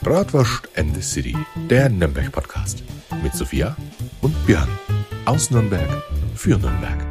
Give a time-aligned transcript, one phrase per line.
[0.00, 1.36] Bratwurst and the City,
[1.68, 2.84] der Nürnberg-Podcast.
[3.20, 3.76] Mit Sophia
[4.22, 4.68] und Björn.
[5.24, 5.88] Aus Nürnberg
[6.36, 7.04] für Nürnberg.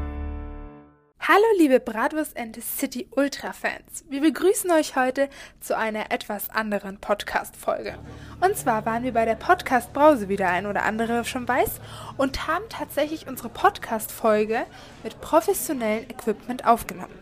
[1.19, 4.05] Hallo liebe Bratwurst and the City Ultra-Fans.
[4.09, 5.27] Wir begrüßen euch heute
[5.59, 7.99] zu einer etwas anderen Podcast-Folge.
[8.39, 11.81] Und zwar waren wir bei der Podcast-Brause, wie der ein oder andere schon weiß,
[12.15, 14.65] und haben tatsächlich unsere Podcast-Folge
[15.03, 17.13] mit professionellem Equipment aufgenommen.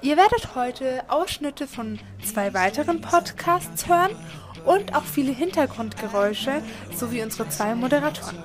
[0.00, 4.16] Ihr werdet heute Ausschnitte von zwei weiteren Podcasts hören
[4.64, 6.62] und auch viele Hintergrundgeräusche
[6.94, 8.38] sowie unsere zwei Moderatoren.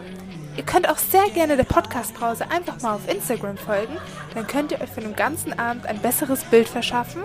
[0.57, 3.95] Ihr könnt auch sehr gerne der Podcast-Brause einfach mal auf Instagram folgen,
[4.33, 7.21] dann könnt ihr euch für den ganzen Abend ein besseres Bild verschaffen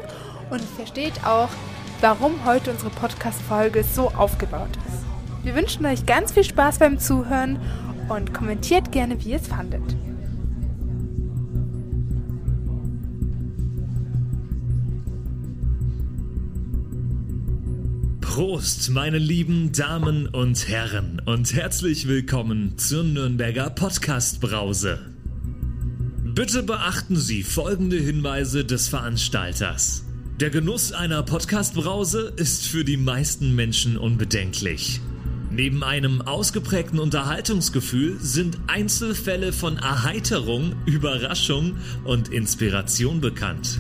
[0.51, 1.49] und versteht auch,
[2.03, 5.45] warum heute unsere Podcast-Folge so aufgebaut ist.
[5.45, 7.59] Wir wünschen euch ganz viel Spaß beim Zuhören
[8.09, 9.83] und kommentiert gerne, wie ihr es fandet.
[18.35, 25.01] Prost, meine lieben Damen und Herren, und herzlich willkommen zur Nürnberger Podcast-Brause.
[26.35, 30.07] Bitte beachten Sie folgende Hinweise des Veranstalters.
[30.41, 35.03] Der Genuss einer Podcast-Brause ist für die meisten Menschen unbedenklich.
[35.51, 43.79] Neben einem ausgeprägten Unterhaltungsgefühl sind Einzelfälle von Erheiterung, Überraschung und Inspiration bekannt.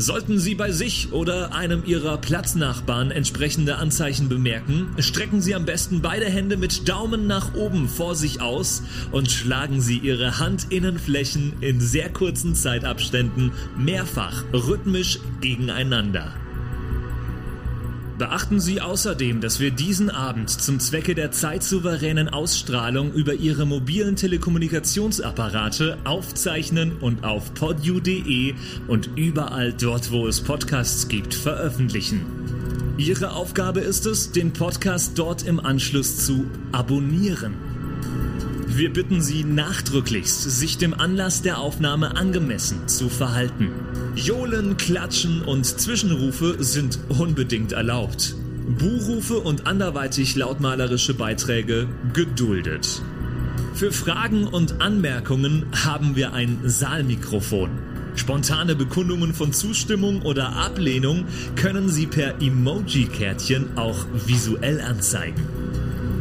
[0.00, 6.02] Sollten Sie bei sich oder einem Ihrer Platznachbarn entsprechende Anzeichen bemerken, strecken Sie am besten
[6.02, 11.80] beide Hände mit Daumen nach oben vor sich aus und schlagen Sie Ihre Handinnenflächen in
[11.80, 16.32] sehr kurzen Zeitabständen mehrfach rhythmisch gegeneinander.
[18.18, 24.16] Beachten Sie außerdem, dass wir diesen Abend zum Zwecke der zeitsouveränen Ausstrahlung über Ihre mobilen
[24.16, 28.54] Telekommunikationsapparate aufzeichnen und auf podu.de
[28.88, 32.26] und überall dort, wo es Podcasts gibt, veröffentlichen.
[32.96, 37.54] Ihre Aufgabe ist es, den Podcast dort im Anschluss zu abonnieren.
[38.78, 43.72] Wir bitten Sie nachdrücklichst, sich dem Anlass der Aufnahme angemessen zu verhalten.
[44.14, 48.36] Johlen, Klatschen und Zwischenrufe sind unbedingt erlaubt.
[48.78, 53.02] Buhrufe und anderweitig lautmalerische Beiträge geduldet.
[53.74, 57.70] Für Fragen und Anmerkungen haben wir ein Saalmikrofon.
[58.14, 61.24] Spontane Bekundungen von Zustimmung oder Ablehnung
[61.56, 65.42] können Sie per Emoji-Kärtchen auch visuell anzeigen.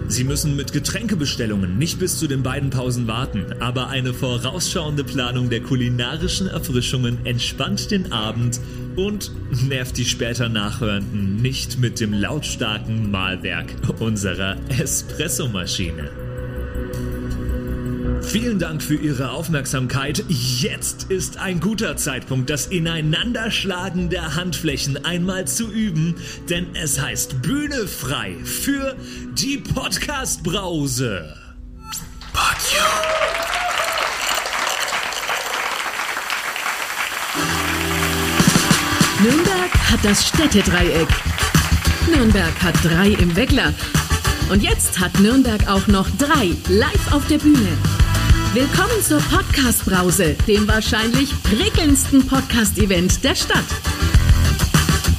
[0.10, 5.50] Sie müssen mit Getränkebestellungen nicht bis zu den beiden Pausen warten, aber eine vorausschauende Planung
[5.50, 8.60] der kulinarischen Erfrischungen entspannt den Abend
[8.96, 9.32] und
[9.68, 13.68] nervt die später Nachhörenden nicht mit dem lautstarken Mahlwerk
[14.00, 16.27] unserer Espressomaschine.
[18.28, 20.26] Vielen Dank für Ihre Aufmerksamkeit.
[20.28, 26.16] Jetzt ist ein guter Zeitpunkt, das Ineinanderschlagen der Handflächen einmal zu üben,
[26.50, 28.98] denn es heißt Bühne frei für
[29.34, 31.36] die Podcast-Brause.
[39.24, 41.08] Nürnberg hat das Städtedreieck.
[42.14, 43.74] Nürnberg hat drei im Weckler.
[44.52, 47.78] Und jetzt hat Nürnberg auch noch drei live auf der Bühne.
[48.54, 53.66] Willkommen zur Podcast-Brause, dem wahrscheinlich prickelndsten Podcast-Event der Stadt.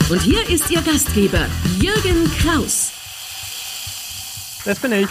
[0.09, 1.47] Und hier ist Ihr Gastgeber,
[1.78, 2.91] Jürgen Kraus.
[4.65, 5.09] Das bin ich.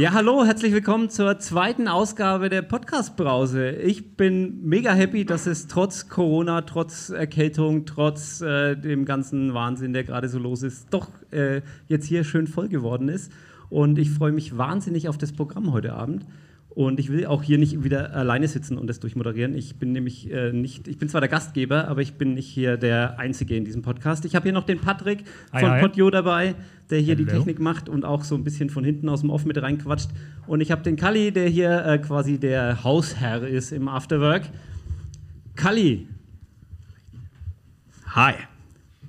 [0.00, 3.72] Ja, hallo, herzlich willkommen zur zweiten Ausgabe der Podcast-Brause.
[3.72, 9.92] Ich bin mega happy, dass es trotz Corona, trotz Erkältung, trotz äh, dem ganzen Wahnsinn,
[9.92, 13.30] der gerade so los ist, doch äh, jetzt hier schön voll geworden ist.
[13.68, 16.24] Und ich freue mich wahnsinnig auf das Programm heute Abend.
[16.72, 19.56] Und ich will auch hier nicht wieder alleine sitzen und das durchmoderieren.
[19.56, 22.76] Ich bin nämlich äh, nicht, ich bin zwar der Gastgeber, aber ich bin nicht hier
[22.76, 24.24] der Einzige in diesem Podcast.
[24.24, 25.80] Ich habe hier noch den Patrick Hi, von hi.
[25.80, 26.54] Podio dabei,
[26.88, 27.38] der hier die Hello.
[27.38, 30.10] Technik macht und auch so ein bisschen von hinten aus dem Off mit reinquatscht.
[30.46, 34.42] Und ich habe den Kalli, der hier äh, quasi der Hausherr ist im Afterwork.
[35.56, 36.06] Kalli.
[38.14, 38.34] Hi.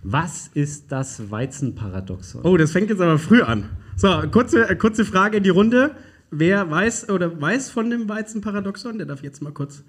[0.04, 2.42] Was ist das Weizenparadoxon?
[2.44, 3.66] Oh, das fängt jetzt aber früh an.
[3.96, 5.92] So, kurze, äh, kurze Frage in die Runde.
[6.32, 8.98] Wer weiß oder weiß von dem Weizenparadoxon?
[8.98, 9.84] Der darf jetzt mal kurz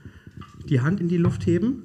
[0.69, 1.85] die Hand in die Luft heben.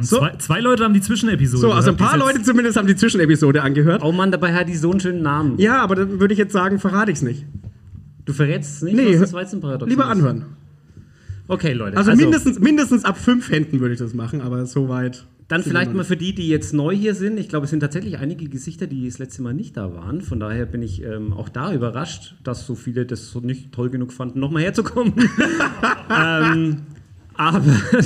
[0.00, 0.18] So.
[0.18, 1.60] zwei, zwei Leute haben die Zwischenepisode.
[1.60, 4.02] So, also ein paar Leute zumindest haben die Zwischenepisode angehört.
[4.02, 5.58] Oh Mann, dabei hat die so einen schönen Namen.
[5.58, 7.44] Ja, aber dann würde ich jetzt sagen, verrate ich es nicht.
[8.24, 10.10] Du verrätst es nicht, Nee, was das Weizenparadoxon Lieber ist.
[10.10, 10.44] anhören.
[11.46, 11.98] Okay, Leute.
[11.98, 15.26] Also, mindestens, mindestens ab fünf Händen würde ich das machen, aber soweit.
[15.48, 17.38] Dann vielleicht mal für die, die jetzt neu hier sind.
[17.38, 20.22] Ich glaube, es sind tatsächlich einige Gesichter, die das letzte Mal nicht da waren.
[20.22, 23.90] Von daher bin ich ähm, auch da überrascht, dass so viele das so nicht toll
[23.90, 25.12] genug fanden, nochmal herzukommen.
[26.10, 26.82] ähm,
[27.36, 27.62] Aber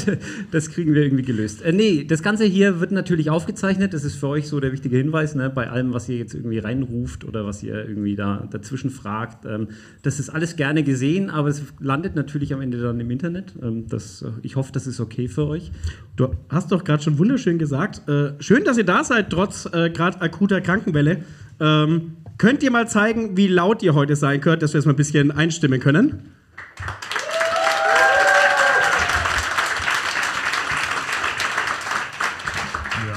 [0.51, 1.63] das kriegen wir irgendwie gelöst.
[1.63, 3.93] Äh, nee, das Ganze hier wird natürlich aufgezeichnet.
[3.93, 5.51] Das ist für euch so der wichtige Hinweis, ne?
[5.51, 9.45] bei allem, was ihr jetzt irgendwie reinruft oder was ihr irgendwie da dazwischen fragt.
[9.45, 9.69] Ähm,
[10.03, 13.55] das ist alles gerne gesehen, aber es landet natürlich am Ende dann im Internet.
[13.63, 15.73] Ähm, das, äh, ich hoffe, das ist okay für euch.
[16.17, 18.09] Du hast doch gerade schon wunderschön gesagt.
[18.09, 21.25] Äh, schön, dass ihr da seid, trotz äh, gerade akuter Krankenwelle.
[21.61, 24.93] Ähm, könnt ihr mal zeigen, wie laut ihr heute sein könnt, dass wir es mal
[24.93, 26.23] ein bisschen einstimmen können?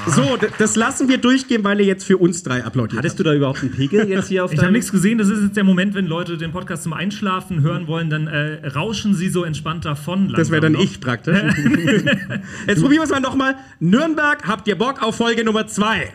[0.06, 3.34] So, das lassen wir durchgehen, weil ihr jetzt für uns drei applaudiert Hattest du da
[3.34, 4.74] überhaupt einen Pegel jetzt hier auf Ich habe deinem...
[4.74, 5.18] nichts gesehen.
[5.18, 8.66] Das ist jetzt der Moment, wenn Leute den Podcast zum Einschlafen hören wollen, dann äh,
[8.68, 10.32] rauschen sie so entspannt davon.
[10.36, 11.36] Das wäre dann langsam ich praktisch.
[12.66, 13.56] Jetzt probieren wir es mal nochmal.
[13.80, 16.12] Nürnberg, habt ihr Bock auf Folge Nummer zwei?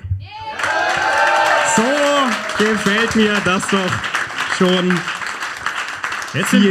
[1.75, 4.87] So gefällt mir das doch schon.
[4.89, 4.95] noch.
[6.33, 6.65] Jetzt sind,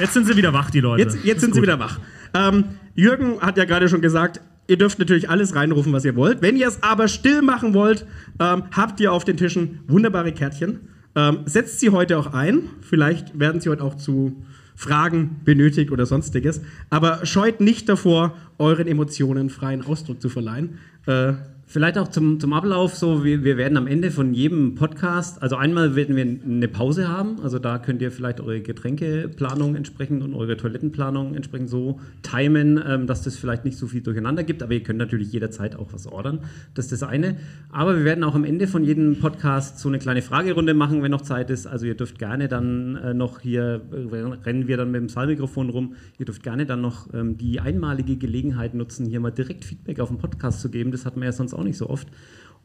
[0.00, 1.02] jetzt sind sie wieder wach, die Leute.
[1.02, 1.68] Jetzt, jetzt sind sie gut.
[1.68, 1.98] wieder wach.
[2.34, 6.40] Ähm, Jürgen hat ja gerade schon gesagt, ihr dürft natürlich alles reinrufen, was ihr wollt.
[6.42, 8.06] Wenn ihr es aber still machen wollt,
[8.38, 10.80] ähm, habt ihr auf den Tischen wunderbare Kärtchen.
[11.16, 12.70] Ähm, setzt sie heute auch ein.
[12.82, 14.36] Vielleicht werden sie heute auch zu
[14.76, 16.60] Fragen benötigt oder sonstiges.
[16.90, 20.78] Aber scheut nicht davor, euren Emotionen freien Ausdruck zu verleihen.
[21.06, 21.32] Äh,
[21.70, 25.56] Vielleicht auch zum, zum Ablauf, so wir, wir werden am Ende von jedem Podcast, also
[25.56, 30.32] einmal werden wir eine Pause haben, also da könnt ihr vielleicht eure Getränkeplanung entsprechend und
[30.32, 34.72] eure Toilettenplanung entsprechend so timen, ähm, dass das vielleicht nicht so viel durcheinander gibt, aber
[34.72, 36.40] ihr könnt natürlich jederzeit auch was ordern,
[36.72, 37.36] das ist das eine.
[37.70, 41.10] Aber wir werden auch am Ende von jedem Podcast so eine kleine Fragerunde machen, wenn
[41.10, 44.90] noch Zeit ist, also ihr dürft gerne dann äh, noch hier, äh, rennen wir dann
[44.90, 49.20] mit dem Saalmikrofon rum, ihr dürft gerne dann noch ähm, die einmalige Gelegenheit nutzen, hier
[49.20, 51.76] mal direkt Feedback auf den Podcast zu geben, das hat man ja sonst auch nicht
[51.76, 52.08] so oft.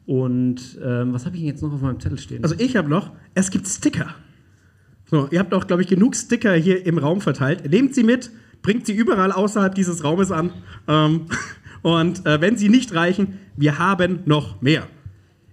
[0.06, 2.42] Und ähm, was habe ich denn jetzt noch auf meinem Zettel stehen?
[2.42, 4.14] Also ich habe noch, es gibt Sticker.
[5.06, 7.70] So, ihr habt auch, glaube ich, genug Sticker hier im Raum verteilt.
[7.70, 8.30] Nehmt sie mit,
[8.62, 10.52] bringt sie überall außerhalb dieses Raumes an.
[10.88, 11.26] Ähm,
[11.82, 14.88] und äh, wenn sie nicht reichen, wir haben noch mehr.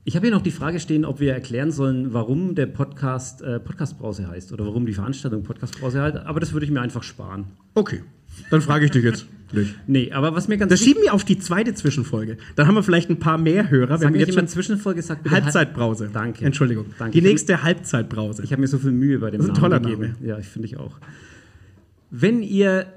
[0.04, 3.60] ich habe hier noch die Frage stehen, ob wir erklären sollen, warum der Podcast äh,
[3.60, 6.18] Podcastbrause heißt oder warum die Veranstaltung Podcastbrause heißt.
[6.18, 7.46] Aber das würde ich mir einfach sparen.
[7.76, 8.02] Okay,
[8.50, 9.76] dann frage ich dich jetzt nicht.
[9.88, 12.38] Nee, aber was mir ganz Das schieben wir auf die zweite Zwischenfolge.
[12.56, 13.98] Dann haben wir vielleicht ein paar mehr Hörer.
[13.98, 16.10] Sag Wenn wir jetzt schon Zwischenfolge sagt, Halbzeitbrause.
[16.12, 16.46] Danke.
[16.46, 16.86] Entschuldigung.
[16.98, 17.20] Danke.
[17.20, 18.44] Die nächste Halbzeitbrause.
[18.44, 20.16] Ich habe mir so viel Mühe bei dem Das ist ein Namen toller gegeben.
[20.26, 21.00] Ja, ich finde ich auch.
[22.10, 22.88] Wenn ihr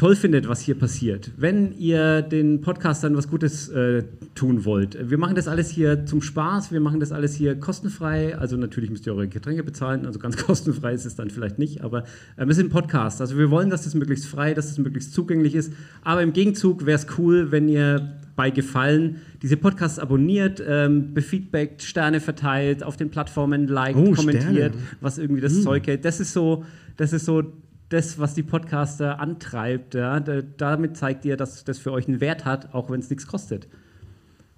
[0.00, 4.04] toll findet, was hier passiert, wenn ihr den Podcastern was Gutes äh,
[4.34, 8.34] tun wollt, wir machen das alles hier zum Spaß, wir machen das alles hier kostenfrei,
[8.34, 11.82] also natürlich müsst ihr eure Getränke bezahlen, also ganz kostenfrei ist es dann vielleicht nicht,
[11.84, 12.04] aber
[12.38, 15.12] äh, wir sind ein Podcast, also wir wollen, dass das möglichst frei, dass das möglichst
[15.12, 15.70] zugänglich ist,
[16.02, 21.82] aber im Gegenzug wäre es cool, wenn ihr bei Gefallen diese Podcasts abonniert, ähm, befeedbackt,
[21.82, 24.72] Sterne verteilt, auf den Plattformen liked, Oh, kommentiert, Sterne.
[25.02, 26.06] was irgendwie das Zeug hält.
[26.06, 26.64] Das ist so,
[26.96, 27.52] das ist so
[27.90, 29.94] das, was die Podcaster antreibt.
[29.94, 30.18] Ja?
[30.20, 33.26] Da, damit zeigt ihr, dass das für euch einen Wert hat, auch wenn es nichts
[33.26, 33.68] kostet.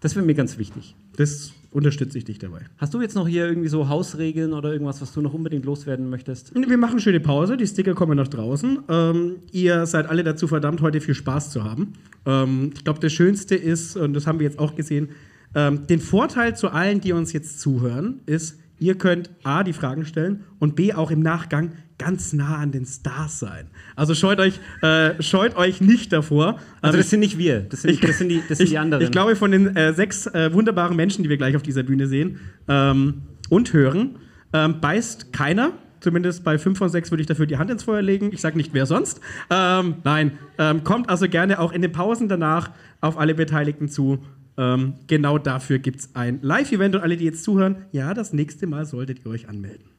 [0.01, 0.97] Das wäre mir ganz wichtig.
[1.17, 2.61] Das unterstütze ich dich dabei.
[2.77, 6.11] Hast du jetzt noch hier irgendwie so Hausregeln oder irgendwas, was du noch unbedingt loswerden
[6.11, 6.55] möchtest?
[6.55, 8.81] Wir machen schöne Pause, die Sticker kommen nach draußen.
[8.89, 11.95] Ähm, ihr seid alle dazu verdammt, heute viel Spaß zu haben.
[12.27, 15.11] Ähm, ich glaube, das Schönste ist, und das haben wir jetzt auch gesehen,
[15.55, 20.05] ähm, den Vorteil zu allen, die uns jetzt zuhören, ist, ihr könnt A, die Fragen
[20.05, 23.69] stellen und B, auch im Nachgang ganz nah an den Stars sein.
[23.95, 26.59] Also scheut euch, äh, scheut euch nicht davor.
[26.81, 29.05] Also das sind nicht wir, das sind, das sind, die, das sind ich, die anderen.
[29.05, 32.09] Ich glaube, von den äh, sechs äh, wunderbaren Menschen, die wir gleich auf dieser Bühne
[32.09, 34.17] sehen ähm, und hören,
[34.53, 35.73] ähm, beißt keiner.
[36.01, 38.31] Zumindest bei fünf von sechs würde ich dafür die Hand ins Feuer legen.
[38.33, 39.21] Ich sage nicht, wer sonst.
[39.51, 44.19] Ähm, nein, ähm, kommt also gerne auch in den Pausen danach auf alle Beteiligten zu.
[44.59, 48.67] Ähm, genau dafür gibt es ein Live-Event und alle, die jetzt zuhören, ja, das nächste
[48.67, 49.92] Mal solltet ihr euch anmelden.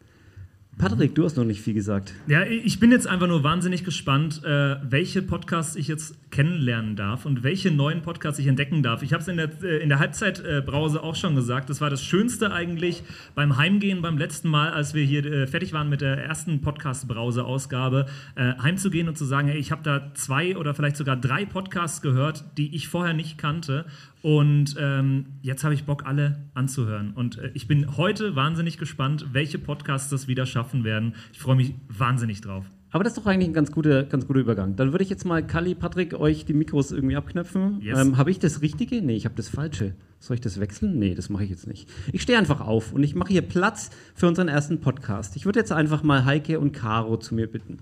[0.77, 2.13] Patrick, du hast noch nicht viel gesagt.
[2.27, 7.25] Ja, ich bin jetzt einfach nur wahnsinnig gespannt, äh, welche Podcasts ich jetzt kennenlernen darf
[7.25, 9.03] und welche neuen Podcasts ich entdecken darf.
[9.03, 11.69] Ich habe es in der, äh, in der Halbzeitbrause auch schon gesagt.
[11.69, 13.03] Das war das Schönste eigentlich
[13.35, 18.07] beim Heimgehen beim letzten Mal, als wir hier äh, fertig waren mit der ersten Podcast-Brause-Ausgabe,
[18.35, 22.43] heimzugehen und zu sagen, hey, ich habe da zwei oder vielleicht sogar drei Podcasts gehört,
[22.57, 23.85] die ich vorher nicht kannte.
[24.23, 27.11] Und ähm, jetzt habe ich Bock, alle anzuhören.
[27.11, 31.15] Und äh, ich bin heute wahnsinnig gespannt, welche Podcasts das wieder schaffen werden.
[31.33, 32.65] Ich freue mich wahnsinnig drauf.
[32.91, 34.77] Aber das ist doch eigentlich ein ganz guter, ganz guter Übergang.
[34.77, 37.81] Dann würde ich jetzt mal, Kali, Patrick, euch die Mikros irgendwie abknöpfen.
[37.81, 37.99] Yes.
[37.99, 39.01] Ähm, habe ich das Richtige?
[39.01, 39.93] Nee, ich habe das Falsche.
[40.19, 40.97] Soll ich das wechseln?
[40.99, 41.89] Nee, das mache ich jetzt nicht.
[42.13, 45.35] Ich stehe einfach auf und ich mache hier Platz für unseren ersten Podcast.
[45.35, 47.79] Ich würde jetzt einfach mal Heike und Caro zu mir bitten.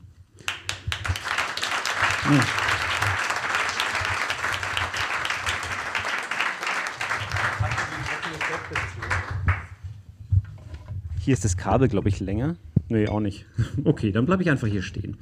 [11.23, 12.55] Hier ist das Kabel, glaube ich, länger.
[12.89, 13.45] Nee, auch nicht.
[13.83, 15.17] Okay, dann bleibe ich einfach hier stehen.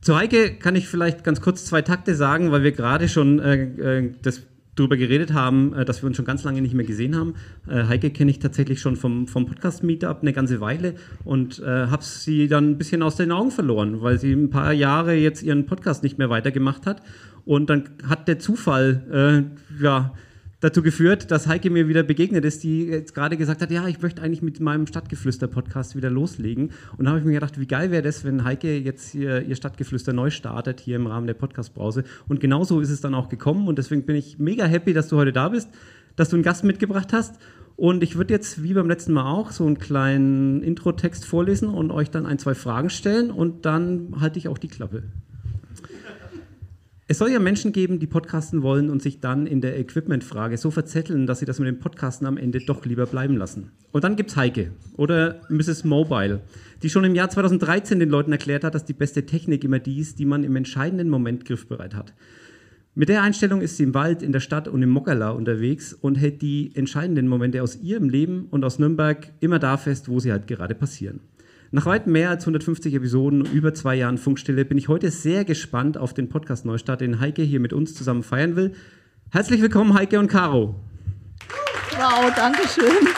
[0.00, 3.98] Zu Heike kann ich vielleicht ganz kurz zwei Takte sagen, weil wir gerade schon äh,
[3.98, 4.42] äh, das
[4.74, 7.34] darüber geredet haben, äh, dass wir uns schon ganz lange nicht mehr gesehen haben.
[7.68, 10.94] Äh, Heike kenne ich tatsächlich schon vom, vom Podcast-Meetup eine ganze Weile
[11.24, 14.72] und äh, habe sie dann ein bisschen aus den Augen verloren, weil sie ein paar
[14.72, 17.00] Jahre jetzt ihren Podcast nicht mehr weitergemacht hat.
[17.44, 19.46] Und dann hat der Zufall,
[19.80, 20.14] äh, ja,
[20.60, 24.00] dazu geführt, dass Heike mir wieder begegnet ist, die jetzt gerade gesagt hat, ja, ich
[24.00, 26.70] möchte eigentlich mit meinem Stadtgeflüster-Podcast wieder loslegen.
[26.96, 29.56] Und da habe ich mir gedacht, wie geil wäre das, wenn Heike jetzt hier ihr
[29.56, 32.04] Stadtgeflüster neu startet, hier im Rahmen der Podcast-Brause.
[32.28, 33.68] Und genauso ist es dann auch gekommen.
[33.68, 35.68] Und deswegen bin ich mega happy, dass du heute da bist,
[36.16, 37.38] dass du einen Gast mitgebracht hast.
[37.76, 41.90] Und ich würde jetzt, wie beim letzten Mal auch, so einen kleinen Intro-Text vorlesen und
[41.90, 43.30] euch dann ein, zwei Fragen stellen.
[43.30, 45.02] Und dann halte ich auch die Klappe.
[47.08, 50.72] Es soll ja Menschen geben, die podcasten wollen und sich dann in der Equipment-Frage so
[50.72, 53.70] verzetteln, dass sie das mit dem Podcasten am Ende doch lieber bleiben lassen.
[53.92, 55.84] Und dann gibt es Heike oder Mrs.
[55.84, 56.40] Mobile,
[56.82, 60.00] die schon im Jahr 2013 den Leuten erklärt hat, dass die beste Technik immer die
[60.00, 62.12] ist, die man im entscheidenden Moment griffbereit hat.
[62.96, 66.16] Mit der Einstellung ist sie im Wald, in der Stadt und im Mokala unterwegs und
[66.16, 70.32] hält die entscheidenden Momente aus ihrem Leben und aus Nürnberg immer da fest, wo sie
[70.32, 71.20] halt gerade passieren.
[71.72, 75.44] Nach weit mehr als 150 Episoden und über zwei Jahren Funkstille bin ich heute sehr
[75.44, 78.74] gespannt auf den Podcast Neustart, den Heike hier mit uns zusammen feiern will.
[79.30, 80.76] Herzlich willkommen, Heike und Caro.
[81.90, 83.08] Wow, danke schön.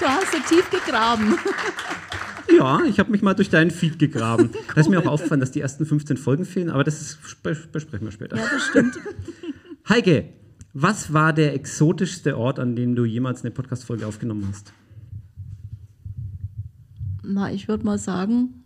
[0.00, 1.38] Du hast so tief gegraben.
[2.54, 4.50] Ja, ich habe mich mal durch deinen Feed gegraben.
[4.52, 4.60] cool.
[4.74, 8.06] Da ist mir auch aufgefallen, dass die ersten 15 Folgen fehlen, aber das ist, besprechen
[8.06, 8.36] wir später.
[8.36, 8.98] Ja, das stimmt.
[9.88, 10.28] Heike,
[10.74, 14.74] was war der exotischste Ort, an dem du jemals eine Podcast-Folge aufgenommen hast?
[17.26, 18.64] Na, ich würde mal sagen,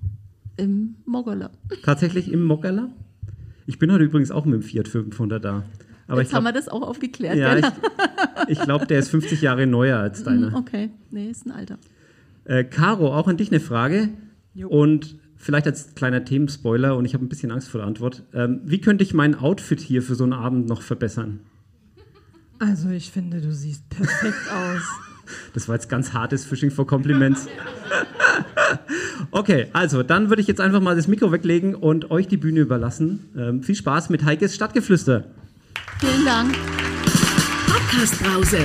[0.57, 1.51] im Moggerla.
[1.83, 2.91] Tatsächlich im Moggerla?
[3.67, 5.65] Ich bin heute übrigens auch mit dem Fiat 500 da.
[6.07, 7.37] Aber Jetzt glaub, haben wir das auch aufgeklärt.
[7.37, 7.67] Ja, ich,
[8.49, 10.51] ich glaube, der ist 50 Jahre neuer als deiner.
[10.51, 11.79] Mm, okay, nee, ist ein Alter.
[12.45, 14.09] Äh, Caro, auch an dich eine Frage.
[14.55, 14.69] Jo.
[14.69, 18.25] Und vielleicht als kleiner Themenspoiler, und ich habe ein bisschen Angst vor der Antwort.
[18.33, 21.41] Ähm, wie könnte ich mein Outfit hier für so einen Abend noch verbessern?
[22.59, 24.83] Also, ich finde, du siehst perfekt aus.
[25.53, 27.47] Das war jetzt ganz hartes Fishing for Compliments.
[29.31, 32.61] okay, also dann würde ich jetzt einfach mal das Mikro weglegen und euch die Bühne
[32.61, 33.31] überlassen.
[33.37, 35.25] Ähm, viel Spaß mit Heikes Stadtgeflüster.
[36.01, 36.57] Vielen Dank.
[37.67, 38.59] Podcast Brause.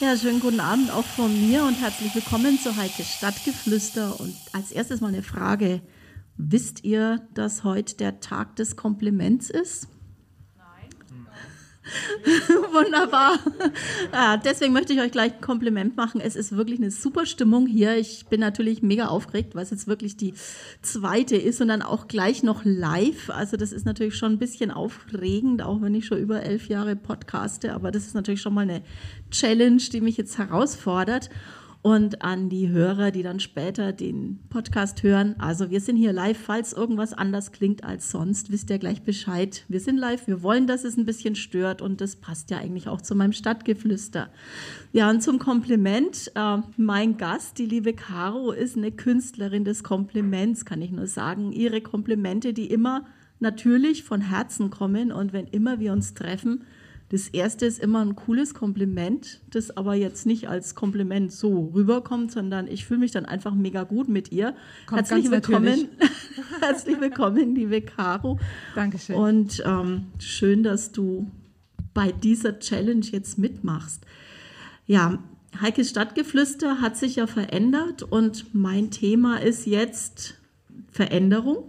[0.00, 4.20] Ja, schönen guten Abend auch von mir und herzlich willkommen zu Heikes Stadtgeflüster.
[4.20, 5.80] Und als erstes mal eine Frage.
[6.36, 9.88] Wisst ihr, dass heute der Tag des Kompliments ist?
[12.72, 13.38] Wunderbar.
[14.12, 16.20] Ja, deswegen möchte ich euch gleich ein Kompliment machen.
[16.20, 17.96] Es ist wirklich eine super Stimmung hier.
[17.96, 20.34] Ich bin natürlich mega aufgeregt, weil es jetzt wirklich die
[20.82, 23.30] zweite ist und dann auch gleich noch live.
[23.30, 26.96] Also das ist natürlich schon ein bisschen aufregend, auch wenn ich schon über elf Jahre
[26.96, 27.74] podcaste.
[27.74, 28.82] Aber das ist natürlich schon mal eine
[29.30, 31.28] Challenge, die mich jetzt herausfordert
[31.84, 35.34] und an die Hörer, die dann später den Podcast hören.
[35.38, 39.66] Also wir sind hier live, falls irgendwas anders klingt als sonst, wisst ihr gleich Bescheid.
[39.68, 42.88] Wir sind live, wir wollen, dass es ein bisschen stört und das passt ja eigentlich
[42.88, 44.30] auch zu meinem Stadtgeflüster.
[44.94, 46.32] Ja, und zum Kompliment.
[46.34, 51.52] Äh, mein Gast, die liebe Caro, ist eine Künstlerin des Kompliments, kann ich nur sagen.
[51.52, 53.04] Ihre Komplimente, die immer
[53.40, 56.64] natürlich von Herzen kommen und wenn immer wir uns treffen,
[57.10, 62.32] das erste ist immer ein cooles Kompliment, das aber jetzt nicht als Kompliment so rüberkommt,
[62.32, 64.54] sondern ich fühle mich dann einfach mega gut mit ihr.
[64.86, 65.88] Kommt herzlich willkommen,
[66.60, 68.38] herzlich willkommen, liebe Caro.
[68.74, 69.16] Dankeschön.
[69.16, 71.30] Und ähm, schön, dass du
[71.92, 74.04] bei dieser Challenge jetzt mitmachst.
[74.86, 75.18] Ja,
[75.60, 80.34] Heikes Stadtgeflüster hat sich ja verändert und mein Thema ist jetzt
[80.90, 81.64] Veränderung,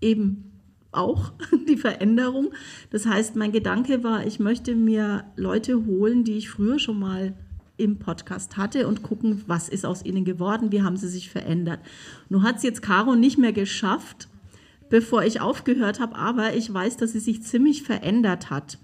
[0.00, 0.49] eben
[0.92, 1.32] auch
[1.68, 2.52] die Veränderung.
[2.90, 7.34] Das heißt, mein Gedanke war, ich möchte mir Leute holen, die ich früher schon mal
[7.76, 11.80] im Podcast hatte und gucken, was ist aus ihnen geworden, wie haben sie sich verändert.
[12.28, 14.28] Nun hat es jetzt Caro nicht mehr geschafft,
[14.90, 18.78] bevor ich aufgehört habe, aber ich weiß, dass sie sich ziemlich verändert hat.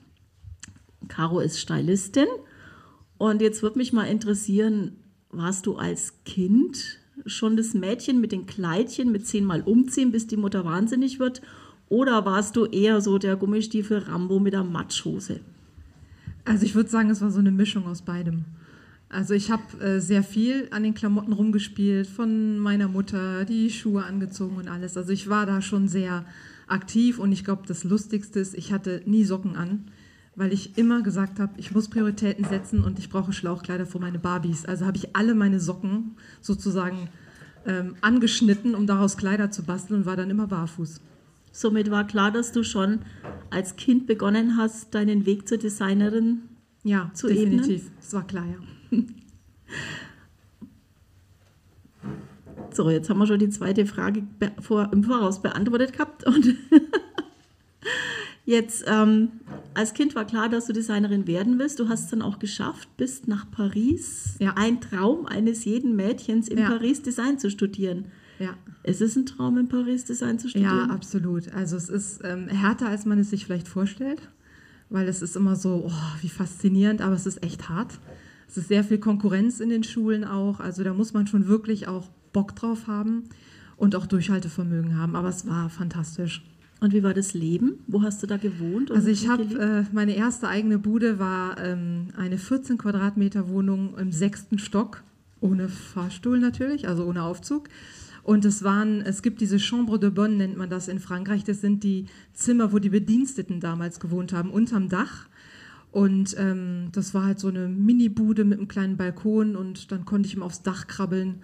[1.08, 2.26] Caro ist Stylistin
[3.18, 4.96] und jetzt würde mich mal interessieren,
[5.30, 10.36] warst du als Kind schon das Mädchen mit den Kleidchen mit zehnmal umziehen, bis die
[10.36, 11.42] Mutter wahnsinnig wird?
[11.88, 15.40] Oder warst du eher so der Gummistiefel Rambo mit der Matschhose?
[16.44, 18.44] Also ich würde sagen, es war so eine Mischung aus beidem.
[19.08, 24.04] Also ich habe äh, sehr viel an den Klamotten rumgespielt, von meiner Mutter, die Schuhe
[24.04, 24.96] angezogen und alles.
[24.96, 26.24] Also ich war da schon sehr
[26.66, 29.84] aktiv und ich glaube, das Lustigste ist, ich hatte nie Socken an,
[30.34, 34.18] weil ich immer gesagt habe, ich muss Prioritäten setzen und ich brauche Schlauchkleider für meine
[34.18, 34.64] Barbies.
[34.64, 37.08] Also habe ich alle meine Socken sozusagen
[37.64, 41.00] ähm, angeschnitten, um daraus Kleider zu basteln und war dann immer barfuß.
[41.56, 42.98] Somit war klar, dass du schon
[43.48, 46.42] als Kind begonnen hast, deinen Weg zur Designerin
[46.84, 47.90] ja, zu definitiv.
[47.98, 48.98] Das war klar, ja.
[52.74, 54.24] So, jetzt haben wir schon die zweite Frage
[54.60, 56.26] vor, im Voraus beantwortet gehabt.
[56.26, 56.56] Und
[58.44, 59.30] jetzt, ähm,
[59.72, 61.80] als Kind war klar, dass du Designerin werden willst.
[61.80, 64.36] Du hast es dann auch geschafft, bist nach Paris.
[64.40, 64.52] Ja.
[64.58, 66.68] Ein Traum eines jeden Mädchens, in Ja.
[66.68, 68.12] Paris Design zu studieren.
[68.38, 68.56] Ja.
[68.82, 70.88] Ist es ein Traum, in Paris Design zu studieren?
[70.88, 71.52] Ja, absolut.
[71.52, 74.28] Also es ist ähm, härter, als man es sich vielleicht vorstellt,
[74.90, 77.98] weil es ist immer so, oh, wie faszinierend, aber es ist echt hart.
[78.48, 81.88] Es ist sehr viel Konkurrenz in den Schulen auch, also da muss man schon wirklich
[81.88, 83.24] auch Bock drauf haben
[83.76, 86.42] und auch Durchhaltevermögen haben, aber es war fantastisch.
[86.80, 87.78] Und wie war das Leben?
[87.86, 88.90] Wo hast du da gewohnt?
[88.90, 94.12] Also ich habe äh, meine erste eigene Bude war ähm, eine 14 Quadratmeter Wohnung im
[94.12, 95.02] sechsten Stock
[95.40, 97.68] ohne Fahrstuhl natürlich, also ohne Aufzug.
[98.26, 101.44] Und es waren, es gibt diese Chambre de Bonne nennt man das in Frankreich.
[101.44, 105.28] Das sind die Zimmer, wo die Bediensteten damals gewohnt haben, unterm Dach.
[105.92, 110.26] Und ähm, das war halt so eine Mini-Bude mit einem kleinen Balkon und dann konnte
[110.26, 111.36] ich immer aufs Dach krabbeln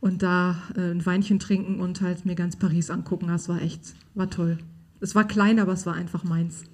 [0.00, 3.26] und da äh, ein Weinchen trinken und halt mir ganz Paris angucken.
[3.28, 4.56] Das war echt, war toll.
[5.00, 6.64] Es war klein, aber es war einfach meins.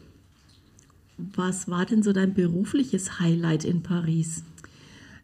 [1.16, 4.44] Was war denn so dein berufliches Highlight in Paris?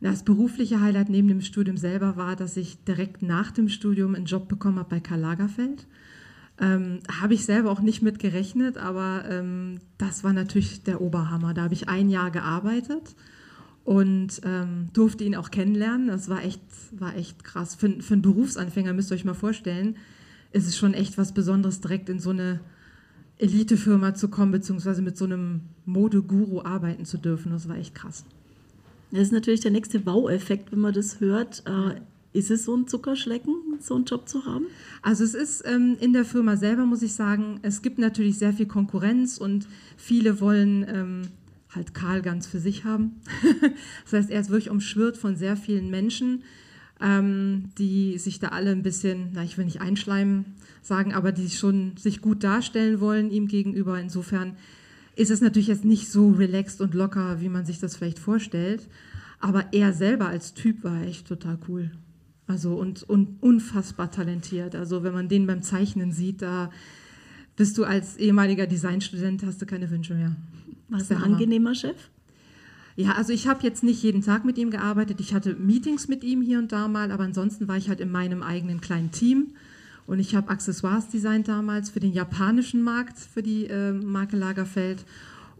[0.04, 4.26] Das berufliche Highlight neben dem Studium selber war, dass ich direkt nach dem Studium einen
[4.26, 5.86] Job bekommen habe bei Karl Lagerfeld.
[6.60, 11.54] Ähm, habe ich selber auch nicht mit gerechnet, aber ähm, das war natürlich der Oberhammer.
[11.54, 13.16] Da habe ich ein Jahr gearbeitet
[13.82, 16.08] und ähm, durfte ihn auch kennenlernen.
[16.08, 17.74] Das war echt, war echt krass.
[17.74, 19.96] Für, für einen Berufsanfänger müsst ihr euch mal vorstellen,
[20.52, 22.60] ist es schon echt was Besonderes, direkt in so eine
[23.38, 27.52] Elitefirma zu kommen, beziehungsweise mit so einem Modeguru arbeiten zu dürfen.
[27.52, 28.26] Das war echt krass.
[29.14, 31.62] Das ist natürlich der nächste Wow-Effekt, wenn man das hört.
[31.66, 32.00] Äh,
[32.36, 34.66] ist es so ein Zuckerschlecken, so einen Job zu haben?
[35.02, 38.52] Also es ist ähm, in der Firma selber, muss ich sagen, es gibt natürlich sehr
[38.52, 41.22] viel Konkurrenz und viele wollen ähm,
[41.72, 43.20] halt Karl ganz für sich haben.
[44.02, 46.42] das heißt, er ist wirklich umschwirrt von sehr vielen Menschen,
[47.00, 50.44] ähm, die sich da alle ein bisschen, na ich will nicht einschleimen
[50.82, 54.00] sagen, aber die schon sich gut darstellen wollen ihm gegenüber.
[54.00, 54.56] Insofern
[55.16, 58.88] ist es natürlich jetzt nicht so relaxed und locker, wie man sich das vielleicht vorstellt.
[59.40, 61.90] Aber er selber als Typ war echt total cool.
[62.46, 64.74] Also und, und unfassbar talentiert.
[64.74, 66.70] Also wenn man den beim Zeichnen sieht, da
[67.56, 70.36] bist du als ehemaliger Designstudent, hast du keine Wünsche mehr.
[70.88, 71.34] War es ein Hammer.
[71.34, 71.96] angenehmer Chef?
[72.96, 75.20] Ja, also ich habe jetzt nicht jeden Tag mit ihm gearbeitet.
[75.20, 78.10] Ich hatte Meetings mit ihm hier und da mal, aber ansonsten war ich halt in
[78.10, 79.54] meinem eigenen kleinen Team.
[80.06, 85.04] Und ich habe Accessoires designt damals für den japanischen Markt, für die äh, Marke Lagerfeld.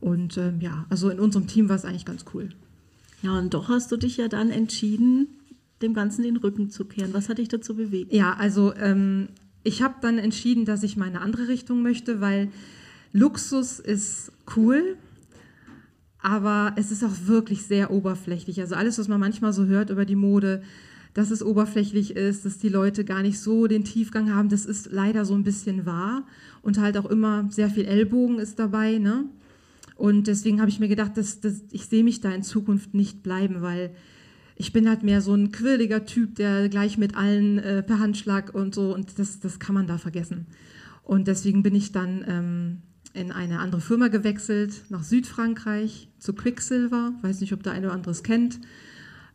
[0.00, 2.50] Und ähm, ja, also in unserem Team war es eigentlich ganz cool.
[3.22, 5.28] Ja, und doch hast du dich ja dann entschieden,
[5.80, 7.14] dem Ganzen den Rücken zu kehren.
[7.14, 8.12] Was hat dich dazu bewegt?
[8.12, 9.28] Ja, also ähm,
[9.62, 12.50] ich habe dann entschieden, dass ich mal in eine andere Richtung möchte, weil
[13.12, 14.96] Luxus ist cool,
[16.18, 18.60] aber es ist auch wirklich sehr oberflächlich.
[18.60, 20.62] Also alles, was man manchmal so hört über die Mode,
[21.14, 24.90] dass es oberflächlich ist, dass die Leute gar nicht so den Tiefgang haben, das ist
[24.90, 26.26] leider so ein bisschen wahr.
[26.60, 28.98] Und halt auch immer sehr viel Ellbogen ist dabei.
[28.98, 29.24] Ne?
[29.96, 33.22] Und deswegen habe ich mir gedacht, dass, dass ich sehe mich da in Zukunft nicht
[33.22, 33.94] bleiben, weil
[34.56, 38.54] ich bin halt mehr so ein quirliger Typ, der gleich mit allen äh, per Handschlag
[38.54, 40.46] und so, und das, das kann man da vergessen.
[41.02, 42.78] Und deswegen bin ich dann ähm,
[43.12, 47.94] in eine andere Firma gewechselt, nach Südfrankreich, zu Quicksilver, weiß nicht, ob der eine oder
[47.94, 48.58] andere es kennt.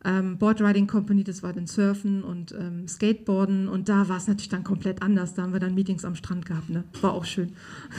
[0.04, 4.28] Ähm, Board Riding Company, das war dann Surfen und ähm, Skateboarden und da war es
[4.28, 5.34] natürlich dann komplett anders.
[5.34, 6.84] Da haben wir dann Meetings am Strand gehabt, ne?
[7.02, 7.52] War auch schön.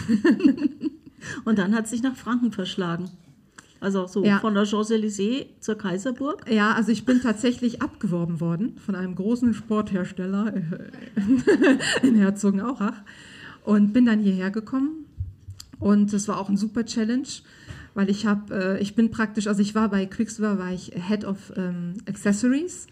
[1.46, 3.10] Und dann hat es sich nach Franken verschlagen.
[3.80, 4.40] Also so Ja.
[4.40, 6.46] von der Champs-Élysées zur Kaiserburg.
[6.50, 10.62] Ja, also ich bin tatsächlich abgeworben worden von einem großen Sporthersteller äh,
[12.08, 13.02] in Herzogenaurach
[13.64, 15.06] und bin dann hierher gekommen
[15.80, 17.28] und das war auch ein super Challenge,
[17.94, 21.26] weil ich habe, äh, ich bin praktisch, also ich war bei Quicksilver, war ich Head
[21.26, 22.88] of ähm, Accessories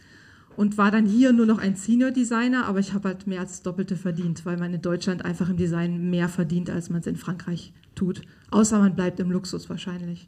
[0.56, 3.62] und war dann hier nur noch ein Senior Designer, aber ich habe halt mehr als
[3.62, 7.16] Doppelte verdient, weil man in Deutschland einfach im Design mehr verdient, als man es in
[7.16, 8.22] Frankreich tut.
[8.52, 10.28] Außer man bleibt im Luxus wahrscheinlich.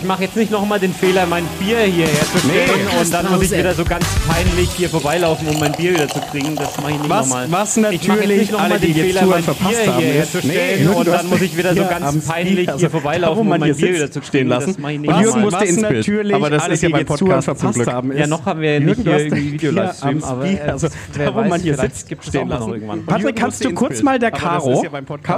[0.00, 3.00] ich mache jetzt nicht nochmal den Fehler, mein Bier hierher zu stellen nee.
[3.00, 6.20] und dann muss ich wieder so ganz peinlich hier vorbeilaufen, um mein Bier wieder zu
[6.20, 6.56] kriegen.
[6.56, 7.46] Das mache ich nicht nochmal.
[7.50, 10.38] Was natürlich ich mache jetzt nicht nochmal den Fehler, mein verpasst Bier haben, hierher zu
[10.38, 13.60] stellen nee, und dann muss ich wieder so ganz peinlich hier also, vorbeilaufen, um mein
[13.60, 14.74] Bier wieder zu stehen lassen.
[14.82, 16.32] Und Jürgen musste ins Bild.
[16.32, 18.16] Aber das ist ja beim Podcast verpasst haben.
[18.16, 20.88] Ja, noch haben wir ja nicht irgendwie Videolivestream, aber da, äh, also,
[21.34, 23.04] wo man hier sitzt, gibt stehen lassen.
[23.06, 24.82] Patrick, kannst du kurz mal der Caro,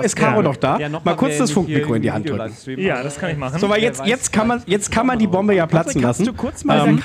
[0.02, 0.78] ist Caro noch da?
[1.02, 2.52] Mal kurz das Funkmikro in die Hand drücken.
[2.76, 3.58] Ja, das kann ich machen.
[3.58, 6.24] So, aber jetzt, jetzt kann man man, jetzt kann man die Bombe ja platzen lassen.
[6.24, 6.96] Du kurz mal ähm,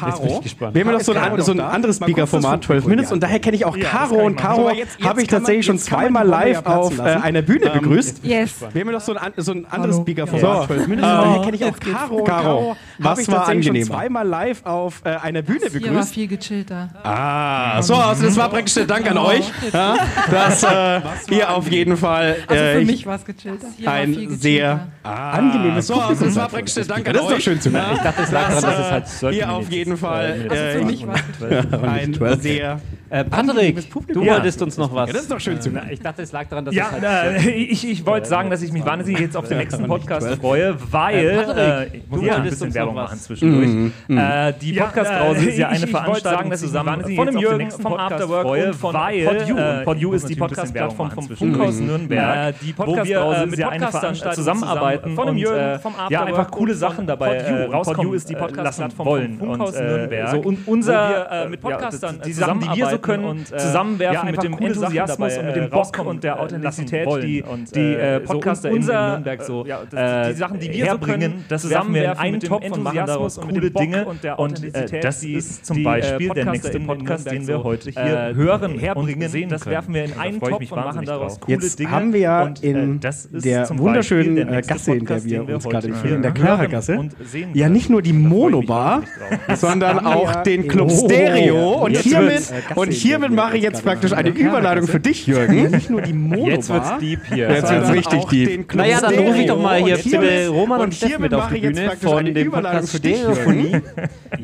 [0.42, 0.76] gespannt.
[0.76, 3.56] Wir haben ja noch so ein, so ein anderes Speaker-Format, 12 Minutes, und daher kenne
[3.56, 4.26] ich auch Caro.
[4.26, 4.72] Und Caro
[5.04, 8.24] habe ich tatsächlich schon zweimal live auf äh, einer Bühne begrüßt.
[8.24, 8.56] Yes.
[8.74, 9.14] Wir haben ja noch so
[9.52, 12.24] ein anderes Speaker-Format, 12 Minutes, und daher kenne ich auch Caro.
[12.24, 13.86] Caro, was war angenehm?
[13.86, 15.94] schon zweimal live auf einer Bühne begrüßt.
[15.94, 16.90] war viel gechillter.
[17.04, 21.98] Ah, so, also das war praktisch der Dank an euch, dass äh, ihr auf jeden
[21.98, 22.38] Fall...
[22.48, 23.68] Also für äh, mich war es gechillter.
[23.86, 27.62] Ein sehr ah, angenehmes so, also das war praktisch der Dank an euch doch schön
[27.62, 27.96] zu machen.
[27.96, 29.38] Ich dachte, es lag daran, dass es halt sollte.
[29.38, 32.82] Äh, hier auf jeden äh, Fall äh, ein sehr.
[33.10, 35.10] Äh, Patrick, du wolltest uns noch was.
[35.12, 35.92] Das ist doch schön zu merken.
[35.92, 38.86] Ich dachte, es lag daran, dass es halt ich, ich wollte sagen, dass ich mich
[38.86, 41.88] wahnsinnig jetzt auf den nächsten Podcast freue, äh, weil.
[41.94, 43.70] Äh, ich muss ja ein bisschen Werbung machen zwischendurch.
[43.70, 44.18] Mhm, mhm.
[44.18, 48.42] Äh, die Podcast-Drause ist ja eine ich, Veranstaltung, ich zusammen von dem Jürgen, vom Afterwork
[48.42, 52.56] freue, und von Pod PodU ist die Podcast-Plattform vom Funkhaus Nürnberg.
[52.60, 55.16] Die Podcast-Drause ist ja eine Veranstaltung zusammenarbeiten.
[55.16, 56.12] Von dem Jürgen, vom Afterwork.
[56.12, 60.30] Ja, einfach coole Sachen dabei bei äh, Podu ist die Podcast-Plattform von Funkhaus und, Nürnberg.
[60.30, 63.48] So un unser, wir, mit äh, Podcastern ja, die Sachen, die wir so können, und,
[63.48, 68.70] zusammenwerfen mit dem Enthusiasmus dabei, und mit dem Bock und der Authentizität, die, die Podcaster
[68.70, 73.40] in Nürnberg so die Sachen, die wir so können, zusammenwerfen einen Topf und machen daraus
[73.40, 77.64] coole Dinge und der Authentizität, das ist zum äh, Beispiel der nächste Podcast, den wir
[77.64, 81.58] heute hier hören, herbringen, sehen das werfen wir in einen Topf und machen daraus coole
[81.58, 81.92] Jetzt Dinge.
[81.92, 86.22] haben wir ja äh, in der wunderschönen Gasse, in der wir uns gerade befinden, in
[86.22, 89.04] der Knarrgasse, sehen Ja, nicht nur die Monobar,
[89.56, 90.68] sondern auch den oh.
[90.68, 91.74] Club Stereo.
[91.84, 92.44] Und, hiermit,
[92.76, 95.64] und hiermit mache ich jetzt praktisch eine Überleitung für dich, Jürgen.
[95.64, 95.72] Mhm.
[95.72, 96.50] Nicht nur die Monobar.
[96.50, 97.50] Jetzt wird's deep hier.
[97.50, 98.76] Jetzt wird's richtig deep.
[98.76, 101.92] Naja, dann rufe ich doch mal hier bitte Roman und Steff mit auf die Bühne
[102.02, 103.82] von dem Podcast Stereophonie.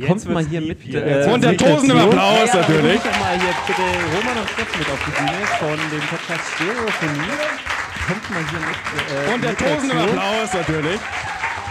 [0.07, 0.93] Kommt mal hier mit.
[0.93, 2.95] Äh, und der tosende Applaus natürlich.
[2.95, 3.81] Ich doch mal hier bitte
[4.15, 7.33] Roman und Steff mit auf die Bühne von dem Podcast Stereophonie.
[8.07, 9.33] Kommt mal hier mit.
[9.33, 10.99] Und der tosende Applaus natürlich.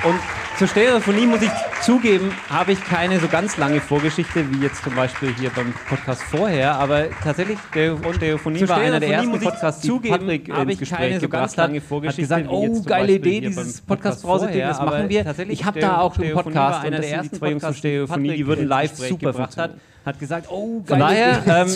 [0.04, 4.84] Und zur Stereophonie muss ich zugeben, habe ich keine so ganz lange Vorgeschichte, wie jetzt
[4.84, 9.88] zum Beispiel hier beim Podcast vorher, aber tatsächlich, Stereophonie war einer der ersten Podcasts, die
[9.88, 12.34] zugeben, Patrick äh, habe ich Gespräch keine so ganz lange Vorgeschichte.
[12.34, 15.26] Hat gesagt, oh, geile Idee, dieses podcast vorher, ding das machen wir.
[15.48, 18.46] Ich habe da auch einen Podcast, einer der ersten die zwei Jungs von Stereophonie, die
[18.46, 20.84] würden live super gebracht hat hat gesagt, oh, geil.
[20.86, 21.68] Von daher, ähm,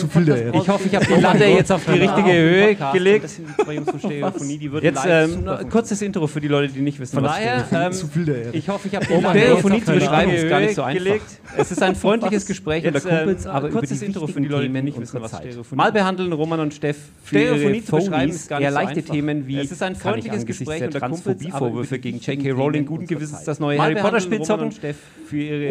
[0.53, 2.13] ich hoffe, ich habe die Latte jetzt auf die genau.
[2.13, 2.67] richtige Höhe genau.
[2.73, 2.93] Podcast.
[2.93, 3.23] gelegt.
[3.23, 7.91] Das zwei jetzt ähm, kurzes Intro für die Leute, die nicht wissen, Von daher, ähm,
[7.93, 10.59] zu viel der ich hoffe, ich habe oh die oh Stereophonie zu beschreiben, ist gar
[10.59, 10.83] nicht so.
[10.87, 11.25] Gelegt.
[11.55, 14.69] Es ist ein freundliches Gespräch jetzt, unter ähm, Kumpels, aber kurzes Intro für die Leute,
[14.69, 17.97] die nicht wissen, was Stereophonie Mal behandeln Roman und Steff für Stereophonie zu
[18.59, 22.51] eher leichte Themen wie Es ist ein freundliches Gespräch unter Kumpels, Vorwürfe gegen J.K.
[22.51, 22.85] Rowling.
[22.85, 24.71] Guten Gewissens das neue Harry Potter Spiel zocken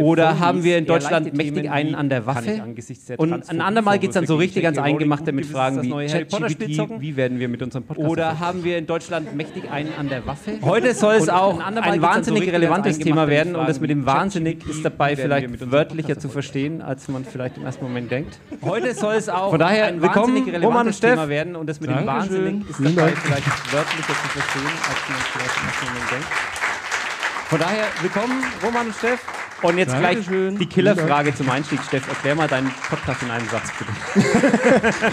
[0.00, 2.62] oder haben wir in Deutschland mächtig einen an der Waffe okay.
[2.88, 7.00] nicht Und ein andermal geht es dann so richtig ans Eingemachte mit Fragen wie ChatGPT,
[7.00, 10.26] wie werden wir mit unserem Podcast Oder haben wir in Deutschland mächtig einen an der
[10.26, 10.59] Waffe?
[10.62, 14.85] Heute soll es auch ein wahnsinnig relevantes Thema werden und das mit dem wahnsinnig ist
[14.85, 18.38] dabei vielleicht wörtlicher zu verstehen, als man vielleicht im ersten Moment denkt.
[18.62, 22.06] Heute soll es auch Von daher, ein wahnsinnig relevantes Thema werden und das mit dem
[22.06, 26.26] wahnsinnig ist dabei vielleicht wörtlicher zu verstehen, als man vielleicht im ersten Moment denkt.
[27.48, 29.45] Von daher, willkommen Roman und Steff.
[29.66, 30.55] Und jetzt Dankeschön.
[30.55, 32.09] gleich die Killerfrage zum Einstieg, Steff.
[32.09, 33.90] Erklär mal deinen Podcast in einem Satz, bitte.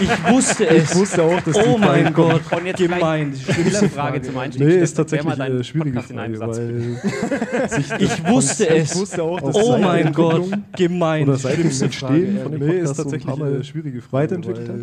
[0.00, 0.92] Ich wusste es.
[0.92, 3.32] Ich wusste auch, dass Oh mein Gott, Und jetzt gemein.
[3.32, 4.66] Die Killerfrage zum Einstieg.
[4.66, 6.58] Nee, ist tatsächlich äh, eine schwierige Podcast Frage, in einem Satz.
[7.98, 8.92] ich wusste es.
[8.92, 11.24] Ich wusste auch, dass oh mein Gott, gemein.
[11.24, 14.24] Oder seit dem Entstehen von dem nee, Podcast ist tatsächlich so eine äh, schwierige Frage,
[14.24, 14.80] weiterentwickelt hat.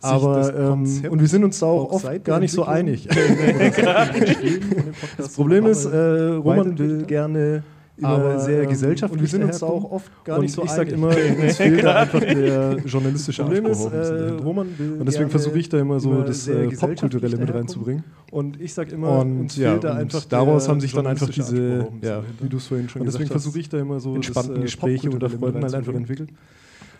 [0.00, 3.06] Aber ähm, und wir sind uns da auch oft gar nicht so einig.
[5.16, 7.62] das Problem ist, äh, Roman will gerne
[8.04, 10.64] aber, sehr ähm, gesellschaftlich und wir sind uns da auch oft gar nicht und so
[10.64, 10.92] ich sag einig.
[10.94, 11.08] immer,
[11.42, 13.92] uns fehlt da einfach der journalistische Problem Anspruch.
[13.92, 14.30] ist, äh.
[14.30, 18.04] Roman und deswegen versuche ich da immer so das äh, Popkulturelle mit reinzubringen.
[18.30, 21.06] Und ich sag immer, Und uns ja, fehlt da und einfach daraus haben sich dann
[21.06, 23.78] einfach diese, ja, wie du es vorhin schon Und gesagt deswegen hast, versuche ich da
[23.78, 25.94] immer so entspannten das, äh, Gespräche unter Freunden halt einfach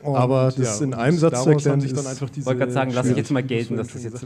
[0.01, 2.41] und aber das ja, in einem Satz erklären, sich dann einfach diese.
[2.41, 4.25] Ich Wollte gerade sagen, lass ich jetzt mal gelten, dass das jetzt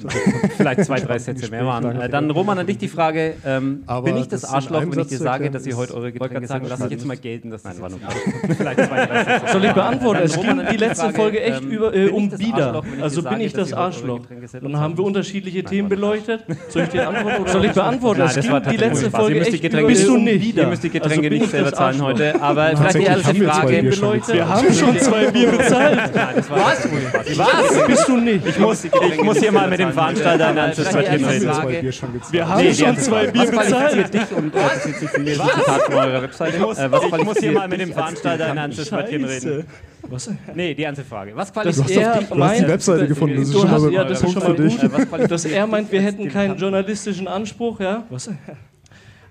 [0.56, 1.98] vielleicht zwei, drei Sätze mehr waren.
[1.98, 5.06] Äh, dann Roman an dich die Frage: ähm, Bin ich das, das Arschloch, wenn ich
[5.06, 7.78] dir sage, dass ihr heute eure Getränke sagen, lass ich jetzt mal gelten, dass das
[7.78, 8.00] Nein, war nur
[8.54, 10.22] vielleicht zwei, drei Soll ich beantworten?
[10.24, 11.62] Es ging die letzte Folge echt
[12.12, 12.82] um Bieder.
[13.00, 14.20] Also bin ich das Arschloch?
[14.61, 16.44] Dann haben wir unterschiedliche Themen beleuchtet.
[16.68, 17.50] Soll ich dir antworten?
[17.50, 18.20] Soll ich beantworten?
[18.20, 20.56] Es ging die letzte Folge echt über Bist du nicht?
[20.56, 24.35] Ihr müsst die Getränke nicht selber zahlen heute, aber vielleicht die erste Frage beleuchtet.
[24.35, 26.14] Wir haben schon zwei Bier außerhalb.
[26.14, 26.88] Nein, das war Was?
[27.38, 27.87] Was?
[27.87, 28.46] Bist du nicht?
[28.46, 31.27] Ich muss, ich muss hier mal mit dem Veranstalter in Anschluss reden.
[32.31, 34.14] Wir haben nee, schon zwei Bier bezahlt.
[34.14, 36.48] dich und bezieht sich für jedes Zitat von.
[36.48, 39.64] Ich muss, äh, was ich muss hier mal mit dem Veranstalter in Anschluss reden.
[40.09, 40.31] Was?
[40.55, 41.33] Nee, die ganze Frage.
[41.35, 44.42] Was qualifiziert er dich, du hast die Webseite gefunden, das ist schon mal ein Punkt
[44.42, 45.29] für dich.
[45.29, 48.05] Dass er meint, wir hätten keinen journalistischen Anspruch, ja?
[48.11, 48.29] Was?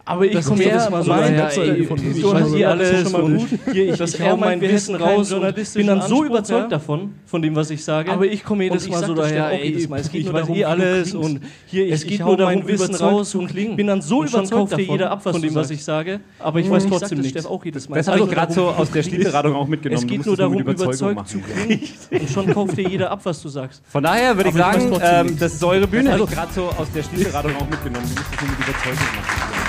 [0.04, 2.20] Aber ich komme her, mal so mein, ja, ey, gefunden.
[2.20, 3.48] Du hast hier alles schon.
[3.72, 6.68] Hier, ich, ich hau mein Wissen raus und bin dann so Anspruch, überzeugt ja?
[6.68, 8.12] davon, von dem, was ich sage.
[8.12, 12.20] Aber ich komme jedes Mal so daher, ich weiß eh alles und hier, ich, es
[12.20, 13.76] nur mein Wissen raus und klingen.
[13.76, 16.20] bin dann so überzeugt davon, von dem, was ich sage.
[16.40, 16.72] Aber ich mhm.
[16.72, 17.36] weiß trotzdem nicht.
[17.36, 17.44] Das.
[17.44, 20.04] Das habe also ich gerade so aus der Stilberatung auch mitgenommen.
[20.04, 21.82] Es geht nur darum, überzeugt zu klingen.
[22.12, 23.82] Und schon kauft dir jeder ab, was du sagst.
[23.88, 26.06] Von daher würde ich sagen, das ist eure Bühne.
[26.06, 28.06] Das habe ich gerade so aus der Stilberatung auch mitgenommen.
[28.08, 29.61] Du musst das nur mit Überzeugung machen.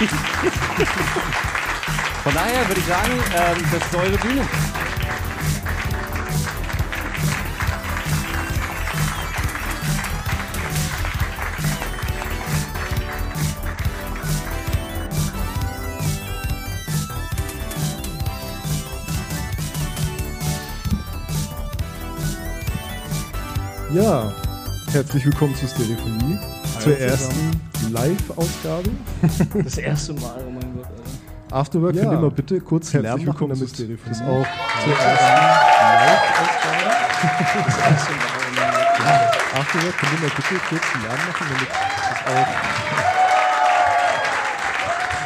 [2.22, 4.42] Von daher würde ich sagen, ähm, das ist eure Bühne.
[23.92, 24.32] Ja,
[24.90, 26.38] herzlich willkommen zu Stereophonie,
[26.80, 28.90] zur ersten Live-Ausgabe.
[29.64, 30.86] Das erste Mal, oh mein Gott.
[30.86, 31.56] Alter.
[31.56, 32.12] Afterwork, ja.
[32.12, 34.46] immer bitte kurz herzlich willkommen, damit das ist auch
[34.82, 35.34] zur ersten
[36.00, 36.88] Live-Ausgabe.
[37.66, 38.96] Das erste Mal, oh mein Gott.
[39.04, 39.60] Ja.
[39.60, 42.48] Afterwork, können wir bitte kurz Lärm machen, damit das auch...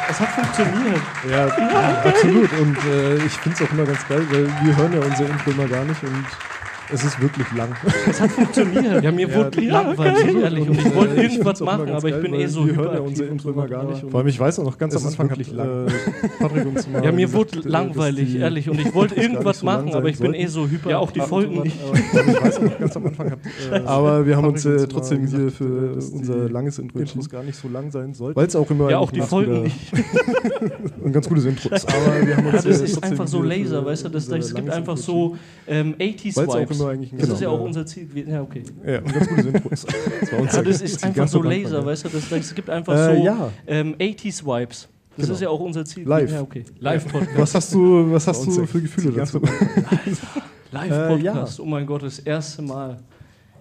[0.09, 1.01] Es hat funktioniert.
[1.29, 2.51] Ja, ja absolut.
[2.53, 5.51] Und äh, ich finde es auch immer ganz geil, weil wir hören ja unser Info
[5.51, 6.25] immer gar nicht und
[6.93, 7.75] es ist wirklich lang.
[8.09, 9.01] Es hat funktioniert.
[9.01, 10.69] Wir haben ja, wirklich ja, langweilig, ehrlich.
[10.69, 13.29] Und ich wollte äh, äh irgendwas machen, aber ich bin eh so hören ja unsere
[13.29, 14.05] Intro immer gar nicht.
[14.09, 17.03] Vor allem, ich weiß auch noch ganz am Anfang hat äh, lang.
[17.03, 18.69] Ja, mir wurde langweilig, ehrlich.
[18.69, 20.91] Und ich wollte irgendwas machen, aber ich bin eh so hyper.
[20.91, 21.77] Ja, auch die Folgen nicht.
[22.13, 23.33] Ich weiß auch noch ganz am Anfang.
[23.85, 27.19] Aber wir haben uns äh, trotzdem hier für unser langes Intro entschieden.
[27.19, 28.35] muss gar nicht so lang sein sollte.
[28.35, 28.89] Weil es auch immer...
[28.89, 29.77] Ja, auch die Folgen nicht.
[31.03, 31.69] Ein ganz gutes Intro.
[31.69, 32.63] Aber wir haben uns...
[32.63, 34.17] Das ist einfach so Laser, weißt du?
[34.17, 36.76] Es gibt einfach so ähm, 80s-Vibes.
[36.77, 36.89] Genau.
[36.89, 37.23] Intro eigentlich genau.
[37.23, 37.33] ein äh, ähm, Das genau.
[37.33, 38.31] ist ja auch unser Ziel gewesen.
[38.31, 38.63] Ja, okay.
[38.85, 39.87] Ja, und ganz gutes Intro ist.
[39.87, 42.35] Das war unser, Aber das ist einfach so Laser, weißt du?
[42.35, 43.51] Es gibt einfach äh, so ja.
[43.67, 44.87] ähm, 80s-Vibes.
[45.17, 45.33] Das genau.
[45.33, 46.07] ist ja auch unser Ziel.
[46.07, 46.31] Live.
[46.31, 46.63] Ja, okay.
[46.79, 47.37] Live-Podcast.
[47.37, 49.41] Was hast du, was hast du für Gefühle dazu?
[50.71, 51.47] Live-Podcast, äh, ja.
[51.59, 52.99] oh mein Gott, das erste Mal.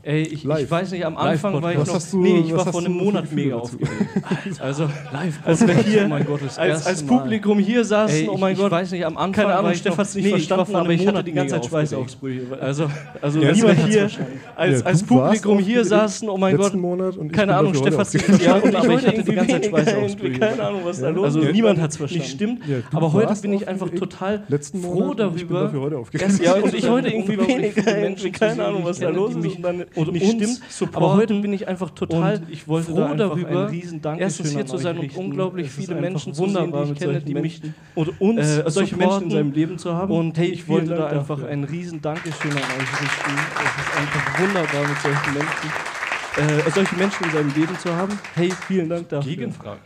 [0.06, 2.00] Ey, ich, ich, weiß nicht, am Anfang war ich noch.
[2.00, 3.90] Du, nee, ich war vor einem Monat mega aufgeregt.
[4.60, 8.28] also, live als wir hier, oh mein Gott, das als, als Publikum hier saßen, Ey,
[8.28, 8.66] oh mein Gott.
[8.66, 9.46] Ich weiß nicht, am Anfang.
[9.46, 11.56] Keine Ahnung, Stefan hat es nicht nee, verstanden, ich war aber ich hatte die ganze
[11.56, 12.56] Zeit Schweißausbrüche.
[12.60, 12.88] Also,
[13.20, 14.08] also ja, niemand hier,
[14.54, 16.74] als, ja, Publikum hier saßen, oh mein Gott.
[16.74, 19.66] Monat und keine Ahnung, Stefan hat es nicht verstanden, aber ich hatte die ganze Zeit
[19.66, 20.38] Schweißausbrüche.
[20.38, 21.36] Keine Ahnung, was da los ist.
[21.36, 22.22] Also, niemand hat es verstanden.
[22.22, 24.44] Nicht stimmt, aber heute bin ich einfach total
[24.80, 25.72] froh darüber.
[26.40, 28.30] Ja, und ich heute irgendwie weniger Menschen.
[28.30, 29.58] Keine Ahnung, was da los ist
[29.96, 30.60] und nicht stimmt.
[30.68, 30.96] Supporten.
[30.96, 33.72] Aber heute bin ich einfach total und ich wollte froh da darüber,
[34.18, 37.62] erstens hier zu sein und unglaublich viele Menschen zu sehen, die ich kenne, die mich
[37.94, 40.12] oder uns äh, solche Menschen in seinem Leben zu haben.
[40.12, 43.30] Und hey, ich wollte da einfach ein riesen Dankeschön an euch richten.
[43.64, 48.18] Es ist einfach wunderbar mit solchen Menschen, äh, solche Menschen in seinem Leben zu haben.
[48.34, 49.30] Hey, vielen Dank dafür.
[49.30, 49.80] Gegenfrage.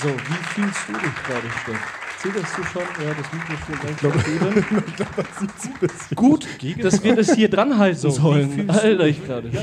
[0.00, 2.03] So, wie fühlst du dich gerade, Steff?
[2.24, 2.82] Zitterst du schon?
[3.04, 4.14] Ja, das Mikrofon gleich glaub,
[6.14, 6.46] Gut,
[6.82, 8.70] dass wir das hier dran halten sollen.
[8.70, 9.50] Alter, ich gerade.
[9.50, 9.62] Ja,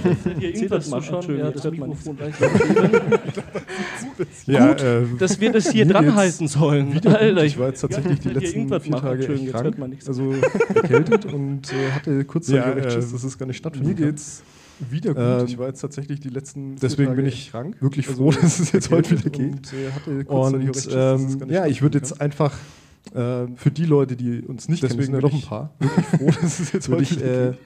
[0.68, 1.40] das mal schon.
[1.40, 2.36] Ja, das Mikrofon gleich
[4.46, 4.84] ja, Gut,
[5.20, 7.02] dass wir das hier dran halten sollen.
[7.04, 10.36] Alter, ich war jetzt tatsächlich ja, die letzten vier Tage schön, echt krank, also
[10.76, 14.00] erkältet und äh, hatte kurzzeitig ja, äh, das ist gar nicht stattfindet.
[14.00, 14.44] Mir geht's
[14.90, 15.24] wieder gut.
[15.24, 16.76] Ähm, ich war jetzt tatsächlich die letzten.
[16.78, 17.76] Deswegen bin ich krank.
[17.82, 19.74] wirklich also froh, dass es jetzt heute wieder geht.
[20.28, 22.54] Und, äh, und ähm, ja, ich würde jetzt einfach
[23.14, 26.32] äh, für die Leute, die uns nicht deswegen kennen, deswegen noch ein paar, wirklich froh,
[26.42, 27.60] dass es jetzt heute ich, wieder äh, geht.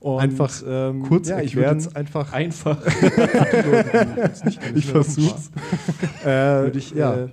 [0.00, 2.32] Und einfach ähm, kurz ja, werde es einfach.
[2.32, 2.78] Einfach.
[4.74, 5.36] ich versuche.
[6.24, 7.24] äh, ich, ja.
[7.24, 7.28] Äh,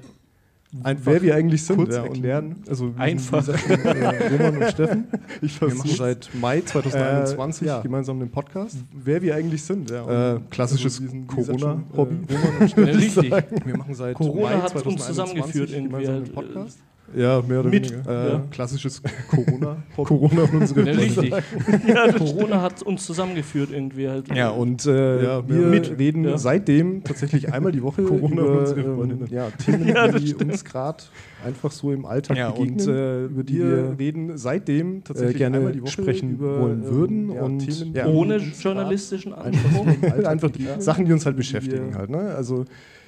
[0.82, 2.64] einfach wer wir eigentlich sind ja, und äh, lernen.
[2.68, 3.46] Also einfach.
[3.46, 5.08] Gesagt, äh, Roman und Steffen.
[5.42, 7.82] Ich wir machen seit Mai 2021 äh, ja.
[7.82, 8.78] gemeinsam den Podcast.
[8.92, 9.90] Wer wir eigentlich sind.
[9.90, 12.16] Ja, äh, klassisches also Corona-Hobby.
[12.30, 12.96] Roman und Steffen.
[12.96, 13.32] richtig.
[13.66, 16.80] Wir machen seit Corona Mai 2021 uns zusammengeführt gemeinsam den äh, Podcast.
[17.16, 18.10] Ja, mehr oder Mit, weniger.
[18.10, 18.44] Äh, ja.
[18.50, 19.78] Klassisches Corona.
[19.96, 21.32] Corona und unsere ja, richtig.
[21.88, 24.34] ja, Corona hat uns zusammengeführt irgendwie halt.
[24.34, 26.38] Ja, und äh, ja, wir mit, reden ja.
[26.38, 29.28] seitdem tatsächlich einmal die Woche Corona über, und unsere ähm, Freundinnen.
[29.30, 29.86] Ja, Themen,
[30.18, 30.52] die stimmt.
[30.52, 31.04] uns gerade
[31.46, 35.58] einfach so im Alltag ja, begegnen, und, äh, über die wir reden seitdem tatsächlich gerne
[35.58, 39.88] einmal die Woche sprechen über, wollen ähm, würden und Themen, ohne journalistischen Anspruch.
[39.88, 42.10] einfach, einfach die Sachen, die uns halt beschäftigen halt.
[42.10, 42.34] Ne?
[42.36, 42.66] Also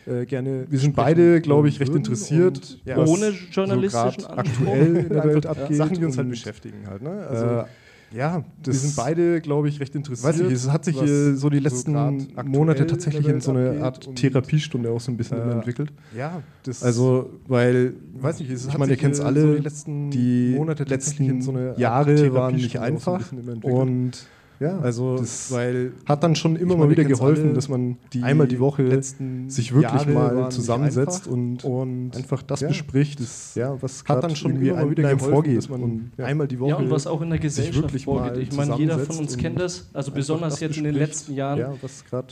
[0.07, 0.65] äh, gerne.
[0.69, 2.79] Wir sind beide, glaube ich, recht interessiert.
[2.85, 5.77] Ja, ohne journalistischen so aktuell in der Welt abgeht.
[5.77, 7.01] Sachen, die uns halt beschäftigen halt.
[7.01, 7.09] Ne?
[7.09, 7.65] Äh, also, äh,
[8.11, 10.33] ja, wir sind beide, glaube ich, recht interessiert.
[10.33, 13.83] Weiß nicht, es hat sich äh, so die letzten so Monate tatsächlich in so eine
[13.83, 15.91] Art Therapiestunde auch so ein bisschen äh, entwickelt.
[16.15, 19.63] Ja, das also weil, weiß nicht, ich meine, ihr kennt es äh, alle, so die
[19.63, 23.31] letzten die Monate, letzten so Jahre waren nicht einfach
[23.63, 24.27] und
[24.59, 28.59] ja, also weil hat dann schon immer mal wieder geholfen, dass man die einmal die
[28.59, 29.01] Woche
[29.47, 34.23] sich wirklich Jahre mal zusammensetzt und, und, einfach das ja, bespricht, das, ja, was hat
[34.23, 36.25] dann schon immer mal wieder geholfen, vorgeht, dass man und, ja.
[36.25, 38.37] einmal die Woche ja, und was auch in der Gesellschaft vorgeht.
[38.37, 41.73] Ich meine, jeder von uns kennt das, also besonders jetzt in den letzten Jahren, ja,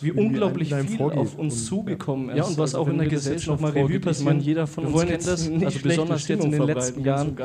[0.01, 2.37] wie unglaublich viel auf uns zugekommen ist.
[2.37, 4.25] Ja, und was also auch in der Gesellschaft mal Revue passiert.
[4.25, 7.37] meine, jeder von uns kennt also also das, also besonders jetzt in den letzten Jahren,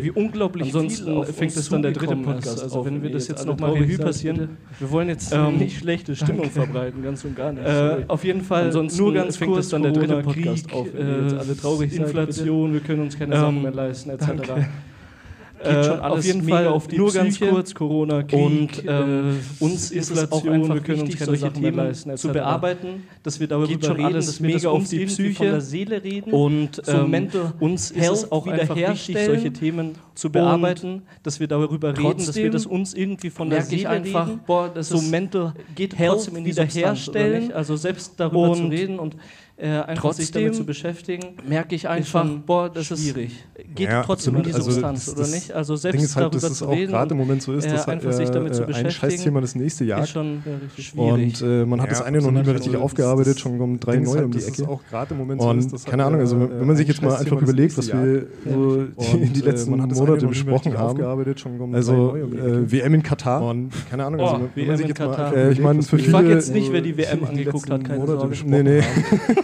[0.00, 2.62] wie unglaublich viel Ansonsten fängt es dann der dritte Podcast.
[2.62, 4.36] Also wenn wir das jetzt nochmal Revue passieren passieren.
[4.36, 4.50] Bitte.
[4.78, 6.60] Wir wollen jetzt ähm, nicht schlechte Stimmung danke.
[6.60, 7.66] verbreiten, ganz und gar nicht.
[7.66, 10.88] Äh, auf jeden Fall, Ansonsten nur ganz fängt kurz, dann der dritte Podcast Krieg, auf.
[10.92, 13.72] Wenn äh, jetzt alle äh, traurig Inflation, seid, wir können uns keine ähm, Sachen mehr
[13.72, 14.26] leisten, etc.
[14.26, 14.68] Danke.
[15.62, 17.24] Äh, schon alles auf jeden mega Fall auf die nur Psyche.
[17.24, 21.20] ganz kurz Corona, Krieg, und äh, ähm, uns ist es auch einfach wir können wichtig,
[21.20, 24.46] uns solche Themen leisten, zu bearbeiten, dass wir darüber Geht schon reden, alles dass wir
[24.46, 28.32] mega das auf die Psyche von der Seele reden und ähm, so uns ist es
[28.32, 32.94] auch einfach wichtig, solche Themen zu bearbeiten, dass wir darüber reden, dass wir das uns
[32.94, 35.54] irgendwie von der Seele einfach reden, boah, das so Mental
[35.96, 39.16] Health wiederherstellen, also selbst darüber und zu reden und
[39.62, 43.32] äh, trotzdem damit zu beschäftigen, merke ich einfach, boah, das schwierig.
[43.56, 44.46] ist geht ja, trotzdem absolut.
[44.46, 45.52] um die also Substanz, also, oder nicht?
[45.52, 47.70] Also selbst Ding ist halt, darüber dass zu reden, gerade im Moment so ist, äh,
[47.70, 50.02] dass äh, einfach äh, sich damit äh, zu äh, beschäftigen, ein Scheißthema das nächste Jahr
[50.02, 51.40] ist schon ja, schwierig.
[51.42, 53.92] Und äh, man hat ja, das eine noch nicht mehr richtig aufgearbeitet, schon kommen drei
[53.92, 54.68] Ding neue halt, um die Ecke.
[54.68, 57.02] Auch gerade im Moment so und ist, dass keine Ahnung, also wenn man sich jetzt
[57.02, 61.02] mal einfach überlegt, was wir so die letzten Monate besprochen haben,
[61.74, 63.54] also WM in Katar,
[63.90, 65.80] keine Ahnung, also oh, wenn man sich jetzt mal, ich meine.
[65.80, 68.36] Ich frage jetzt nicht, wer die WM angeguckt hat, keine Sorge.
[68.44, 68.82] Nee, nee.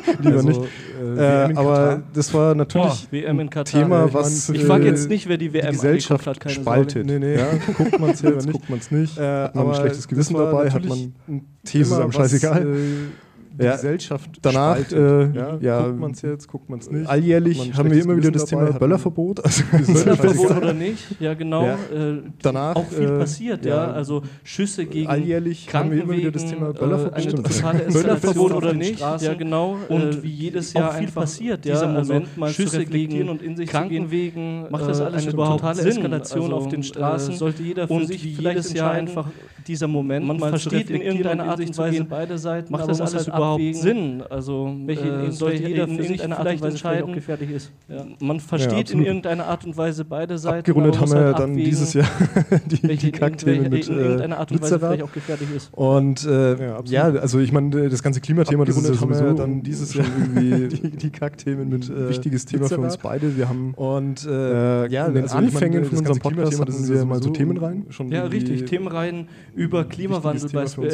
[0.20, 0.60] Lieber also, nicht.
[1.00, 4.48] Äh, äh aber das war natürlich Boah, ein Katar, Thema, was.
[4.48, 7.06] Ich äh, frage jetzt nicht, wer die WM die Gesellschaft hat, keine spaltet.
[7.06, 7.36] Nee, nee.
[7.36, 8.52] Ja, guckt man es nicht.
[8.52, 9.18] Guckt man es nicht.
[9.18, 10.70] Äh, hat man ein äh, schlechtes Gewissen dabei?
[10.70, 12.62] Hat man ein Thema, ist es einem scheißegal?
[12.62, 13.27] Äh,
[13.58, 13.72] die ja.
[13.72, 14.78] Gesellschaft Danach.
[14.92, 17.08] Äh, ja, ja, guckt man es jetzt, guckt man es nicht.
[17.08, 19.42] Alljährlich haben wir immer wieder das dabei, Thema Böllerverbot.
[19.48, 21.64] Also Böllerverbot oder nicht, ja genau.
[21.64, 21.74] Ja.
[21.74, 23.90] Äh, Danach, auch viel äh, passiert, ja.
[23.90, 27.44] Also Schüsse gegen Alljährlich haben wir immer wieder das Thema äh, Böllerverbot.
[27.44, 29.76] totale Eskalation oder nicht, ja genau.
[29.88, 31.74] Äh, und wie jedes Jahr viel passiert, ja.
[31.74, 35.82] Dieser Moment mal Schüsse gegen und in sich Krankenwegen, macht äh, das alles überhaupt totale
[35.82, 37.34] Eskalation auf also, den Straßen.
[37.34, 39.26] Sollte jeder für sich vielleicht jedes Jahr einfach
[39.66, 43.47] dieser Moment man versteht in irgendeiner Art und Weise beide Seiten, macht das alles überhaupt
[43.48, 44.22] überhaupt wegen, Sinn?
[44.28, 47.72] Also äh, sollte jeder für sich in vielleicht Weise entscheiden, gefährlich ist.
[47.88, 48.04] Ja.
[48.20, 50.58] Man versteht ja, in irgendeiner Art und Weise beide Seiten.
[50.58, 52.06] Abgerundet haben wir halt dann abwägen, dieses Jahr
[52.66, 55.70] die, die Kackthemen mit äh, in irgendeiner Art und Weise vielleicht auch gefährlich ist.
[55.72, 59.62] Und äh, ja, also ich meine, äh, das ganze Klimathema, das ist ja sowieso dann
[59.62, 63.36] dieses Jahr irgendwie die, die Kackthemen mit äh, wichtiges Thema für uns beide.
[63.36, 67.04] Wir haben und äh, äh ja, in den also Anfängen von unserem Podcast hatten wir
[67.04, 67.86] mal so Themen rein.
[68.10, 70.50] Ja, richtig, Themenreihen über Klimawandel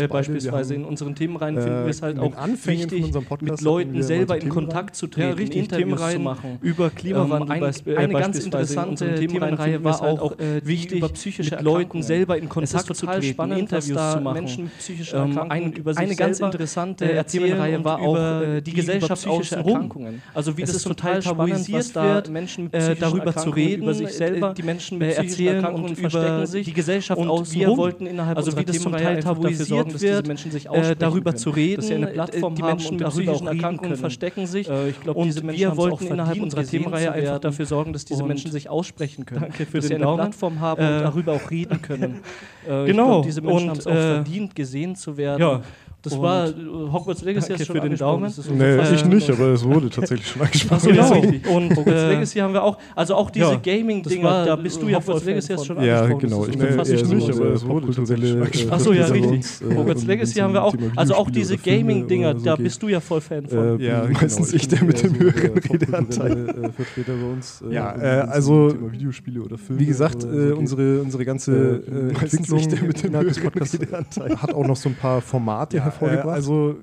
[0.08, 0.74] beispielsweise.
[0.74, 4.02] In unseren Themenreihen finden wir es halt auch Anfängen wichtig, von unserem Podcast mit Leuten
[4.02, 6.58] selber in Kontakt zu treten, ja, richtig, Interviews zu machen.
[6.60, 10.64] Über ähm, Klimawandel ähm, ein, äh, eine ganz interessante in Themenreihe war halt auch äh,
[10.64, 14.34] wichtig, über psychische mit Leuten selber in Kontakt zu treten, spannend, Interviews zu machen.
[14.34, 18.60] Menschen psychische ähm, Erkrankungen ähm, ein, über eine ganz interessante äh, Themenreihe war auch äh,
[18.60, 20.20] die, die Gesellschaft außenrum.
[20.34, 24.12] Also wie es das total tabuisiert wird, Menschen äh, darüber zu reden, über sich äh,
[24.12, 27.92] selber, die Menschen mit erzählen und über die Gesellschaft außenrum.
[28.34, 32.62] Also wie das zum Teil tabuisiert wird, darüber zu reden, dass sie eine Plattform die
[32.62, 34.68] haben Menschen und mit psychischen Erkrankungen verstecken sich.
[34.68, 38.04] Äh, ich glaub, und diese Menschen wir wollten innerhalb unserer Themenreihe einfach dafür sorgen, dass
[38.04, 39.42] diese Und Menschen sich aussprechen können.
[39.42, 40.16] Danke für dass sie den eine Daumen.
[40.18, 42.20] Plattform haben Äh, und darüber auch reden können.
[42.66, 43.06] Äh, genau.
[43.06, 45.38] glaub, diese Menschen und haben's auch äh, verdient, gesehen zu werden.
[45.38, 45.60] Ja,
[46.04, 46.52] das und war äh,
[46.92, 48.24] Hogwarts Legacy danke hast du schon für den angesprochen, Daumen.
[48.24, 49.08] das ist Nee, unser ich Fall.
[49.08, 50.74] nicht, aber es wurde tatsächlich schon angesprochen.
[50.76, 51.12] Achso, genau.
[51.20, 51.48] richtig.
[51.48, 52.78] Und Hogwarts äh, Legacy haben wir auch.
[52.94, 55.82] Also auch diese ja, Gaming-Dinger, da bist du ja Hogwarts voll Legacy Fan hast schon
[55.82, 56.20] Ja, angesprochen.
[56.28, 56.44] genau.
[56.46, 59.24] Das ist Nee, schon fast so nicht, aber es popkulturelle äh, Ach so, ja, Sachen
[59.24, 59.68] richtig.
[59.70, 60.76] äh, Hogwarts Legacy haben wir auch.
[60.96, 63.80] Also auch diese Gaming-Dinger, da bist du ja voll Fan von.
[63.80, 64.56] Äh, Ja, meistens genau.
[64.62, 66.48] ich, der mit dem höheren Redeanteil.
[66.48, 67.62] Äh, Vertreter bei uns.
[67.68, 69.80] Äh, Ja, äh, also, Videospiele oder Filme.
[69.80, 73.28] Wie gesagt, äh, unsere, unsere ganze Äh, äh, meistens Entwicklung ich, der mit dem innerhalb
[73.28, 74.36] des höheren Podcasts Redeanteil.
[74.42, 76.36] hat auch noch so ein paar Formate ja, äh, hervorgebracht.
[76.36, 76.76] also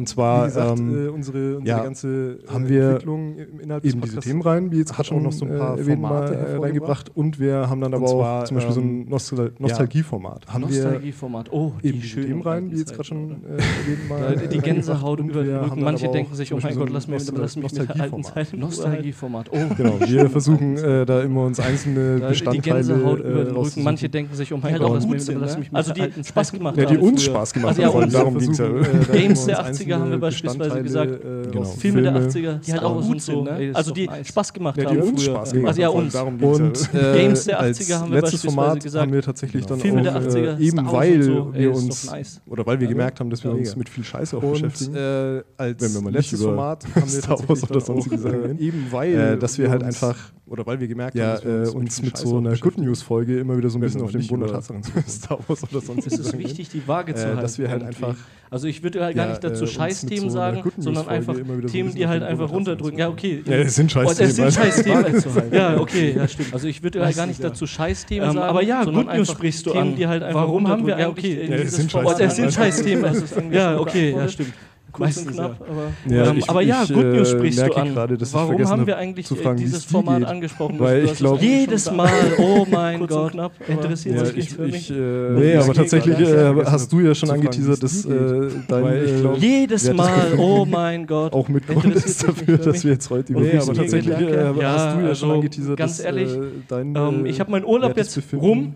[0.00, 3.60] Und zwar wie gesagt, ähm, äh, unsere, unsere ja, ganze äh, haben wir Entwicklung im-
[3.60, 5.58] innerhalb des eben diese Podcasts Themenreihen, wie jetzt hat gerade schon auch noch so ein
[5.58, 7.10] paar äh, Formate mal, äh, reingebracht.
[7.14, 10.46] Und wir haben dann aber Und auch zwar, zum Beispiel so ähm, ein Nostal Nostalgieformat.
[10.48, 11.52] Haben Nostalgieformat.
[11.52, 14.34] Oh, wir die eben diese schönen Themenreihen, alten wie jetzt gerade schon äh, erwähnt, mal
[14.42, 14.58] äh, Die.
[14.58, 15.70] Gänsehaut Und über den Rücken.
[15.70, 18.24] haben Manche denken sich, oh mein Gott, lass mich, mit der alten Nostalgieformat.
[18.34, 18.58] Zeit.
[18.58, 19.50] Nostalgieformat.
[19.52, 19.56] Oh.
[19.76, 23.82] Genau, wir versuchen äh, da immer uns einzelne Bestandteile die Gänsehaut äh, über den Rücken.
[23.82, 25.58] Manche denken sich, oh mein Gott, lass mich, gut sind, lass ne?
[25.60, 27.94] mich mit Also der die alten Spaß Zeit gemacht Ja, die uns Spaß gemacht also,
[27.94, 30.82] haben, ja, darum ja, versuchen, äh, da Games haben der uns 80er haben wir beispielsweise
[30.82, 31.10] gesagt.
[31.12, 31.50] Äh, Genau.
[31.50, 33.34] genau, Filme der Filme, 80er, die halt auch gut sind.
[33.36, 33.64] so, Ne?
[33.66, 34.28] ist Also die nice.
[34.28, 35.34] Spaß gemacht Ja, die haben uns früher.
[35.34, 36.12] Spaß gemacht Also ja, uns.
[36.12, 36.42] darum.
[36.42, 39.02] Und Äh, Games der als 80er haben wir beispielsweise Format gesagt.
[39.06, 42.40] haben wir tatsächlich dann Filme auch, der 80er, äh, eben weil so, wir uns nice.
[42.46, 44.94] oder weil wir Also, gemerkt haben, dass wir uns mit viel Scheiße auch beschäftigen.
[44.94, 49.14] äh, als wenn wir mal letztes Format haben wir tatsächlich oder auch, äh, eben weil
[49.14, 50.16] äh, dass wir halt uns- einfach
[50.46, 52.78] oder weil wir gemerkt ja, haben, dass wir uns äh, mit so einer Good.
[52.78, 55.62] News Folge immer wieder so ein bisschen auf den Boden der Tatsachen zu Star Wars
[55.62, 57.40] oder sonst Es ist wichtig, die Waage zu halten.
[57.40, 58.16] dass wir halt einfach
[58.50, 61.36] Also ich würde halt gar nicht dazu Scheißthemen so sagen, sondern einfach
[61.70, 62.98] Themen, die halt einfach runterdrücken.
[62.98, 63.42] Ja, okay.
[63.44, 65.04] Ja, es sind Oh, sind Scheißthemen, Scheißthemen.
[65.04, 65.54] Waage zu halten.
[65.54, 66.52] Ja, okay, ja, stimmt.
[66.54, 67.48] Also ich würde halt gar nicht ja.
[67.48, 69.96] dazu Scheißthemen Ähm, sagen, aber ja, Good News sprichst du Themen, an.
[69.96, 70.98] die halt einfach Warum haben wir.
[70.98, 71.48] Ja, okay.
[71.50, 72.28] es sind Scheißthemen.
[72.28, 73.52] Es sind Scheißthemen.
[73.52, 74.52] Ja, okay, ja, stimmt.
[74.92, 75.66] Kurz und Meistens, knapp, ja.
[75.72, 77.88] aber, Ja, ähm, ich- aber ja, ich, Good News äh, sprichst du an.
[77.94, 80.28] gerade, dass ich Warum haben wir eigentlich zu äh, fragen, dieses Format geht.
[80.28, 80.76] angesprochen?
[80.78, 83.52] Weil ich hast es glaub- eigentlich Jedes schon Mal, oh mein Kurz Gott, und knapp,
[83.68, 84.90] interessiert ja, sich ich, nicht für ich, mich.
[84.90, 84.94] äh,
[85.38, 89.36] nee, aber tatsächlich äh, hast du ja schon angeteasert, dass äh, dein Weil ich glaub,
[89.36, 91.32] äh, Jedes Mal, oh mein Gott.
[91.32, 94.56] auch mit Grund ist dafür, dass wir jetzt heute über Nee, aber tatsächlich, äh, hast
[94.56, 97.64] du ja schon also, angeteasert, ganz dass ehrlich, äh, dein ähm, äh, ich habe meinen
[97.64, 98.74] Urlaub jetzt rum.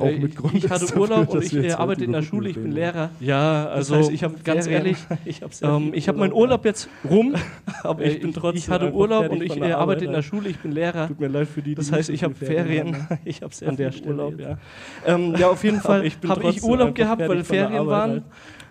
[0.00, 2.50] Auch Äh, mit Grund ich hatte dafür, Urlaub und ich äh, arbeite in der Schule,
[2.50, 2.72] ich bin.
[2.72, 3.10] Lehrer.
[3.20, 4.86] Ja, Das also heißt, ich habe ganz Ferien.
[4.86, 7.34] ehrlich, ich habe ähm, habe meinen Urlaub, jetzt rum,
[7.82, 10.58] aber Äh, ich bin trotzdem ich hatte Urlaub und ich arbeite in der Schule, ich
[10.58, 11.08] bin Lehrer.
[11.08, 13.18] Tut mir leid für die, die Das heißt, ich habe Ferien haben.
[13.24, 14.58] ich habe sehr An der viel Stelle Urlaub, ja.
[15.06, 18.24] Ähm, ja, auf jeden Fall habe ich Urlaub gehabt, weil Ferien waren.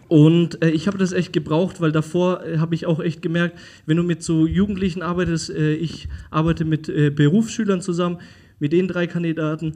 [0.07, 3.57] Und äh, ich habe das echt gebraucht, weil davor äh, habe ich auch echt gemerkt,
[3.85, 8.19] wenn du mit so Jugendlichen arbeitest, äh, ich arbeite mit äh, Berufsschülern zusammen,
[8.59, 9.73] mit den drei Kandidaten,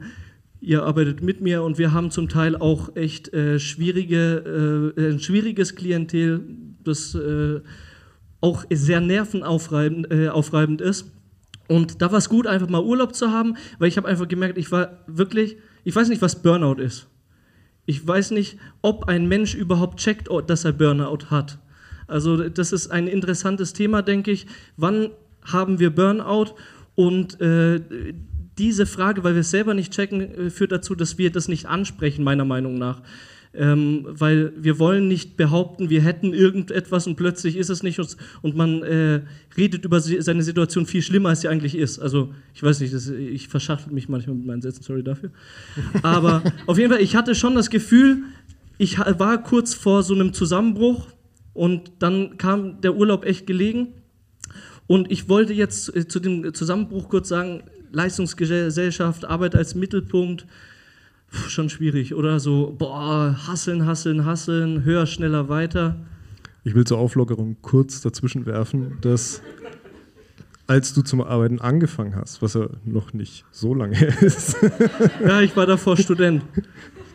[0.62, 5.18] ihr arbeitet mit mir und wir haben zum Teil auch echt äh, schwierige, äh, ein
[5.18, 6.40] schwieriges Klientel,
[6.84, 7.60] das äh,
[8.40, 11.10] auch sehr nervenaufreibend äh, aufreibend ist.
[11.68, 14.56] Und da war es gut, einfach mal Urlaub zu haben, weil ich habe einfach gemerkt,
[14.56, 17.08] ich war wirklich, ich weiß nicht, was Burnout ist.
[17.84, 21.58] Ich weiß nicht, ob ein Mensch überhaupt checkt, oh, dass er Burnout hat.
[22.06, 24.46] Also das ist ein interessantes Thema, denke ich.
[24.76, 25.10] Wann
[25.42, 26.54] haben wir Burnout?
[26.94, 27.80] Und äh,
[28.58, 31.66] diese Frage, weil wir es selber nicht checken, äh, führt dazu, dass wir das nicht
[31.66, 33.02] ansprechen, meiner Meinung nach.
[33.54, 38.16] Ähm, weil wir wollen nicht behaupten, wir hätten irgendetwas und plötzlich ist es nicht und,
[38.40, 39.20] und man äh,
[39.58, 41.98] redet über seine Situation viel schlimmer, als sie eigentlich ist.
[41.98, 45.32] Also ich weiß nicht, das, ich verschachtel mich manchmal mit meinen Sätzen, sorry dafür.
[46.02, 48.22] Aber auf jeden Fall, ich hatte schon das Gefühl,
[48.78, 51.08] ich war kurz vor so einem Zusammenbruch
[51.52, 53.88] und dann kam der Urlaub echt gelegen.
[54.86, 60.46] Und ich wollte jetzt äh, zu dem Zusammenbruch kurz sagen, Leistungsgesellschaft, Arbeit als Mittelpunkt,
[61.32, 62.38] Puh, schon schwierig, oder?
[62.40, 65.96] So, boah, hasseln, hasseln, hasseln, höher, schneller, weiter.
[66.62, 69.40] Ich will zur Auflockerung kurz dazwischen werfen, dass
[70.72, 74.56] als du zum Arbeiten angefangen hast, was ja noch nicht so lange ist,
[75.26, 76.42] Ja, ich war davor Student.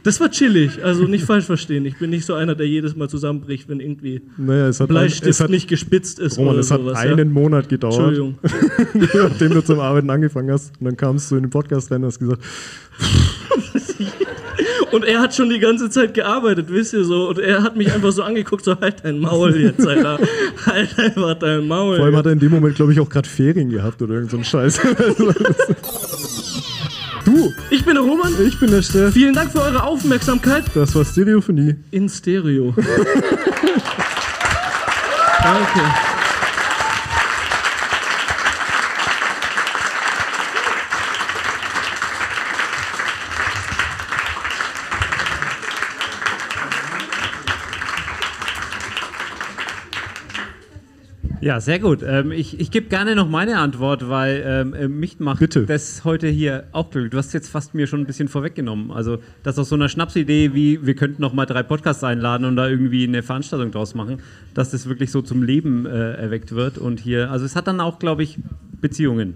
[0.03, 1.83] Das war chillig, also nicht falsch verstehen.
[1.87, 5.27] Ich bin nicht so einer, der jedes Mal zusammenbricht, wenn irgendwie naja, es hat, Bleistift
[5.27, 6.99] es hat nicht gespitzt ist Roman, oder es hat sowas.
[6.99, 7.33] einen ja.
[7.33, 8.37] Monat gedauert, Entschuldigung.
[9.29, 10.79] nachdem du zum Arbeiten angefangen hast.
[10.79, 12.43] Und dann kamst du in den Podcast rein und hast gesagt,
[14.91, 17.27] Und er hat schon die ganze Zeit gearbeitet, wisst ihr so.
[17.29, 20.19] Und er hat mich einfach so angeguckt, so halt dein Maul jetzt, Alter.
[20.65, 21.97] halt einfach dein Maul.
[21.97, 24.31] vor allem hat er in dem Moment, glaube ich, auch gerade Ferien gehabt oder irgend
[24.31, 24.79] so ein Scheiß.
[27.25, 28.33] du, ich bin der Roman.
[28.45, 29.13] ich bin der Steff.
[29.13, 30.63] Vielen Dank für eure Aufmerksamkeit.
[30.73, 31.75] Das war Stereophonie.
[31.91, 32.73] In Stereo.
[35.43, 36.16] Danke.
[51.39, 52.03] Ja, sehr gut.
[52.05, 55.65] Ähm, ich ich gebe gerne noch meine Antwort, weil ähm, äh, mich macht Bitte.
[55.65, 57.11] das heute hier auch glücklich.
[57.11, 58.91] Du hast jetzt fast mir schon ein bisschen vorweggenommen.
[58.91, 62.55] Also, das aus so einer Schnapsidee wie, wir könnten noch mal drei Podcasts einladen und
[62.55, 64.19] da irgendwie eine Veranstaltung draus machen,
[64.55, 66.79] dass das wirklich so zum Leben äh, erweckt wird.
[66.79, 68.39] Und hier, also es hat dann auch, glaube ich,
[68.81, 69.35] Beziehungen.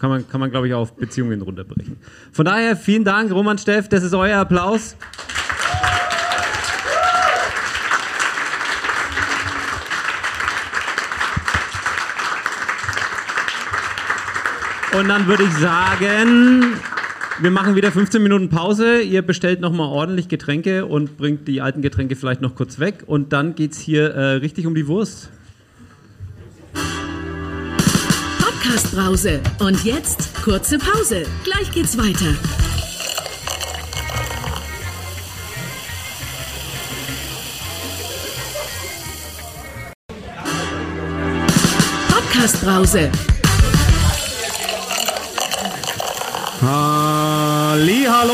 [0.00, 1.96] Kann man, kann man glaube ich, auf Beziehungen runterbrechen.
[2.32, 4.96] Von daher, vielen Dank, Roman Steff, das ist euer Applaus.
[14.96, 16.80] Und dann würde ich sagen,
[17.40, 19.00] wir machen wieder 15 Minuten Pause.
[19.00, 23.04] Ihr bestellt nochmal ordentlich Getränke und bringt die alten Getränke vielleicht noch kurz weg.
[23.06, 25.30] Und dann geht's hier äh, richtig um die Wurst.
[28.40, 29.40] Podcast Brause.
[29.60, 31.26] Und jetzt kurze Pause.
[31.44, 32.34] Gleich geht's weiter.
[42.08, 43.37] Podcast
[48.08, 48.32] hallo.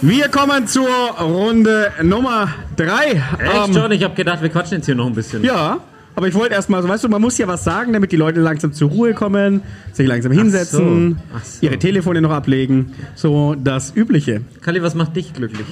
[0.00, 0.88] Wir kommen zur
[1.20, 3.10] Runde Nummer 3.
[3.10, 3.92] Echt schon?
[3.92, 5.42] Ich habe gedacht, wir quatschen jetzt hier noch ein bisschen.
[5.42, 5.80] Ja,
[6.14, 8.40] aber ich wollte erstmal, so, weißt du, man muss ja was sagen, damit die Leute
[8.40, 9.62] langsam zur Ruhe kommen,
[9.92, 11.66] sich langsam hinsetzen, Ach so.
[11.66, 12.92] ihre Telefone noch ablegen.
[13.14, 14.42] So das Übliche.
[14.60, 15.66] Kalli, was macht dich glücklich?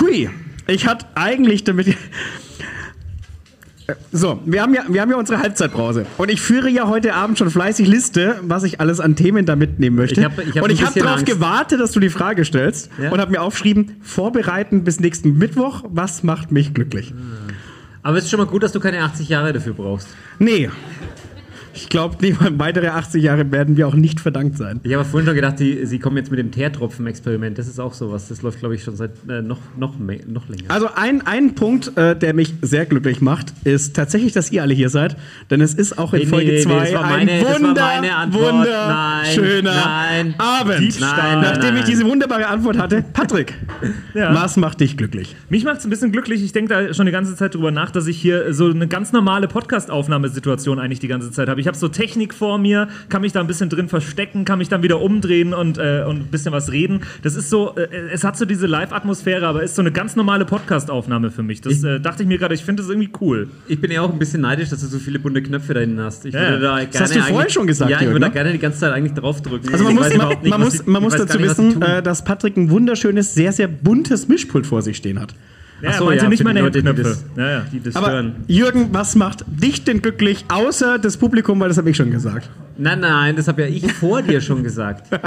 [0.00, 0.30] Hui,
[0.66, 1.96] ich hatte eigentlich damit.
[4.12, 6.06] So, wir haben, ja, wir haben ja unsere Halbzeitbrause.
[6.16, 9.56] Und ich führe ja heute Abend schon fleißig Liste, was ich alles an Themen da
[9.56, 10.20] mitnehmen möchte.
[10.20, 11.26] Ich hab- ich hab und ich habe darauf Angst.
[11.26, 13.10] gewartet, dass du die Frage stellst Ja?
[13.10, 17.12] und habe mir aufgeschrieben, vorbereiten bis nächsten Mittwoch, was macht mich glücklich?
[18.02, 20.08] Aber es ist schon mal gut, dass du keine 80 Jahre dafür brauchst.
[20.38, 20.70] Nee.
[21.74, 22.16] Ich glaube,
[22.58, 24.80] weitere 80 Jahre werden wir auch nicht verdankt sein.
[24.82, 27.58] Ich habe vorhin schon gedacht, die, sie kommen jetzt mit dem Teertropfen-Experiment.
[27.58, 28.28] Das ist auch sowas.
[28.28, 30.64] Das läuft, glaube ich, schon seit äh, noch, noch, noch länger.
[30.68, 34.74] Also ein, ein Punkt, äh, der mich sehr glücklich macht, ist tatsächlich, dass ihr alle
[34.74, 35.16] hier seid.
[35.50, 37.44] Denn es ist auch in Nee, Folge nee, nee, 2 das war ein meine- das
[37.54, 38.52] war wunder, meine Antwort.
[38.54, 40.34] wunderschöner Nein, nein.
[40.38, 40.80] Abend.
[40.80, 41.40] Diebstahl.
[41.40, 41.90] Nachdem Nein, ich nein.
[41.90, 43.04] diese wunderbare Antwort hatte.
[43.12, 43.54] Patrick,
[44.14, 44.34] Ja.
[44.34, 45.34] was macht dich glücklich?
[45.48, 46.42] Mich macht es ein bisschen glücklich.
[46.44, 49.12] Ich denke da schon die ganze Zeit drüber nach, dass ich hier so eine ganz
[49.12, 51.60] normale Podcast-Aufnahmesituation eigentlich die ganze Zeit habe.
[51.64, 54.68] Ich habe so Technik vor mir, kann mich da ein bisschen drin verstecken, kann mich
[54.68, 57.00] dann wieder umdrehen und, äh, und ein bisschen was reden.
[57.22, 60.44] Das ist so, äh, es hat so diese Live-Atmosphäre, aber ist so eine ganz normale
[60.44, 61.62] Podcast-Aufnahme für mich.
[61.62, 63.48] Das äh, dachte ich mir gerade, ich finde das irgendwie cool.
[63.66, 66.00] Ich bin ja auch ein bisschen neidisch, dass du so viele bunte Knöpfe da hinten
[66.00, 66.26] hast.
[66.26, 68.32] Ich würde da Das gerne hast du vorher schon gesagt, Ja, ich würde da ne?
[68.34, 69.72] gerne die ganze Zeit eigentlich draufdrücken.
[69.72, 72.24] Also man Ich muss, man, nicht, man muss, man muss dazu nicht, wissen, äh, dass
[72.24, 75.34] Patrick ein wunderschönes, sehr, sehr buntes Mischpult vor sich stehen hat.
[75.82, 77.02] Ja, Ach so, meinte ja, nicht die meine Leute, die Knöpfe.
[77.02, 78.36] das- Ja, ja, die das Aber hören.
[78.46, 82.48] Jürgen, was macht dich denn glücklich, außer das Publikum, weil das habe ich schon gesagt.
[82.78, 85.08] Nein, nein, das habe ja ich vor dir schon gesagt.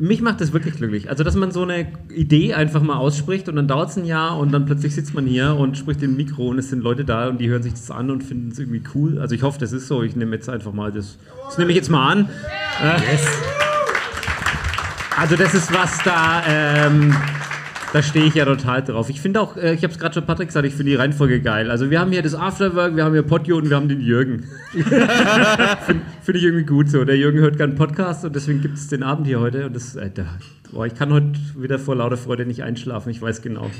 [0.00, 1.10] Mich macht das wirklich glücklich.
[1.10, 4.38] Also, dass man so eine Idee einfach mal ausspricht und dann dauert es ein Jahr
[4.38, 7.26] und dann plötzlich sitzt man hier und spricht in Mikro und es sind Leute da
[7.28, 9.18] und die hören sich das an und finden es irgendwie cool.
[9.18, 10.04] Also, ich hoffe, das ist so.
[10.04, 11.18] Ich nehme jetzt einfach mal das.
[11.46, 12.28] Das nehme ich jetzt mal an.
[12.80, 13.00] Äh,
[15.16, 16.42] Also, das ist was da.
[16.46, 17.12] Ähm,
[17.92, 19.08] da stehe ich ja total drauf.
[19.08, 21.40] Ich finde auch, äh, ich habe es gerade schon Patrick gesagt, ich finde die Reihenfolge
[21.40, 21.70] geil.
[21.70, 24.44] Also wir haben hier das Afterwork, wir haben hier Podjo und wir haben den Jürgen.
[24.72, 27.04] finde find ich irgendwie gut so.
[27.04, 29.66] Der Jürgen hört gern Podcast und deswegen gibt es den Abend hier heute.
[29.66, 30.24] Und das, äh, da,
[30.70, 33.70] boah, ich kann heute wieder vor lauter Freude nicht einschlafen, ich weiß genau.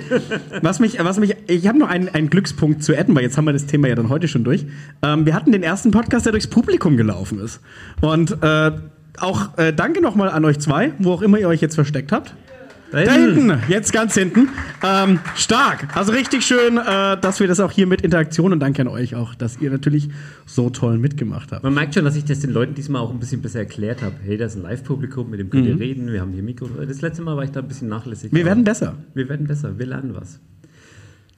[0.62, 3.44] Was mich, was mich, ich habe noch einen, einen Glückspunkt zu adden, weil jetzt haben
[3.44, 4.66] wir das Thema ja dann heute schon durch.
[5.02, 7.60] Ähm, wir hatten den ersten Podcast, der durchs Publikum gelaufen ist.
[8.00, 8.72] Und äh,
[9.18, 12.34] auch äh, danke nochmal an euch zwei, wo auch immer ihr euch jetzt versteckt habt.
[12.92, 14.48] Da hinten, jetzt ganz hinten.
[14.82, 15.96] Ähm, stark.
[15.96, 19.14] Also richtig schön, äh, dass wir das auch hier mit Interaktion und danke an euch
[19.14, 20.08] auch, dass ihr natürlich
[20.46, 21.62] so toll mitgemacht habt.
[21.62, 24.14] Man merkt schon, dass ich das den Leuten diesmal auch ein bisschen besser erklärt habe.
[24.24, 25.80] Hey, das ist ein Live-Publikum, mit dem könnt ihr Mhm.
[25.80, 26.66] reden, wir haben hier Mikro.
[26.66, 28.32] Das letzte Mal war ich da ein bisschen nachlässig.
[28.32, 28.94] Wir werden besser.
[29.14, 30.40] Wir werden besser, wir lernen was.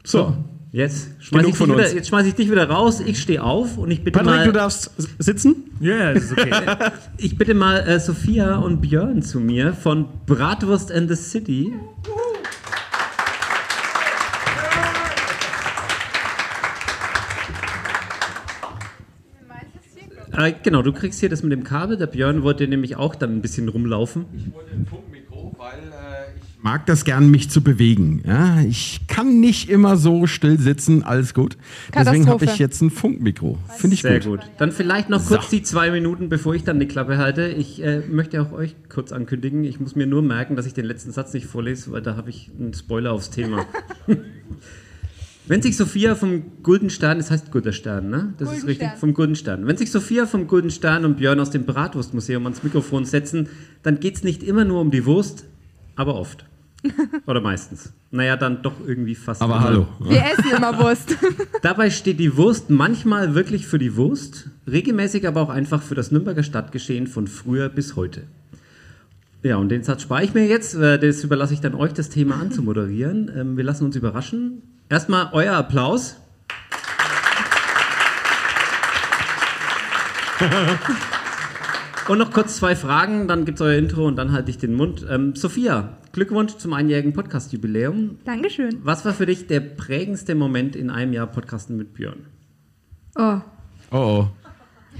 [0.04, 0.34] So.
[0.74, 1.92] Jetzt schmeiß, Genug ich dich, von wieder, uns.
[1.92, 4.46] jetzt schmeiß ich dich wieder raus, ich stehe auf und ich bitte Patrick, mal...
[4.46, 5.70] du darfst sitzen.
[5.80, 6.50] Ja, das ist okay.
[7.18, 11.74] Ich bitte mal äh, Sophia und Björn zu mir von Bratwurst and the City.
[20.34, 21.98] Äh, genau, du kriegst hier das mit dem Kabel.
[21.98, 24.24] Der Björn wollte nämlich auch dann ein bisschen rumlaufen.
[26.62, 28.22] Mag das gern, mich zu bewegen.
[28.26, 31.56] Ja, ich kann nicht immer so still sitzen, alles gut.
[31.94, 33.58] Deswegen habe ich jetzt ein Funkmikro.
[33.76, 34.40] Finde ich Sehr gut.
[34.40, 34.50] gut.
[34.58, 37.48] Dann vielleicht noch kurz die zwei Minuten, bevor ich dann die Klappe halte.
[37.48, 39.64] Ich äh, möchte auch euch kurz ankündigen.
[39.64, 42.30] Ich muss mir nur merken, dass ich den letzten Satz nicht vorlese, weil da habe
[42.30, 43.66] ich einen Spoiler aufs Thema.
[45.44, 48.34] Wenn sich Sophia vom Gulden Stern, das heißt Guter Stern, ne?
[48.38, 48.98] Das ist Gulden richtig, Stern.
[49.00, 49.66] vom Gulden Stern.
[49.66, 53.48] Wenn sich Sophia vom Gulden Stern und Björn aus dem Bratwurstmuseum ans Mikrofon setzen,
[53.82, 55.44] dann geht es nicht immer nur um die Wurst,
[55.96, 56.46] aber oft.
[57.26, 57.92] Oder meistens.
[58.10, 59.40] Naja, dann doch irgendwie fast.
[59.40, 59.64] Aber immer.
[59.64, 59.86] hallo.
[60.00, 61.16] Wir essen immer Wurst.
[61.62, 66.10] Dabei steht die Wurst manchmal wirklich für die Wurst, regelmäßig aber auch einfach für das
[66.10, 68.24] Nürnberger Stadtgeschehen von früher bis heute.
[69.44, 70.74] Ja, und den Satz spare ich mir jetzt.
[70.74, 73.30] äh, Das überlasse ich dann euch, das Thema anzumoderieren.
[73.36, 74.62] Ähm, Wir lassen uns überraschen.
[74.88, 76.16] Erstmal euer Applaus.
[82.08, 84.74] Und noch kurz zwei Fragen, dann gibt es euer Intro und dann halte ich den
[84.74, 85.06] Mund.
[85.08, 88.18] Ähm, Sophia, Glückwunsch zum einjährigen Podcast-Jubiläum.
[88.24, 88.80] Dankeschön.
[88.82, 92.26] Was war für dich der prägendste Moment in einem Jahr Podcasten mit Björn?
[93.16, 93.38] Oh.
[93.90, 94.28] Oh oh.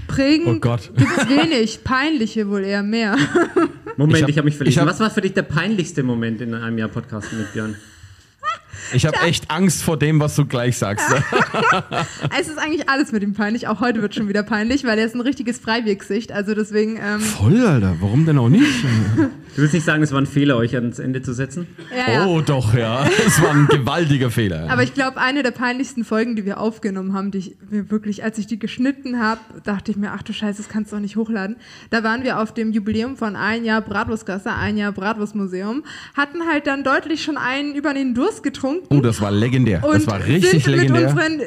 [0.07, 0.91] Prägend Oh Gott.
[0.97, 3.15] gibt's wenig, peinliche wohl eher mehr.
[3.97, 4.81] Moment, Ich ich hab- habe mich verlesen.
[4.81, 7.75] hab- Was war für dich der peinlichste Moment in einem Jahr Podcasten mit Björn?
[8.91, 11.05] Ich habe echt Angst vor dem, was du gleich sagst.
[12.39, 13.67] es ist eigentlich alles mit ihm peinlich.
[13.67, 16.31] Auch heute wird schon wieder peinlich, weil er ist ein richtiges Freibiergesicht.
[16.31, 16.97] Also deswegen.
[17.01, 17.95] Ähm, Voll, Alter.
[18.01, 18.67] Warum denn auch nicht?
[19.55, 21.67] Du willst nicht sagen, es war ein Fehler, euch ans Ende zu setzen?
[21.95, 22.25] Ja, ja.
[22.25, 23.07] Oh, doch, ja.
[23.27, 24.67] Es war ein gewaltiger Fehler.
[24.69, 28.23] Aber ich glaube, eine der peinlichsten Folgen, die wir aufgenommen haben, die ich mir wirklich,
[28.23, 31.01] als ich die geschnitten habe, dachte ich mir, ach du Scheiße, das kannst du doch
[31.01, 31.57] nicht hochladen.
[31.91, 35.83] Da waren wir auf dem Jubiläum von ein Jahr Bratwurstgasse, ein Jahr Bratwurstmuseum,
[36.17, 38.87] hatten halt dann deutlich schon einen über den Durst getrunken.
[38.89, 39.81] Oh, das war legendär.
[39.81, 41.01] Das war richtig sind legendär.
[41.01, 41.41] mit unseren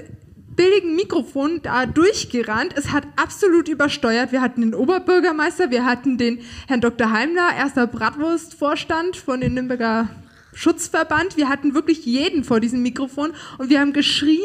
[0.57, 2.75] billigen Mikrofon da durchgerannt.
[2.77, 4.33] Es hat absolut übersteuert.
[4.33, 7.11] Wir hatten den Oberbürgermeister, wir hatten den Herrn Dr.
[7.13, 10.09] Heimler, erster Bratwurstvorstand von den Nürnberger
[10.57, 11.37] Schutzverband.
[11.37, 14.41] Wir hatten wirklich jeden vor diesem Mikrofon und wir haben geschrien,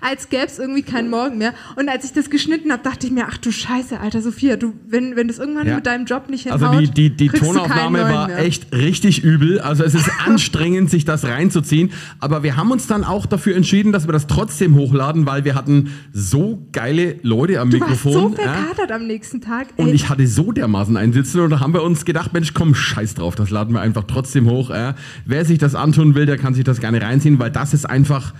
[0.00, 1.54] als gäbe es irgendwie keinen Morgen mehr.
[1.74, 4.74] Und als ich das geschnitten habe, dachte ich mir, ach du Scheiße, Alter Sophia, du,
[4.88, 5.74] wenn, wenn das irgendwann Ja.
[5.76, 8.38] mit deinem Job nicht hinhaut, Also die, die, die Tonaufnahme war mehr.
[8.38, 9.60] echt richtig übel.
[9.60, 11.90] Also es ist anstrengend, sich das reinzuziehen.
[12.20, 15.56] Aber wir haben uns dann auch dafür entschieden, dass wir das trotzdem hochladen, weil wir
[15.56, 18.36] hatten so geile Leute am Du warst Mikrofon.
[18.36, 18.52] so ja.
[18.54, 19.68] verkatert am nächsten Tag.
[19.76, 22.54] Und Ey, ich hatte so dermaßen einen Sitzen und da haben wir uns gedacht, Mensch,
[22.54, 24.70] komm, scheiß drauf, das laden wir einfach trotzdem hoch.
[24.70, 24.94] Äh.
[25.24, 28.34] Wer sich das antun will, der kann sich das gerne reinziehen, weil das ist einfach,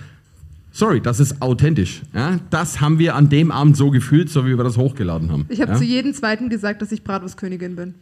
[0.77, 2.03] sorry, das ist authentisch.
[2.15, 2.39] Ja.
[2.51, 5.47] Das haben wir an dem Abend so gefühlt, so wie wir das hochgeladen haben.
[5.49, 5.79] Ich habe ja.
[5.79, 7.95] zu jedem Zweiten gesagt, dass ich Bratwurstkönigin bin.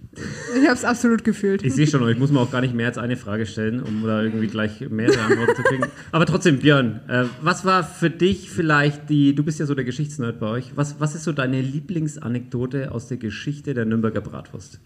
[0.57, 1.63] Ich habe es absolut gefühlt.
[1.63, 4.03] Ich sehe schon, ich muss mir auch gar nicht mehr als eine Frage stellen, um
[4.03, 5.85] da irgendwie gleich mehrere Antworten zu kriegen.
[6.13, 9.85] Aber trotzdem, Björn, äh, was war für dich vielleicht die, du bist ja so der
[9.85, 14.81] Geschichtsnerd bei euch, was, was ist so deine Lieblingsanekdote aus der Geschichte der Nürnberger Bratwurst?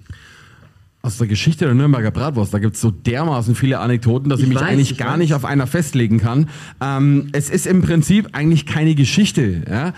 [1.09, 4.45] Aus der Geschichte der Nürnberger Bratwurst, da gibt es so dermaßen viele Anekdoten, dass ich,
[4.45, 5.19] Ich mich weiß, eigentlich ich gar weiß.
[5.21, 6.51] nicht auf einer festlegen kann.
[6.83, 9.63] Ähm, es ist im Prinzip eigentlich keine Geschichte.
[9.71, 9.95] Ja?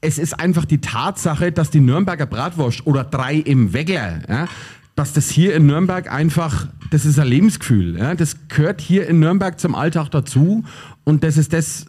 [0.00, 4.48] Es ist einfach die Tatsache, dass die Nürnberger Bratwurst oder drei im Weggler, ja,
[4.96, 7.96] dass das hier in Nürnberg einfach, das ist ein Lebensgefühl.
[7.96, 8.16] Ja?
[8.16, 10.64] Das gehört hier in Nürnberg zum Alltag dazu
[11.04, 11.86] und das ist das,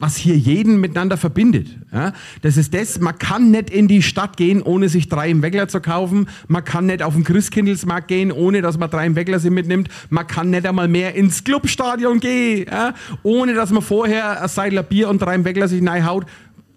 [0.00, 1.68] was hier jeden miteinander verbindet.
[1.92, 2.14] Ja?
[2.40, 5.68] Das ist das, man kann nicht in die Stadt gehen, ohne sich drei im Weggler
[5.68, 6.26] zu kaufen.
[6.48, 9.88] Man kann nicht auf den Christkindlesmarkt gehen, ohne dass man drei im Weggler sie mitnimmt.
[10.08, 12.94] Man kann nicht einmal mehr ins Clubstadion gehen, ja?
[13.22, 16.24] ohne dass man vorher ein Seidler Bier und drei im Weggler sich haut.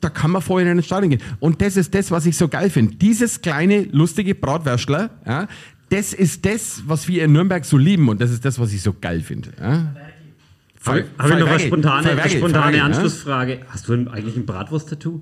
[0.02, 1.22] Da kann man vorher in den Stadion gehen.
[1.40, 2.96] Und das ist das, was ich so geil finde.
[2.96, 5.48] Dieses kleine, lustige Bratwürstler, ja,
[5.90, 8.10] das ist das, was wir in Nürnberg so lieben.
[8.10, 9.52] Und das ist das, was ich so geil finde.
[9.62, 9.94] Ja?
[10.86, 12.86] Habe ich noch eine spontane, eine verwergel, spontane verwergel, ja?
[12.86, 13.60] Anschlussfrage.
[13.70, 15.22] Hast du eigentlich ein Bratwurst-Tattoo?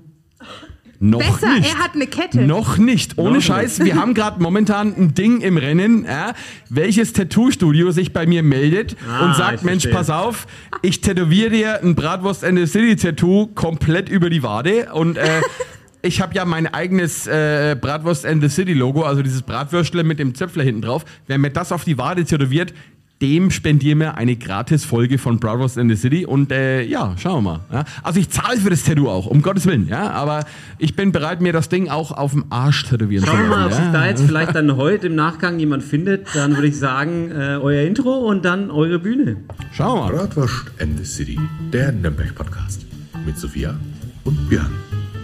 [1.04, 1.68] Noch Besser, nicht.
[1.68, 2.42] er hat eine Kette.
[2.42, 3.80] Noch nicht, ohne Noch Scheiß.
[3.80, 3.92] nicht.
[3.92, 6.32] Wir haben gerade momentan ein Ding im Rennen, ja,
[6.68, 9.92] welches Tattoo-Studio sich bei mir meldet Ah, und sagt, Mensch, verstehe.
[9.92, 10.46] pass auf,
[10.80, 15.40] ich tätowiere dir ein Bratwurst and the City Tattoo komplett über die Wade und äh,
[16.02, 20.20] ich habe ja mein eigenes äh, Bratwurst and the City Logo, also dieses Bratwürstle mit
[20.20, 21.04] dem Zöpfler hinten drauf.
[21.26, 22.74] Wer mir das auf die Wade tätowiert,
[23.22, 27.52] dem spendieren wir eine Gratis-Folge von Bratwurst in the City und äh, ja, schauen wir
[27.52, 27.60] mal.
[27.72, 27.84] Ja.
[28.02, 30.44] Also ich zahle für das Tattoo auch, um Gottes Willen, ja, aber
[30.78, 33.64] ich bin bereit, mir das Ding auch auf dem Arsch tätowieren Schauen zu wir mal,
[33.66, 33.84] ob lassen.
[33.84, 34.00] sich ja.
[34.00, 36.34] da jetzt vielleicht dann heute im Nachgang jemand findet.
[36.34, 39.36] Dann würde ich sagen, äh, euer Intro und dann eure Bühne.
[39.72, 40.26] Schauen wir mal.
[40.26, 41.38] Bratwurst and the City,
[41.72, 42.84] der Nürnberg-Podcast.
[43.24, 43.78] Mit Sophia
[44.24, 44.72] und Björn.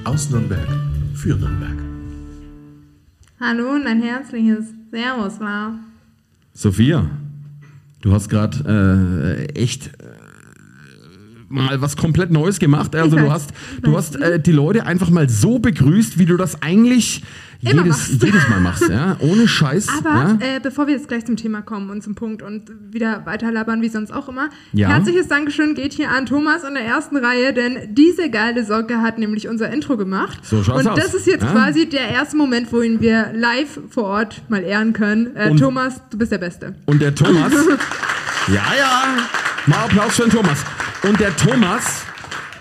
[0.04, 0.68] Aus Nürnberg
[1.14, 1.76] für Nürnberg.
[3.40, 5.74] Hallo und ein herzliches Servus, war.
[6.54, 7.08] Sophia,
[8.00, 10.17] du hast gerade äh, echt äh,
[11.48, 12.94] mal was komplett Neues gemacht.
[12.94, 13.50] Also du hast,
[13.82, 17.22] du hast äh, die Leute einfach mal so begrüßt, wie du das eigentlich
[17.60, 18.22] Immer jedes, machst.
[18.22, 19.88] jedes Mal machst, ja, ohne Scheiß.
[19.98, 20.56] Aber ja?
[20.56, 23.88] äh, bevor wir jetzt gleich zum Thema kommen und zum Punkt und wieder weiterlabern, wie
[23.88, 24.88] sonst auch immer, Ja.
[24.90, 29.18] herzliches Dankeschön geht hier an Thomas in der ersten Reihe, denn diese geile Socke hat
[29.18, 30.38] nämlich unser Intro gemacht.
[30.44, 31.00] So schaut's und aus.
[31.00, 31.50] das ist jetzt Ja.
[31.50, 35.34] quasi der erste Moment, wo ihn wir live vor Ort mal ehren können.
[35.34, 36.76] Äh, Thomas, du bist der Beste.
[36.86, 37.52] Und der Thomas.
[38.48, 39.16] ja, ja.
[39.66, 40.64] Mal Applaus für den Thomas.
[41.08, 42.04] Und der Thomas.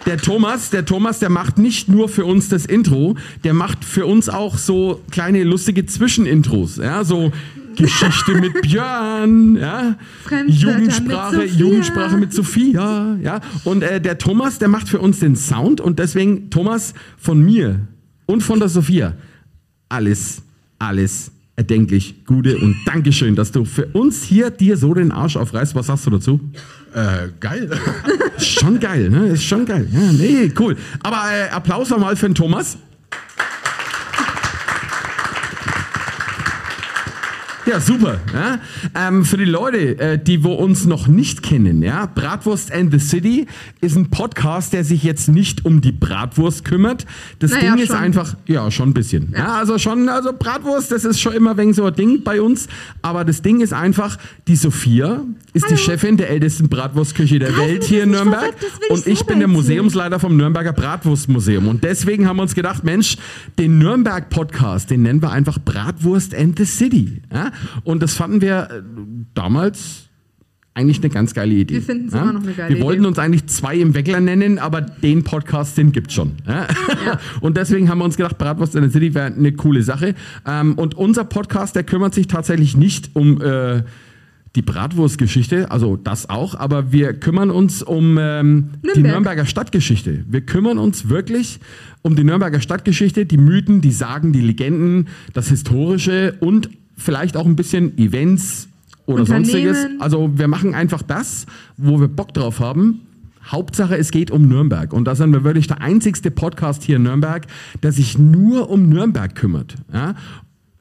[0.05, 4.05] Der Thomas, der Thomas, der macht nicht nur für uns das Intro, der macht für
[4.05, 7.33] uns auch so kleine lustige Zwischenintros, ja, so
[7.75, 9.97] Geschichte mit Björn, ja,
[10.47, 11.55] Jugendsprache, mit.
[11.55, 15.99] Jugendsprache mit Sophia, ja, und äh, der Thomas, der macht für uns den Sound und
[15.99, 17.81] deswegen Thomas von mir
[18.27, 19.13] und von der Sophia
[19.89, 20.41] alles,
[20.79, 25.75] alles erdenklich Gute und Dankeschön, dass du für uns hier dir so den Arsch aufreißt.
[25.75, 26.39] Was sagst du dazu?
[26.93, 27.69] Äh, geil.
[28.37, 29.29] Schon geil, ne?
[29.29, 29.87] Ist schon geil.
[29.91, 30.77] Ja, nee, cool.
[31.01, 32.77] Aber äh, Applaus nochmal für den Thomas.
[37.67, 38.19] Ja, super.
[38.33, 38.59] Ja.
[38.95, 42.99] Ähm, für die Leute, äh, die wo uns noch nicht kennen, ja, Bratwurst and the
[42.99, 43.45] City
[43.81, 47.05] ist ein Podcast, der sich jetzt nicht um die Bratwurst kümmert.
[47.39, 47.97] Das Naja, Ding ist schon.
[47.97, 49.33] einfach, ja, schon ein bisschen.
[49.37, 49.55] Ja.
[49.57, 52.67] also schon, also Bratwurst, das ist schon immer wegen so ein Ding bei uns.
[53.01, 55.21] Aber das Ding ist einfach, die Sophia
[55.53, 58.53] ist die Chefin der ältesten Bratwurstküche der Welt hier in Nürnberg.
[58.89, 61.67] Und ich bin der Museumsleiter vom Nürnberger Bratwurstmuseum.
[61.67, 63.17] Und deswegen haben wir uns gedacht, Mensch,
[63.57, 67.21] den Nürnberg-Podcast, den nennen wir einfach Bratwurst and the City.
[67.33, 67.51] Ja?
[67.83, 68.81] Und das fanden wir äh,
[69.33, 70.07] damals
[70.77, 71.75] eigentlich eine ganz geile Idee.
[71.75, 73.07] Wir finden's immer noch eine geile Wir wollten Idee.
[73.07, 76.33] uns eigentlich zwei im Weckler nennen, aber den Podcast, den gibt's schon.
[76.47, 76.67] Ja?
[77.41, 80.13] Und deswegen haben wir uns gedacht, Bratwurst in the City wäre eine coole Sache.
[80.45, 83.81] Ähm, und unser Podcast, der kümmert sich tatsächlich nicht um äh,
[84.55, 89.13] die Bratwurstgeschichte, also das auch, aber wir kümmern uns um ähm, die Nürnberg.
[89.13, 90.25] Nürnberger Stadtgeschichte.
[90.27, 91.59] Wir kümmern uns wirklich
[92.01, 97.45] um die Nürnberger Stadtgeschichte, die Mythen, die Sagen, die Legenden, das Historische und vielleicht auch
[97.45, 98.67] ein bisschen Events
[99.05, 99.87] oder sonstiges.
[99.99, 101.45] Also wir machen einfach das,
[101.77, 103.01] wo wir Bock drauf haben.
[103.45, 104.91] Hauptsache, es geht um Nürnberg.
[104.91, 107.47] Und da sind wir wirklich der einzigste Podcast hier in Nürnberg,
[107.81, 109.75] der sich nur um Nürnberg kümmert.
[109.93, 110.15] Ja?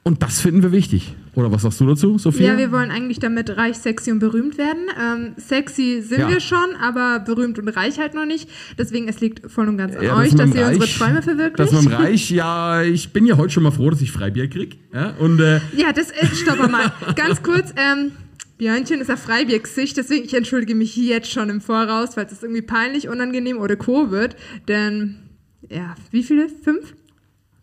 [0.02, 1.14] Und das finden wir wichtig.
[1.36, 2.52] Oder was sagst du dazu, Sophia?
[2.52, 4.86] Ja, wir wollen eigentlich damit reich, sexy und berühmt werden.
[5.00, 6.28] Ähm, sexy sind Ja.
[6.30, 8.48] wir schon, aber berühmt und reich halt noch nicht.
[8.78, 11.58] Deswegen, es liegt voll und ganz an Ja, euch, dass ihr unsere Reich- Träume verwirklicht.
[11.58, 14.48] Das mit dem Reich, ja, ich bin ja heute schon mal froh, dass ich Freibier
[14.48, 14.78] krieg.
[14.94, 15.10] Ja?
[15.18, 16.90] Und äh, Ja, das ist, stopp mal.
[17.14, 18.12] Ganz kurz, ähm,
[18.56, 22.62] Björnchen ist ein Freibiergesicht, deswegen ich entschuldige mich jetzt schon im Voraus, falls es irgendwie
[22.62, 24.36] peinlich, unangenehm oder co wird.
[24.68, 25.16] Denn,
[25.68, 26.48] ja, wie viele?
[26.48, 26.94] Fünf?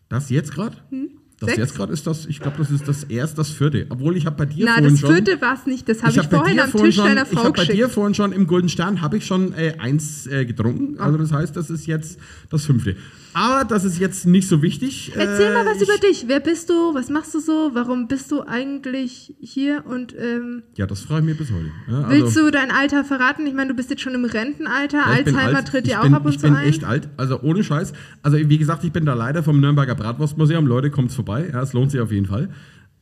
[0.08, 0.76] das jetzt gerade?
[0.90, 1.10] Hm?
[1.46, 1.58] Das Sechs?
[1.68, 3.86] jetzt gerade ist das, ich glaube, das ist das erst das vierte.
[3.90, 5.12] Obwohl ich habe bei dir Na, vorhin das schon.
[5.14, 5.88] vierte war es nicht.
[5.88, 7.64] Das habe ich, hab bei vorhin dir am Tisch schon, deiner Ich Frau habe bei
[7.64, 10.98] dir vorhin schon im Golden Stern habe ich schon äh, eins äh, getrunken.
[10.98, 12.18] Also das heißt, das ist jetzt
[12.50, 12.96] das fünfte.
[13.36, 15.10] Aber das ist jetzt nicht so wichtig.
[15.16, 16.26] Erzähl mal Äh, was über dich.
[16.28, 16.94] Wer bist du?
[16.94, 17.70] Was machst du so?
[17.74, 19.82] Warum bist du eigentlich hier?
[19.88, 21.66] Und ähm, Ja, das freue ich mir bis heute.
[21.90, 23.44] Ja, willst du dein Alter verraten?
[23.48, 24.98] Ich meine, du bist jetzt schon im Rentenalter.
[24.98, 25.66] Ja, ich bin Alzheimer alt.
[25.68, 26.68] tritt ich ja auch bin, ab und ich zu bin ein.
[26.68, 27.92] echt alt, also ohne Scheiß.
[28.22, 30.64] Also wie gesagt, ich bin da leider vom Nürnberger Bratwurstmuseum.
[30.68, 31.33] Leute, kommt's vorbei.
[31.40, 32.48] Ja, es lohnt sich auf jeden Fall.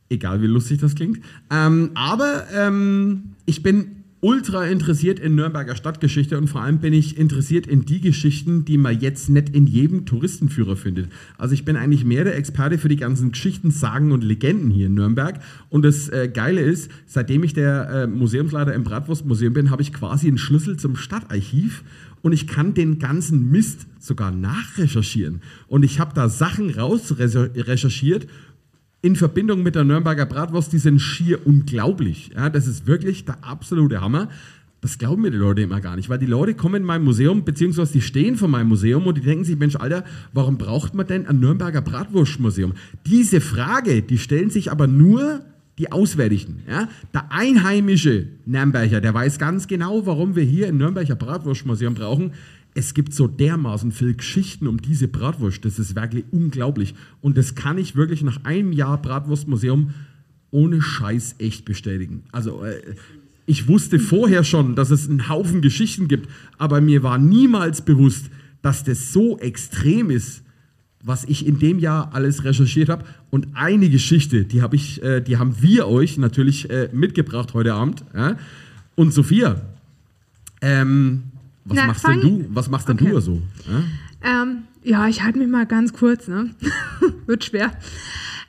[0.09, 1.19] Egal wie lustig das klingt.
[1.49, 7.17] Ähm, aber ähm, ich bin ultra interessiert in Nürnberger Stadtgeschichte und vor allem bin ich
[7.17, 11.09] interessiert in die Geschichten, die man jetzt nicht in jedem Touristenführer findet.
[11.37, 14.87] Also ich bin eigentlich mehr der Experte für die ganzen Geschichten, Sagen und Legenden hier
[14.87, 15.41] in Nürnberg.
[15.69, 19.91] Und das äh, Geile ist, seitdem ich der äh, Museumsleiter im Bratwurstmuseum bin, habe ich
[19.91, 21.83] quasi einen Schlüssel zum Stadtarchiv
[22.23, 25.41] und ich kann den ganzen Mist sogar nachrecherchieren.
[25.67, 28.27] Und ich habe da Sachen rausrecherchiert
[29.01, 32.31] in Verbindung mit der Nürnberger Bratwurst, die sind schier unglaublich.
[32.33, 34.29] Ja, das ist wirklich der absolute Hammer.
[34.79, 37.43] Das glauben mir die Leute immer gar nicht, weil die Leute kommen in mein Museum,
[37.43, 41.05] beziehungsweise die stehen vor meinem Museum und die denken sich, Mensch, Alter, warum braucht man
[41.05, 42.73] denn ein Nürnberger Bratwurstmuseum?
[43.05, 45.41] Diese Frage, die stellen sich aber nur
[45.77, 46.63] die Auswärtigen.
[46.67, 46.87] Ja?
[47.13, 52.33] Der einheimische Nürnberger, der weiß ganz genau, warum wir hier ein Nürnberger Bratwurstmuseum brauchen.
[52.75, 55.63] Es gibt so dermaßen viele Geschichten um diese Bratwurst.
[55.65, 56.95] Das ist wirklich unglaublich.
[57.21, 59.93] Und das kann ich wirklich nach einem Jahr Bratwurstmuseum
[60.51, 62.23] ohne Scheiß echt bestätigen.
[62.31, 62.79] Also äh,
[63.45, 68.29] ich wusste vorher schon, dass es einen Haufen Geschichten gibt, aber mir war niemals bewusst,
[68.61, 70.42] dass das so extrem ist,
[71.03, 73.03] was ich in dem Jahr alles recherchiert habe.
[73.29, 77.73] Und eine Geschichte, die habe ich, äh, die haben wir euch natürlich äh, mitgebracht heute
[77.73, 78.03] Abend.
[78.15, 78.37] Ja?
[78.95, 79.61] Und Sophia,
[80.61, 81.23] ähm,
[81.65, 82.45] was Na, machst denn du?
[82.49, 83.09] Was machst denn Okay.
[83.11, 83.41] du so?
[83.69, 84.41] Ja?
[84.43, 86.51] Ähm, ja, ich halte mich mal ganz kurz, ne?
[87.25, 87.71] Wird schwer.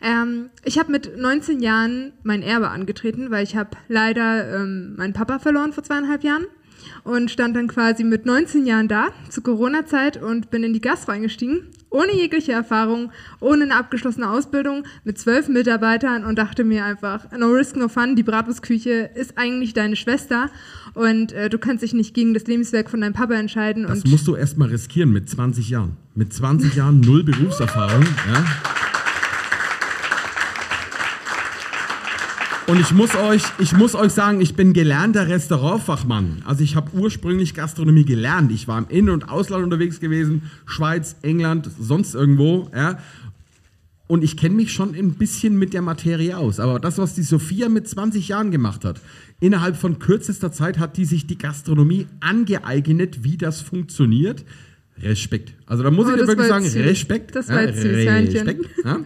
[0.01, 5.13] Ähm, ich habe mit 19 Jahren mein Erbe angetreten, weil ich habe leider ähm, meinen
[5.13, 6.45] Papa verloren vor zweieinhalb Jahren
[7.05, 11.13] und stand dann quasi mit 19 Jahren da zur Corona-Zeit und bin in die Gastro
[11.13, 17.31] eingestiegen, ohne jegliche Erfahrung, ohne eine abgeschlossene Ausbildung, mit zwölf Mitarbeitern und dachte mir einfach,
[17.39, 20.51] no risk, no fun, die Bratwurstküche ist eigentlich deine Schwester
[20.95, 23.87] und äh, du kannst dich nicht gegen das Lebenswerk von deinem Papa entscheiden.
[23.87, 25.97] Das musst du erstmal riskieren mit 20 Jahren.
[26.15, 28.03] Mit 20 Jahren null Berufserfahrung.
[28.03, 28.45] Ja?
[32.67, 36.43] Und ich muss euch, ich muss euch sagen, ich bin gelernter Restaurantfachmann.
[36.47, 38.51] Also ich habe ursprünglich Gastronomie gelernt.
[38.53, 42.71] Ich war im In- und Ausland unterwegs gewesen, Schweiz, England, sonst irgendwo.
[42.75, 42.99] Ja.
[44.07, 46.59] Und ich kenne mich schon ein bisschen mit der Materie aus.
[46.59, 48.99] Aber das, was die Sophia mit 20 Jahren gemacht hat,
[49.41, 54.43] innerhalb von kürzester Zeit hat die sich die Gastronomie angeeignet, wie das funktioniert.
[55.03, 55.53] Respekt.
[55.67, 56.85] Also da muss Oh, ich dir wirklich sagen, süß.
[56.85, 57.35] Respekt.
[57.37, 57.91] Das war jetzt süß.
[58.07, 58.67] Respekt.
[58.85, 58.99] Ja.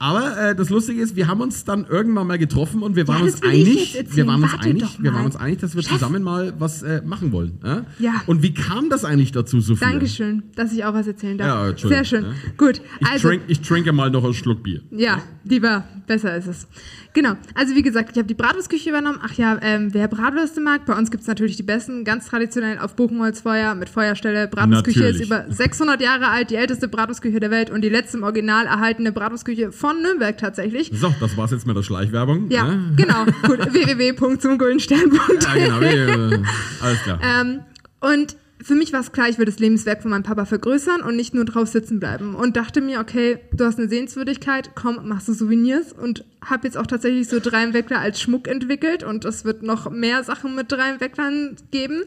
[0.00, 3.18] Aber äh, das Lustige ist, wir haben uns dann irgendwann mal getroffen und wir waren
[3.18, 5.94] Ja, uns einig, wir waren uns Warte einig, wir waren uns einig, dass wir Chef.
[5.94, 7.58] zusammen mal was äh, machen wollen.
[7.64, 7.84] Ja?
[7.98, 8.22] Ja.
[8.26, 9.90] Und wie kam das eigentlich dazu, Sophia?
[9.90, 11.82] Dankeschön, dass ich auch was erzählen darf.
[11.82, 12.22] Ja, Sehr schön.
[12.26, 12.30] ja.
[12.56, 14.82] Gut, Ich, also trink, ich trinke mal noch einen Schluck Bier.
[14.92, 16.68] Ja, lieber, besser ist es.
[17.14, 19.18] Genau, also wie gesagt, ich habe die Bratwurstküche übernommen.
[19.20, 22.78] Ach ja, ähm, wer Bratwürste mag, bei uns gibt es natürlich die besten, ganz traditionell
[22.78, 24.46] auf Buchenholzfeuer mit Feuerstelle.
[24.46, 28.22] Bratwurstküche ist über 600 Jahre alt, die älteste Bratwurstküche der Welt und die letzte im
[28.22, 30.90] Original erhaltene Bratwurstküche von Nürnberg tatsächlich.
[30.94, 32.50] So, das war's jetzt mit der Schleichwerbung.
[32.50, 33.24] Ja, genau.
[33.46, 36.42] Gut, www.zumguldenstern.de Ja, genau.
[36.80, 37.20] Alles klar.
[37.22, 37.60] ähm,
[38.00, 41.16] und für mich war es klar, ich würde das Lebenswerk von meinem Papa vergrößern und
[41.16, 42.34] nicht nur drauf sitzen bleiben.
[42.34, 45.92] Und dachte mir, okay, du hast eine Sehenswürdigkeit, komm, machst du Souvenirs.
[45.92, 49.04] Und habe jetzt auch tatsächlich so drei Weckler als Schmuck entwickelt.
[49.04, 52.02] Und es wird noch mehr Sachen mit drei Wecklern geben.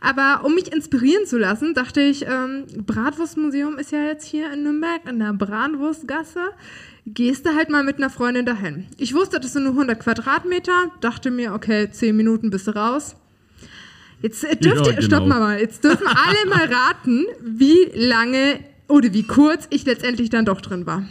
[0.00, 4.62] Aber um mich inspirieren zu lassen, dachte ich, ähm, Bratwurstmuseum ist ja jetzt hier in
[4.62, 6.40] Nürnberg in der Bratwurstgasse.
[7.06, 8.86] Gehst du halt mal mit einer Freundin dahin.
[8.96, 10.90] Ich wusste, das sind nur 100 Quadratmeter.
[11.00, 13.14] Dachte mir, okay, 10 Minuten bist du raus.
[14.22, 15.34] Jetzt äh, dürft Ja, ihr, stopp genau.
[15.34, 20.44] mal mal, jetzt dürfen alle mal raten, wie lange oder wie kurz ich letztendlich dann
[20.44, 21.04] doch drin war.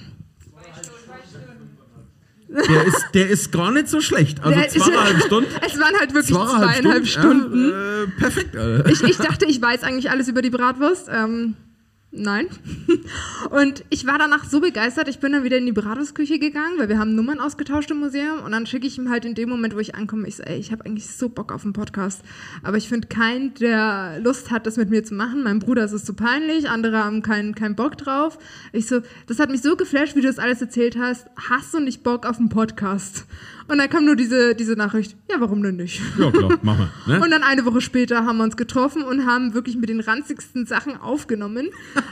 [2.52, 4.44] Der ist, der ist gar nicht so schlecht.
[4.44, 5.50] Also Der- zweieinhalb Stunden.
[5.66, 7.70] Es waren halt wirklich Zweieinhalb zweieinhalb Stunden.
[7.70, 8.90] Ja, äh, perfekt, Alter.
[8.90, 11.10] Ich, ich dachte, ich weiß eigentlich alles über die Bratwurst.
[11.14, 11.56] Ähm,
[12.12, 12.48] nein.
[13.50, 16.90] Und ich war danach so begeistert, ich bin dann wieder in die Bratwurstküche gegangen, weil
[16.90, 18.44] wir haben Nummern ausgetauscht im Museum.
[18.44, 20.58] Und dann schicke ich ihm halt in dem Moment, wo ich ankomme, ich so, ey,
[20.58, 22.22] ich habe eigentlich so Bock auf einen Podcast.
[22.64, 25.44] Aber ich finde keinen, der Lust hat, das mit mir zu machen.
[25.44, 28.38] Mein Bruder ist es zu peinlich, andere haben keinen keinen Bock drauf.
[28.74, 31.28] Ich so, das hat mich so geflasht, wie du das alles erzählt hast.
[31.50, 33.26] Hast du nicht Bock auf einen Podcast?
[33.70, 36.02] Und dann kam nur diese, diese Nachricht, ja, warum denn nicht?
[36.18, 37.14] Ja, klar, machen wir.
[37.18, 37.24] Ne?
[37.24, 40.66] Und dann eine Woche später haben wir uns getroffen und haben wirklich mit den ranzigsten
[40.66, 41.70] Sachen aufgenommen.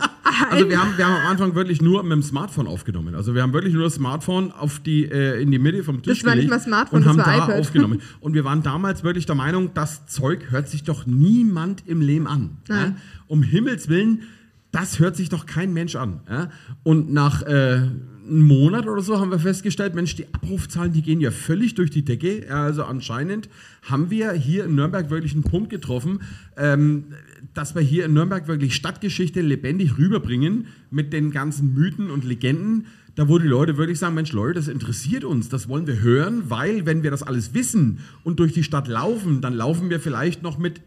[0.51, 3.15] Also wir haben, wir haben am Anfang wirklich nur mit dem Smartphone aufgenommen.
[3.15, 6.19] Also wir haben wirklich nur das Smartphone auf die, äh, in die Mitte vom Tisch
[6.19, 7.59] Das war nicht mal Smartphone, und das haben war da iPad.
[7.61, 8.01] aufgenommen.
[8.19, 12.27] Und wir waren damals wirklich der Meinung, das Zeug hört sich doch niemand im Leben
[12.27, 12.57] an.
[12.67, 12.95] Ja?
[13.27, 14.23] Um Himmels Willen,
[14.71, 16.19] das hört sich doch kein Mensch an.
[16.29, 16.51] Ja?
[16.83, 17.87] Und nach äh,
[18.27, 21.89] einem Monat oder so haben wir festgestellt, Mensch, die Abrufzahlen, die gehen ja völlig durch
[21.89, 22.47] die Decke.
[22.49, 23.49] Also anscheinend
[23.83, 26.21] haben wir hier in Nürnberg wirklich einen Punkt getroffen,
[26.55, 27.05] ähm,
[27.53, 32.87] dass wir hier in Nürnberg wirklich Stadtgeschichte lebendig rüberbringen mit den ganzen Mythen und Legenden.
[33.15, 36.43] Da wo die Leute wirklich sagen, Mensch Leute, das interessiert uns, das wollen wir hören,
[36.49, 40.43] weil wenn wir das alles wissen und durch die Stadt laufen, dann laufen wir vielleicht
[40.43, 40.81] noch mit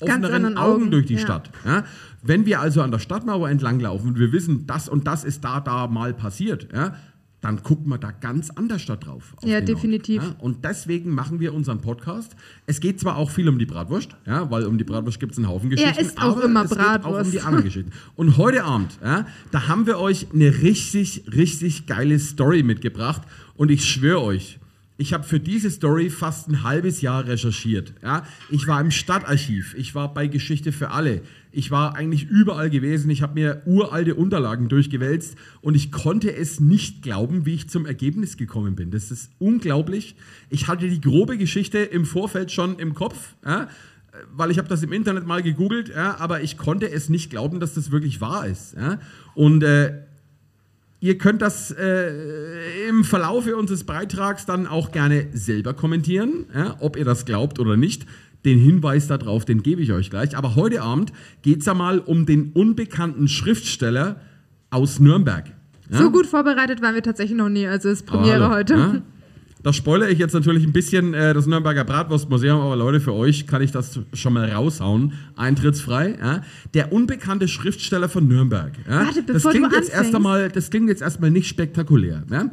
[0.00, 1.20] offeneren Augen, Augen, durch die ja.
[1.20, 1.50] Stadt.
[1.64, 1.84] Ja?
[2.22, 5.42] Wenn wir also an der Stadtmauer entlang laufen und wir wissen, das und das ist
[5.44, 6.94] da, da mal passiert, ja,
[7.40, 9.32] dann gucken wir da ganz anders da drauf.
[9.36, 10.22] auf Ja, definitiv.
[10.22, 10.34] Ja?
[10.40, 12.36] Und deswegen machen wir unseren Podcast.
[12.66, 15.38] Es geht zwar auch viel um die Bratwurst, ja, weil um die Bratwurst gibt es
[15.38, 16.04] einen Haufen Er Geschichten.
[16.04, 17.32] isst auch aber immer es geht auch um Bratwurst.
[17.32, 17.92] die anderen Geschichten.
[18.14, 23.22] Und heute Abend, ja, da haben wir euch eine richtig, richtig geile Story mitgebracht.
[23.54, 24.58] Und ich schwöre euch,
[25.00, 27.94] ich habe für diese Story fast ein halbes Jahr recherchiert.
[28.02, 28.26] Ja?
[28.50, 31.22] Ich war im Stadtarchiv, ich war bei Geschichte für alle,
[31.52, 36.60] ich war eigentlich überall gewesen, ich habe mir uralte Unterlagen durchgewälzt und ich konnte es
[36.60, 38.90] nicht glauben, wie ich zum Ergebnis gekommen bin.
[38.90, 40.16] Das ist unglaublich.
[40.50, 43.34] Ich hatte die grobe Geschichte im Vorfeld schon im Kopf.
[43.44, 43.68] Ja?
[44.32, 47.60] weil ich habe das im Internet mal gegoogelt, ja, aber ich konnte es nicht glauben,
[47.60, 48.74] dass das wirklich wahr ist.
[48.74, 48.98] Ja.
[49.34, 50.02] Und äh,
[51.00, 56.96] ihr könnt das äh, im Verlaufe unseres Beitrags dann auch gerne selber kommentieren, ja, ob
[56.96, 58.06] ihr das glaubt oder nicht.
[58.44, 60.34] Den Hinweis darauf, den gebe ich euch gleich.
[60.36, 64.20] Aber heute Abend geht es ja mal um den unbekannten Schriftsteller
[64.70, 65.44] aus Nürnberg.
[65.90, 65.98] Ja?
[65.98, 68.74] So gut vorbereitet waren wir tatsächlich noch nie, also ist Premiere Hallo, heute.
[68.74, 69.02] ja?
[69.62, 73.46] Da spoilere ich jetzt natürlich ein bisschen äh, das Nürnberger Bratwurstmuseum, aber Leute, für euch
[73.46, 75.12] kann ich das schon mal raushauen.
[75.36, 76.16] Eintrittsfrei.
[76.18, 76.42] Ja?
[76.72, 78.72] Der unbekannte Schriftsteller von Nürnberg.
[78.88, 79.04] Ja?
[79.04, 80.14] Warte, das, bevor du klingt jetzt erst anfängst.
[80.16, 82.22] einmal, das klingt jetzt erstmal nicht spektakulär.
[82.30, 82.50] Ja?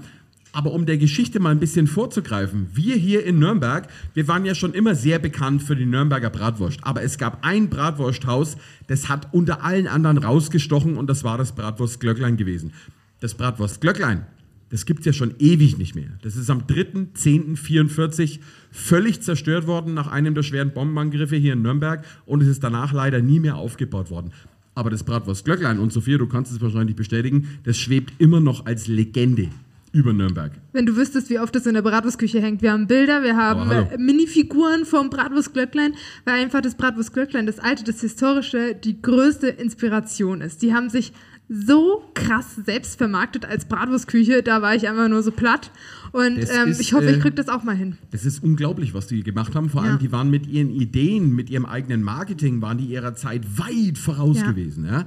[0.51, 4.55] Aber um der Geschichte mal ein bisschen vorzugreifen, wir hier in Nürnberg, wir waren ja
[4.55, 6.79] schon immer sehr bekannt für die Nürnberger Bratwurst.
[6.81, 11.53] Aber es gab ein Bratwursthaus, das hat unter allen anderen rausgestochen und das war das
[11.53, 12.73] Bratwurst Glöcklein gewesen.
[13.19, 14.25] Das Bratwurst Glöcklein,
[14.69, 16.09] das gibt es ja schon ewig nicht mehr.
[16.21, 18.39] Das ist am 3.10.44
[18.71, 22.93] völlig zerstört worden nach einem der schweren Bombenangriffe hier in Nürnberg und es ist danach
[22.93, 24.31] leider nie mehr aufgebaut worden.
[24.75, 28.65] Aber das Bratwurst Glöcklein, und Sophia, du kannst es wahrscheinlich bestätigen, das schwebt immer noch
[28.65, 29.49] als Legende
[29.91, 30.51] über Nürnberg.
[30.73, 32.61] Wenn du wüsstest, wie oft das in der Bratwurstküche hängt.
[32.61, 35.95] Wir haben Bilder, wir haben äh, Minifiguren vom Bratwurstglöcklein,
[36.25, 40.61] weil einfach das Bratwurstglöcklein, das alte, das historische, die größte Inspiration ist.
[40.61, 41.13] Die haben sich
[41.49, 45.71] so krass selbst vermarktet als Bratwurstküche, da war ich einfach nur so platt.
[46.11, 47.97] Und ähm, ist, ich hoffe, äh, ich kriege das auch mal hin.
[48.11, 49.69] Das ist unglaublich, was die gemacht haben.
[49.69, 49.97] Vor allem, Ja.
[49.97, 54.39] die waren mit ihren Ideen, mit ihrem eigenen Marketing, waren die ihrer Zeit weit voraus
[54.41, 54.51] Ja.
[54.51, 54.85] gewesen.
[54.85, 55.05] Ja?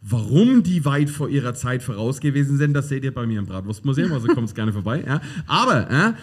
[0.00, 3.46] Warum die weit vor ihrer Zeit voraus gewesen sind, das seht ihr bei mir im
[3.46, 5.04] Bratwurstmuseum, also kommt gerne vorbei.
[5.06, 5.20] Ja.
[5.46, 6.14] Aber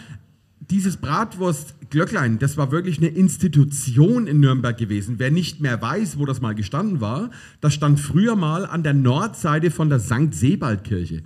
[0.70, 5.16] dieses Bratwurst-Glöcklein, das war wirklich eine Institution in Nürnberg gewesen.
[5.18, 8.94] Wer nicht mehr weiß, wo das mal gestanden war, das stand früher mal an der
[8.94, 10.32] Nordseite von der St.
[10.34, 11.24] Sebald-Kirche.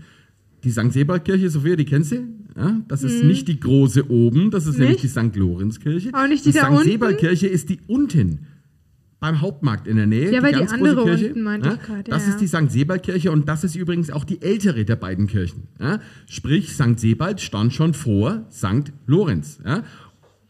[0.63, 0.93] Die St.
[0.93, 2.27] Sebald-Kirche, Sophia, die kennst du?
[2.55, 3.27] Ja, das ist Mhm.
[3.29, 5.31] nicht die große oben, das ist nämlich die Nicht?
[5.31, 5.35] St.
[5.35, 6.11] Lorenz-Kirche.
[6.13, 6.83] Auch nicht die die da St.
[6.85, 8.47] Sebald-Kirche ist die unten.
[9.23, 10.33] Beim Hauptmarkt in der Nähe.
[10.33, 11.27] Ja, die ganz große andere Kirche.
[11.27, 12.69] unten meinte ich grad, Das ja, ist die St.
[12.69, 15.69] Sebald-Kirche und das ist übrigens auch die ältere der beiden Kirchen.
[15.79, 15.99] Ja?
[16.27, 16.99] Sprich, St.
[16.99, 18.91] Sebald stand schon vor St.
[19.05, 19.61] Lorenz.
[19.65, 19.83] Ja?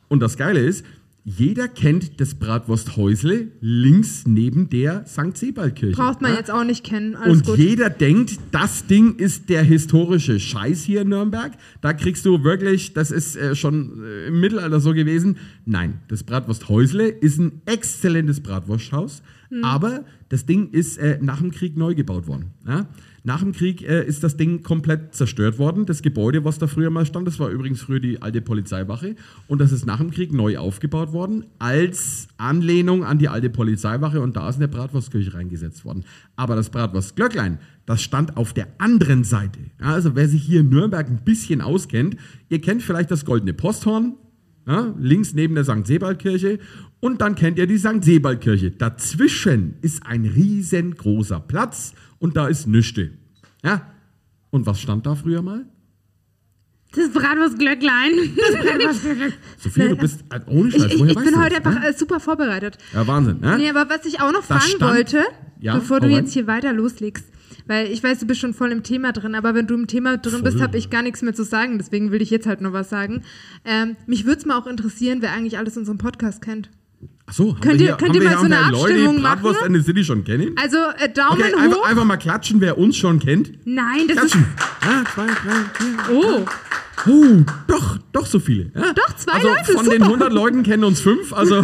[0.07, 0.83] Und das Geile ist,
[1.25, 5.37] jeder kennt das Bratwursthäusle links neben der St.
[5.37, 5.95] Sebald-Kirche.
[5.95, 6.37] Braucht man ja?
[6.37, 7.15] jetzt auch nicht kennen.
[7.15, 7.57] Alles Und gut.
[7.59, 11.53] jeder denkt, das Ding ist der historische Scheiß hier in Nürnberg.
[11.79, 15.37] Da kriegst du wirklich, das ist äh, schon äh, im Mittelalter so gewesen.
[15.65, 19.23] Nein, das Bratwursthäusle ist ein exzellentes Bratwursthaus,
[19.53, 19.63] Hm.
[19.63, 22.53] aber das Ding ist äh, nach dem Krieg neu gebaut worden.
[22.67, 22.87] Ja?
[23.23, 25.85] Nach dem Krieg äh, ist das Ding komplett zerstört worden.
[25.85, 29.15] Das Gebäude, was da früher mal stand, das war übrigens früher die alte Polizeiwache.
[29.47, 34.21] Und das ist nach dem Krieg neu aufgebaut worden, als Anlehnung an die alte Polizeiwache.
[34.21, 36.03] Und da ist eine Bratwurstkirche reingesetzt worden.
[36.35, 39.59] Aber das Bratwurstglöcklein, das stand auf der anderen Seite.
[39.79, 42.17] Ja, also wer sich hier in Nürnberg ein bisschen auskennt,
[42.49, 44.15] ihr kennt vielleicht das Goldene Posthorn,
[44.67, 45.85] ja, links neben der St.
[45.85, 46.59] Sebald-Kirche.
[46.99, 48.01] Und dann kennt ihr die St.
[48.03, 48.71] Sebald-Kirche.
[48.71, 53.11] Dazwischen ist ein riesengroßer Platz und da ist Nüchte.
[53.63, 53.89] Ja.
[54.51, 55.65] Und was stand da früher mal?
[56.95, 58.11] Das Bratwurstglöcklein.
[58.37, 59.33] Das Bratwurstglöcklein.
[59.57, 60.85] Sophia, du bist äh, ohne Scheiß.
[60.85, 61.89] Ich, ich, ich bin heute das, einfach ja?
[61.89, 62.77] äh, super vorbereitet.
[62.93, 63.39] Ja, Wahnsinn.
[63.41, 63.57] Ja?
[63.57, 65.23] Nee, aber was ich auch noch Da fragen stand- wollte,
[65.59, 66.15] Ja, bevor du rein.
[66.17, 67.25] jetzt hier weiter loslegst,
[67.67, 70.17] weil ich weiß, du bist schon voll im Thema drin, aber wenn du im Thema
[70.17, 70.63] drin bist, Voll.
[70.67, 73.23] habe ich gar nichts mehr zu sagen, deswegen will ich jetzt halt noch was sagen.
[73.65, 76.69] Ähm, mich würde es mal auch interessieren, wer eigentlich alles unseren Podcast kennt.
[77.25, 79.55] Achso, haben Könnt wir ihr- hier, könnt haben ihr mal so eine Leute, Abstimmung machen?
[79.67, 80.55] in the City schon kennen?
[80.61, 81.59] Also äh, Daumen Okay, hoch.
[81.61, 83.51] einfach, einfach mal klatschen, wer uns schon kennt.
[83.65, 84.41] Nein, das Klatschen.
[84.41, 84.85] ist.
[84.85, 86.15] Ja, zwei, drei, vier.
[86.15, 86.45] Oh.
[87.07, 88.71] Oh, doch, doch so viele.
[88.75, 88.93] Ja.
[88.93, 90.05] Doch, zwei also Leute, Von den super.
[90.05, 91.63] 100 Leuten kennen uns fünf, also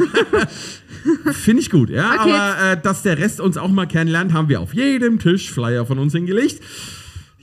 [1.31, 1.89] finde ich gut.
[1.89, 5.19] Ja, Okay, aber äh, dass der Rest uns auch mal kennenlernt, haben wir auf jedem
[5.19, 6.61] Tisch Flyer von uns hingelegt.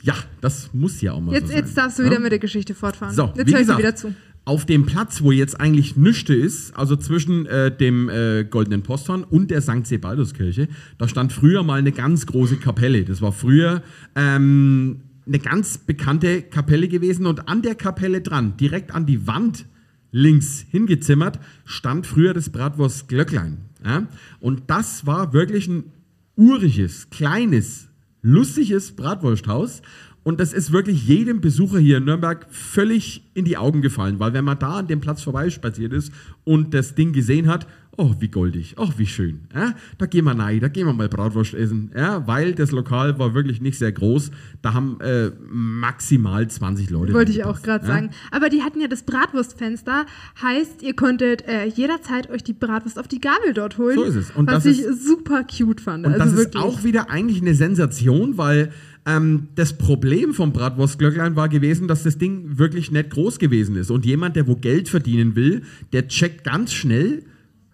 [0.02, 1.56] Ja, das muss ja auch mal Jetzt, so sein.
[1.58, 2.10] jetzt darfst du ja?
[2.10, 3.14] wieder mit der Geschichte fortfahren.
[3.14, 4.14] So, jetzt höre ich dir gesagt, wieder zu.
[4.44, 9.24] auf dem Platz, wo jetzt eigentlich Nüchte ist, also zwischen äh, dem äh, Goldenen Posthorn
[9.24, 9.84] und der St.
[9.86, 10.68] Sebalduskirche,
[10.98, 13.04] da stand früher mal eine ganz große Kapelle.
[13.04, 13.82] Das war früher
[14.14, 19.66] ähm, eine ganz bekannte Kapelle gewesen und an der Kapelle dran, direkt an die Wand
[20.12, 23.58] links hingezimmert, stand früher das Bratwurst Glöcklein.
[23.84, 24.06] Ja?
[24.40, 25.92] Und das war wirklich ein
[26.36, 27.88] uriges, kleines,
[28.22, 29.82] lustiges Bratwursthaus.
[30.26, 34.32] Und das ist wirklich jedem Besucher hier in Nürnberg völlig in die Augen gefallen, weil
[34.32, 36.12] wenn man da an dem Platz vorbeispaziert ist
[36.42, 39.42] und das Ding gesehen hat, oh, wie goldig, oh, wie schön.
[39.54, 39.74] Ja?
[39.98, 42.26] Da gehen wir rein, da gehen wir mal Bratwurst essen, ja?
[42.26, 44.32] weil das Lokal war wirklich nicht sehr groß.
[44.62, 47.14] Da haben äh, maximal 20 Leute.
[47.14, 47.92] Wollte ich auch gerade ja?
[47.94, 48.10] sagen.
[48.32, 50.06] Aber die hatten ja das Bratwurstfenster,
[50.42, 53.94] heißt, ihr konntet äh, jederzeit euch die Bratwurst auf die Gabel dort holen.
[53.94, 54.30] So ist es.
[54.32, 56.04] Und was das ich ist- super cute fand.
[56.04, 56.64] Und also das wirklich.
[56.64, 58.72] ist auch wieder eigentlich eine Sensation, weil
[59.06, 63.90] ähm, das Problem vom Bratwurstglöcklein war gewesen, dass das Ding wirklich nicht groß gewesen ist.
[63.90, 67.22] Und jemand, der wo Geld verdienen will, der checkt ganz schnell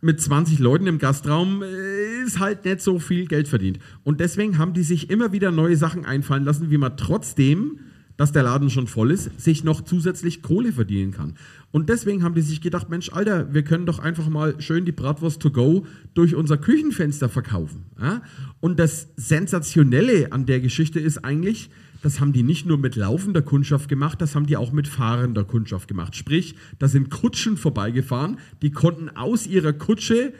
[0.02, 3.78] mit 20 Leuten im Gastraum, äh, ist halt nicht so viel Geld verdient.
[4.04, 7.78] Und deswegen haben die sich immer wieder neue Sachen einfallen lassen, wie man trotzdem
[8.22, 11.34] dass der Laden schon voll ist, sich noch zusätzlich Kohle verdienen kann.
[11.72, 14.92] Und deswegen haben die sich gedacht, Mensch, Alter, wir können doch einfach mal schön die
[14.92, 17.86] Bratwurst to go durch unser Küchenfenster verkaufen.
[18.00, 18.22] Ja?
[18.60, 21.68] Und das Sensationelle an der Geschichte ist eigentlich,
[22.00, 25.42] das haben die nicht nur mit laufender Kundschaft gemacht, das haben die auch mit fahrender
[25.42, 26.14] Kundschaft gemacht.
[26.14, 30.32] Sprich, da sind Kutschen vorbeigefahren, die konnten aus ihrer Kutsche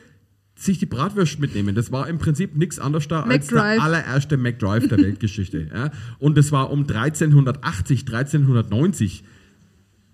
[0.65, 1.75] sich die Bratwurst mitnehmen.
[1.75, 5.69] Das war im Prinzip nichts anderes da als der allererste McDrive der Weltgeschichte.
[5.75, 5.91] ja.
[6.19, 9.25] Und das war um 1380, 1390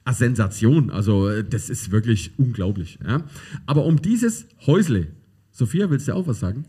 [0.05, 0.91] eine Sensation.
[0.91, 2.99] Also äh, das ist wirklich unglaublich.
[3.07, 3.25] Ja.
[3.67, 5.09] Aber um dieses Häusle,
[5.51, 6.65] Sophia, willst du auch was sagen?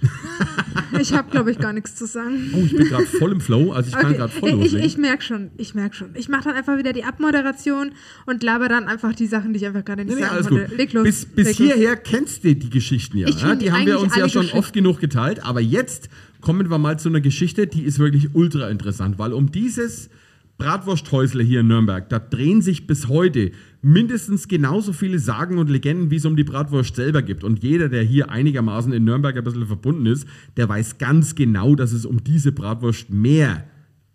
[1.00, 2.50] Ich habe, glaube ich, gar nichts zu sagen.
[2.54, 4.86] Oh, ich bin gerade voll im Flow, also ich kann Okay, gerade voll ich, loslegen.
[4.86, 6.08] ich merke schon, ich merke schon.
[6.14, 7.92] Ich mache dann einfach wieder die Abmoderation
[8.24, 10.46] und laber dann einfach die Sachen, die ich einfach gerade nicht Nee, nee, sagen alles
[10.48, 10.66] konnte.
[10.68, 10.76] gut.
[10.78, 11.04] Leg los.
[11.04, 11.66] Bis, bis leg los.
[11.68, 13.28] hierher kennst du die Geschichten ja.
[13.28, 13.48] Ich ja?
[13.50, 15.44] kenn Die haben wir uns ja schon oft genug geteilt.
[15.44, 16.08] Aber jetzt
[16.40, 20.08] kommen wir mal zu einer Geschichte, die ist wirklich ultra interessant, weil um dieses
[20.58, 23.50] Bratwursthäusle hier in Nürnberg, da drehen sich bis heute
[23.86, 27.44] mindestens genauso viele Sagen und Legenden, wie es um die Bratwurst selber gibt.
[27.44, 30.26] Und jeder, der hier einigermaßen in Nürnberg ein bisschen verbunden ist,
[30.56, 33.64] der weiß ganz genau, dass es um diese Bratwurst mehr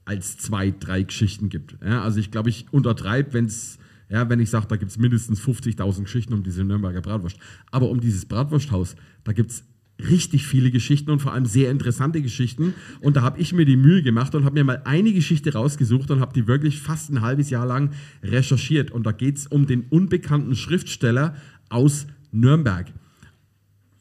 [0.03, 1.77] als zwei, drei Geschichten gibt.
[1.85, 3.77] Ja, also ich glaube, ich untertreibe, wenn es
[4.09, 7.37] ja, wenn ich sage, da gibt es mindestens 50.000 Geschichten um diese Nürnberger Bratwurst.
[7.71, 9.63] Aber um dieses Bratwursthaus, da gibt es
[10.09, 12.73] richtig viele Geschichten und vor allem sehr interessante Geschichten.
[12.99, 16.11] Und da habe ich mir die Mühe gemacht und habe mir mal eine Geschichte rausgesucht
[16.11, 17.91] und habe die wirklich fast ein halbes Jahr lang
[18.23, 18.91] recherchiert.
[18.91, 21.35] Und da geht es um den unbekannten Schriftsteller
[21.69, 22.87] aus Nürnberg.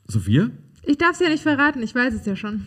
[0.06, 0.50] Sophia?
[0.84, 2.66] Ich darf es ja nicht verraten, ich weiß es ja schon.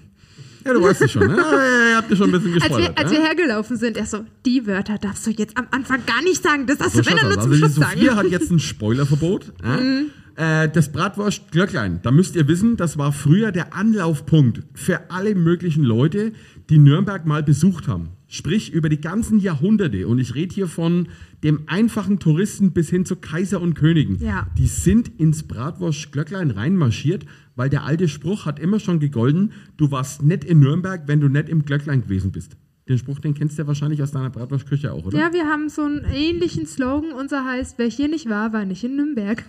[0.65, 1.36] Ja, du weißt es schon, ne?
[1.36, 2.97] Ja, Ihr habt ja schon ein bisschen Als gespoilert.
[2.97, 3.17] wir, als ja?
[3.17, 6.65] wir hergelaufen sind, er so, die Wörter darfst du jetzt am Anfang gar nicht sagen.
[6.67, 7.99] Das hast So du, wenn er nur zum Also Schluss sagen.
[7.99, 9.51] Sophia hat jetzt ein Spoilerverbot.
[9.61, 9.77] Ja?
[9.77, 10.11] Mhm.
[10.36, 15.36] Äh, das Bratwurst Glöcklein, da müsst ihr wissen, das war früher der Anlaufpunkt für alle
[15.36, 16.31] möglichen Leute,
[16.69, 18.09] die Nürnberg mal besucht haben.
[18.27, 20.07] Sprich über die ganzen Jahrhunderte.
[20.07, 21.07] Und ich rede hier von
[21.43, 24.17] dem einfachen Touristen bis hin zu Kaiser und Königen.
[24.23, 24.47] Ja.
[24.57, 27.25] Die sind ins Bratwurst Glöcklein reinmarschiert,
[27.55, 31.27] weil der alte Spruch hat immer schon gegolden, du warst nicht in Nürnberg, wenn du
[31.27, 32.57] nicht im Glöcklein gewesen bist.
[32.89, 35.17] Den Spruch, den kennst du ja wahrscheinlich aus deiner Bratwurstküche auch, oder?
[35.17, 37.13] Ja, wir haben so einen ähnlichen Slogan.
[37.13, 39.41] Unser heißt, wer hier nicht war, war nicht in Nürnberg.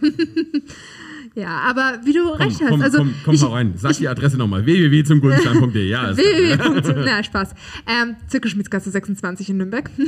[1.35, 2.69] ja, aber wie du recht hast.
[2.69, 3.73] Komm, also, komm, komm ich, hau rein.
[3.77, 4.65] Sag die Adresse nochmal.
[4.65, 5.89] www.zumguldenstein.de.
[5.89, 7.05] Ja, ist www.
[7.05, 7.55] Na, Spaß.
[7.89, 9.91] Ähm, Zirkelschmiedsgasse 26 in Nürnberg.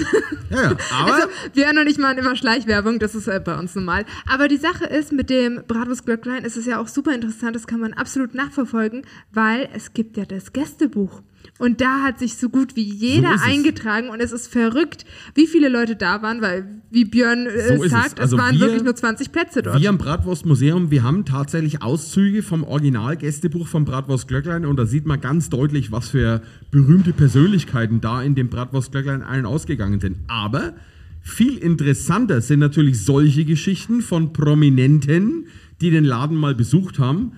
[0.49, 3.75] Ja, ja, aber also, wir noch nicht mal immer Schleichwerbung, das ist äh, bei uns
[3.75, 4.05] normal.
[4.29, 7.81] Aber die Sache ist, mit dem Bratwurstglöcklein ist es ja auch super interessant, das kann
[7.81, 9.03] man absolut nachverfolgen,
[9.33, 11.23] weil es gibt ja das Gästebuch.
[11.59, 13.43] Und da hat sich so gut wie jeder So es.
[13.43, 17.85] eingetragen und es ist verrückt, wie viele Leute da waren, weil, wie Björn äh, So
[17.85, 17.91] es.
[17.91, 19.81] sagt, es, Also waren wir- wirklich nur 20 Plätze dort.
[19.81, 25.07] wir am Bratwurstmuseum, wir haben tatsächlich Auszüge vom Original-Gästebuch vom Bratwurst Glöcklein und da sieht
[25.07, 30.19] man ganz deutlich, was für berühmte Persönlichkeiten da in dem Bratwurst Glöcklein allen ausgegangen sind.
[30.29, 30.75] Aber
[31.23, 35.47] viel interessanter sind natürlich solche Geschichten von Prominenten,
[35.81, 37.33] die den Laden mal besucht haben,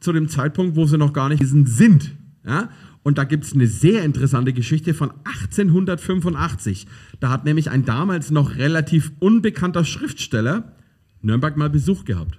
[0.00, 2.14] zu dem Zeitpunkt, wo sie noch gar nicht gewesen sind.
[2.46, 2.68] Ja?
[3.02, 6.86] Und da gibt es eine sehr interessante Geschichte von 1885.
[7.20, 10.72] Da hat nämlich ein damals noch relativ unbekannter Schriftsteller
[11.20, 12.38] Nürnberg mal Besuch gehabt.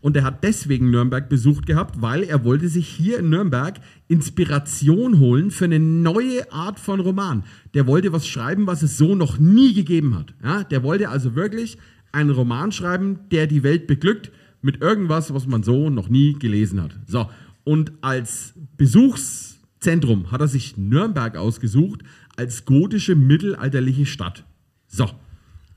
[0.00, 5.18] Und er hat deswegen Nürnberg besucht gehabt, weil er wollte sich hier in Nürnberg Inspiration
[5.18, 7.42] holen für eine neue Art von Roman.
[7.74, 10.70] Der wollte was schreiben, was es so noch nie gegeben hat.
[10.70, 11.78] Der wollte also wirklich
[12.12, 14.30] einen Roman schreiben, der die Welt beglückt
[14.62, 16.96] mit irgendwas, was man so noch nie gelesen hat.
[17.06, 17.28] So,
[17.64, 18.54] und als
[19.80, 22.02] Besuchszentrum hat er sich Nürnberg ausgesucht
[22.36, 24.44] als gotische mittelalterliche Stadt.
[24.86, 25.08] So,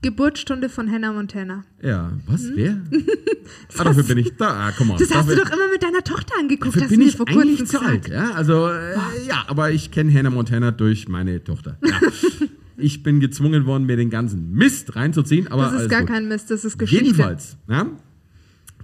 [0.02, 1.64] Geburtsstunde von Hannah Montana.
[1.82, 2.42] ja, was?
[2.42, 2.52] Hm?
[2.56, 2.76] Wer?
[3.78, 4.66] ah, dafür bin ich da.
[4.68, 4.98] Ah, komm mal.
[4.98, 7.80] Das hast du doch immer mit deiner Tochter angeguckt, dafür bin ich vor kurzem zu
[7.80, 8.04] alt.
[8.04, 8.08] gesagt.
[8.10, 8.94] Ja, also, äh,
[9.26, 11.78] ja, aber ich kenne Hannah Montana durch meine Tochter.
[11.82, 11.98] Ja.
[12.76, 15.48] ich bin gezwungen worden, mir den ganzen Mist reinzuziehen.
[15.48, 16.10] Aber Das ist gar gut.
[16.10, 17.04] kein Mist, das ist Geschichte.
[17.04, 17.86] Jedenfalls, ja,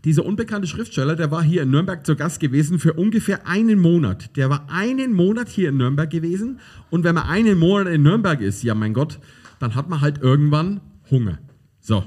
[0.04, 4.36] dieser unbekannte Schriftsteller, der war hier in Nürnberg zu Gast gewesen für ungefähr einen Monat.
[4.36, 6.60] Der war einen Monat hier in Nürnberg gewesen.
[6.88, 9.18] Und wenn man einen Monat in Nürnberg ist, ja mein Gott,
[9.58, 10.80] dann hat man halt irgendwann
[11.10, 11.38] Hunger.
[11.80, 12.04] So.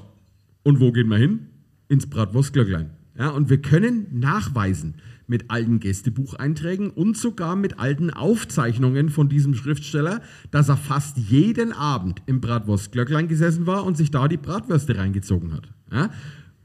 [0.64, 1.48] Und wo geht man hin?
[1.88, 2.92] Ins Bratwurstglöcklein.
[3.18, 4.96] Ja, und wir können nachweisen
[5.28, 10.22] mit alten Gästebucheinträgen und sogar mit alten Aufzeichnungen von diesem Schriftsteller,
[10.52, 15.54] dass er fast jeden Abend im Bratwurstglöcklein gesessen war und sich da die Bratwürste reingezogen
[15.54, 15.70] hat.
[15.92, 16.10] Ja?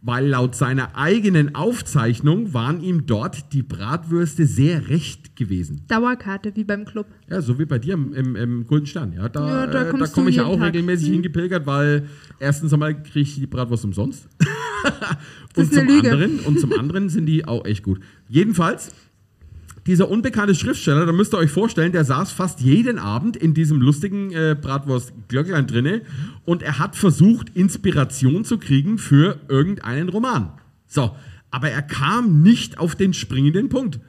[0.00, 5.82] Weil laut seiner eigenen Aufzeichnung waren ihm dort die Bratwürste sehr recht gewesen.
[5.88, 7.06] Dauerkarte, wie beim Club.
[7.28, 9.12] Ja, so wie bei dir im, im, im Golden Stern.
[9.12, 10.68] Ja, da, Ja, da äh, da komme ich ja auch Tag.
[10.68, 11.14] regelmäßig Hm.
[11.14, 14.28] hingepilgert, weil erstens einmal kriege ich die Bratwurst umsonst.
[15.56, 17.98] Und, zum anderen, und zum anderen sind die auch echt gut.
[18.28, 18.92] Jedenfalls,
[19.86, 23.80] dieser unbekannte Schriftsteller, da müsst ihr euch vorstellen, der saß fast jeden Abend in diesem
[23.80, 26.02] lustigen äh, Bratwurst-Glöcklein drinne
[26.44, 30.52] und er hat versucht, Inspiration zu kriegen für irgendeinen Roman.
[30.86, 31.14] So,
[31.50, 34.00] aber er kam nicht auf den springenden Punkt.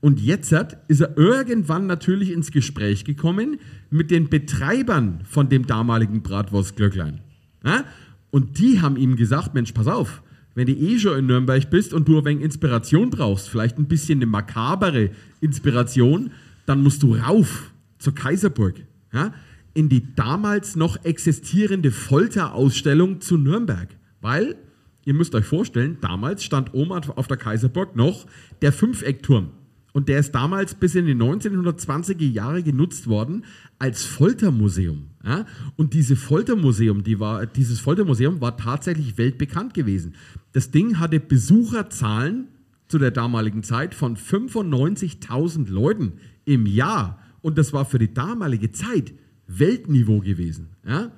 [0.00, 0.52] Und jetzt
[0.86, 3.58] ist er irgendwann natürlich ins Gespräch gekommen
[3.90, 7.20] mit den Betreibern von dem damaligen Bratwurst-Glöcklein.
[7.64, 7.84] Ja?
[8.30, 10.22] Und die haben ihm gesagt, Mensch, pass auf,
[10.58, 13.86] wenn du eh schon in Nürnberg bist und du ein wenig Inspiration brauchst, vielleicht ein
[13.86, 16.32] bisschen eine makabere Inspiration,
[16.66, 18.74] dann musst du rauf zur Kaiserburg,
[19.12, 19.32] ja?
[19.74, 23.88] in die damals noch existierende Folterausstellung zu Nürnberg.
[24.20, 24.56] Weil,
[25.04, 28.26] ihr müsst euch vorstellen, damals stand oben auf der Kaiserburg noch
[28.60, 29.50] der Fünfeckturm.
[29.92, 33.44] Und der ist damals bis in die 1920er Jahre genutzt worden
[33.78, 35.07] als Foltermuseum.
[35.24, 35.46] Ja?
[35.76, 40.14] Und diese Foltermuseum, die war, dieses Foltermuseum war tatsächlich weltbekannt gewesen.
[40.52, 42.48] Das Ding hatte Besucherzahlen
[42.88, 46.14] zu der damaligen Zeit von 95.000 Leuten
[46.44, 47.20] im Jahr.
[47.42, 49.12] Und das war für die damalige Zeit
[49.46, 50.68] Weltniveau gewesen.
[50.86, 51.12] Ja?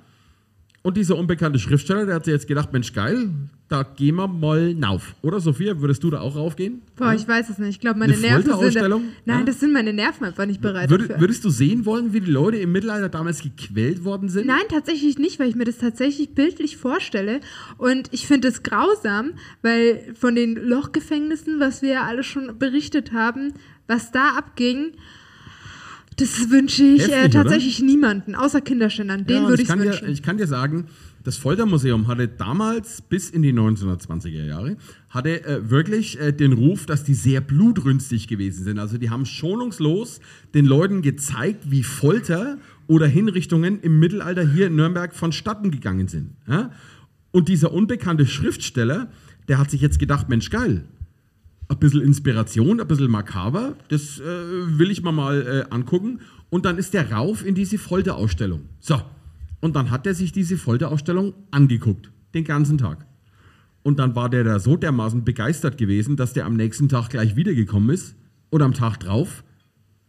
[0.83, 3.29] Und dieser unbekannte Schriftsteller, der hat sich jetzt gedacht, Mensch, geil,
[3.67, 5.13] da gehen wir mal rauf.
[5.21, 6.81] Oder Sophia, würdest du da auch raufgehen?
[6.95, 7.69] Boah, ich weiß es nicht.
[7.69, 8.51] Ich glaube, meine Eine Nerven sind.
[8.53, 9.03] Folterausstellung?
[9.25, 9.45] Nein, Ja?
[9.45, 11.21] das sind meine Nerven einfach nicht bereit Würde, dafür.
[11.21, 14.47] würdest du sehen wollen, wie die Leute im Mittelalter damals gequält worden sind?
[14.47, 17.41] Nein, tatsächlich nicht, weil ich mir das tatsächlich bildlich vorstelle.
[17.77, 23.13] Und ich finde es grausam, weil von den Lochgefängnissen, was wir ja alle schon berichtet
[23.13, 23.53] haben,
[23.87, 24.93] was da abging,
[26.17, 27.29] das wünsche ich Heftig, äh, oder?
[27.29, 29.25] tatsächlich niemanden, außer Kinderschändern.
[29.25, 30.05] Den Ja, würde ich ich kann, wünschen.
[30.05, 30.85] dir, ich kann dir sagen,
[31.23, 34.77] das Foltermuseum hatte damals bis in die 1920er Jahre
[35.09, 38.79] hatte äh, wirklich äh, den Ruf, dass die sehr blutrünstig gewesen sind.
[38.79, 40.19] Also die haben schonungslos
[40.53, 42.57] den Leuten gezeigt, wie Folter
[42.87, 46.31] oder Hinrichtungen im Mittelalter hier in Nürnberg vonstatten gegangen sind.
[46.47, 46.71] Ja?
[47.31, 49.09] Und dieser unbekannte Schriftsteller,
[49.47, 50.85] der hat sich jetzt gedacht, Mensch, geil,
[51.71, 54.23] ein bisschen Inspiration, ein bisschen makaber, das äh,
[54.77, 56.19] will ich mir mal äh, angucken.
[56.49, 58.63] Und dann ist der rauf in diese Folterausstellung.
[58.79, 59.01] So.
[59.61, 63.05] Und dann hat er sich diese Folterausstellung angeguckt, den ganzen Tag.
[63.83, 67.35] Und dann war der da so dermaßen begeistert gewesen, dass der am nächsten Tag gleich
[67.35, 68.15] wiedergekommen ist
[68.49, 69.43] und am Tag drauf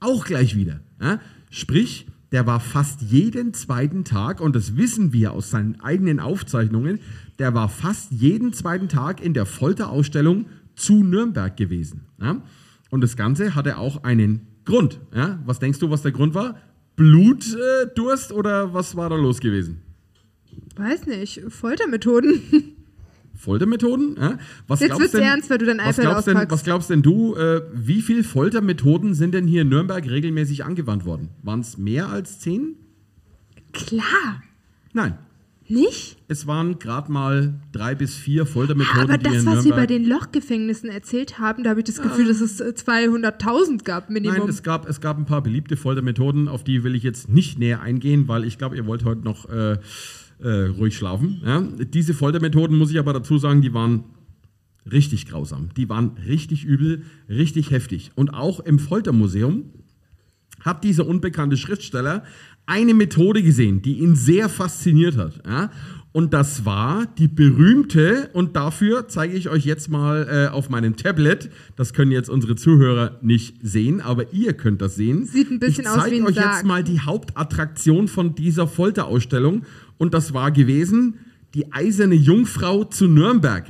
[0.01, 0.81] auch gleich wieder.
[1.01, 1.21] Ja?
[1.49, 6.99] Sprich, der war fast jeden zweiten Tag, und das wissen wir aus seinen eigenen Aufzeichnungen,
[7.39, 12.07] der war fast jeden zweiten Tag in der Folterausstellung zu Nürnberg gewesen.
[12.21, 12.43] Ja?
[12.91, 15.01] Und das Ganze hatte auch einen Grund.
[15.15, 15.39] Ja?
[15.45, 16.57] Was denkst du, was der Grund war?
[16.97, 19.83] Blutdurst äh, oder was war da los gewesen?
[20.77, 22.41] Weiß nicht, Foltermethoden.
[23.35, 24.17] Foltermethoden?
[24.21, 24.39] Ja?
[24.69, 26.51] Was Jetzt glaubst wird's denn- ernst, weil du dein was iPad glaubst denn.
[26.51, 31.05] Was glaubst denn du, äh, wie viele Foltermethoden sind denn hier in Nürnberg regelmäßig angewandt
[31.05, 31.31] worden?
[31.43, 32.77] Waren es mehr als zehn?
[33.73, 34.43] Klar.
[34.93, 35.19] Nein.
[35.73, 36.19] Nicht?
[36.29, 39.77] Es waren gerade mal drei bis vier Foltermethoden, Aber das, was Nürnberg...
[39.77, 44.11] bei den Lochgefängnissen erzählt haben, da habe ich das Gefühl, dass es äh, 200.000 gab,
[44.11, 44.37] Minimum.
[44.37, 47.59] Nein, es gab, es gab ein paar beliebte Foltermethoden, auf die will ich jetzt nicht
[47.59, 49.79] näher eingehen, weil ich glaube, ihr wollt heute noch äh,
[50.41, 51.41] äh, ruhig schlafen.
[51.43, 51.63] Ja?
[51.63, 54.05] Diese Foltermethoden, muss ich aber dazu sagen, die waren
[54.91, 55.71] richtig grausam.
[55.79, 58.11] Die waren richtig übel, richtig heftig.
[58.15, 59.71] Und auch im Foltermuseum
[60.61, 62.25] hat dieser unbekannte Schriftsteller
[62.67, 65.43] eine Methode gesehen, die ihn sehr fasziniert hat.
[65.47, 65.71] Ja?
[66.13, 70.97] Und das war die berühmte, und dafür zeige ich euch jetzt mal äh, auf meinem
[70.97, 75.25] Tablet, das können jetzt unsere Zuhörer nicht sehen, aber ihr könnt das sehen.
[75.25, 76.57] Sieht ein bisschen ich aus zeige wie ein euch Sarg.
[76.57, 79.65] jetzt mal die Hauptattraktion von dieser Folterausstellung
[79.97, 81.19] und das war gewesen
[81.55, 83.65] die eiserne Jungfrau zu Nürnberg.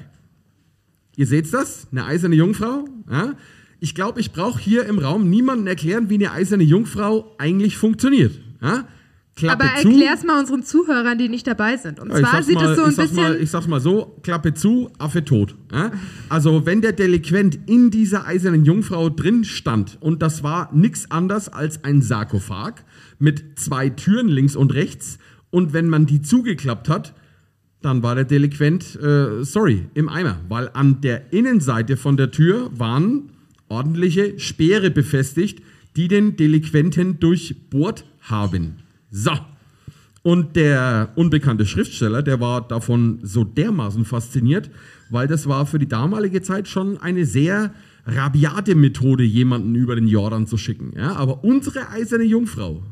[1.17, 1.87] Ihr seht das?
[1.93, 2.87] Eine eiserne Jungfrau?
[3.11, 3.35] Ja?
[3.79, 8.33] Ich glaube, ich brauche hier im Raum niemanden erklären, wie eine eiserne Jungfrau eigentlich funktioniert.
[8.63, 8.87] Ja?
[9.35, 11.99] Klappe Aber erklär's mal unseren Zuhörern, die nicht dabei sind.
[11.99, 13.23] Und Ja, ich zwar sag's sieht mal, es so ich ein bisschen.
[13.23, 15.55] Mal, ich sag's mal so, Klappe zu, Affe tot.
[15.73, 15.91] Ja?
[16.29, 21.49] Also wenn der Delinquent in dieser eisernen Jungfrau drin stand und das war nichts anderes
[21.49, 22.85] als ein Sarkophag
[23.19, 25.19] mit zwei Türen links und rechts
[25.51, 27.15] und wenn man die zugeklappt hat,
[27.81, 32.71] dann war der Delinquent, äh, sorry, im Eimer, weil an der Innenseite von der Tür
[32.77, 33.31] waren
[33.69, 35.63] ordentliche Speere befestigt,
[35.97, 38.77] die den Delinquenten durchbohrt haben.
[39.11, 39.33] So.
[40.23, 44.71] Und der unbekannte Schriftsteller, der war davon so dermaßen fasziniert,
[45.11, 47.75] weil das war für die damalige Zeit schon eine sehr
[48.07, 50.93] rabiate Methode, jemanden über den Jordan zu schicken.
[50.97, 51.17] Ja?
[51.17, 52.83] Aber unsere eiserne Jungfrau,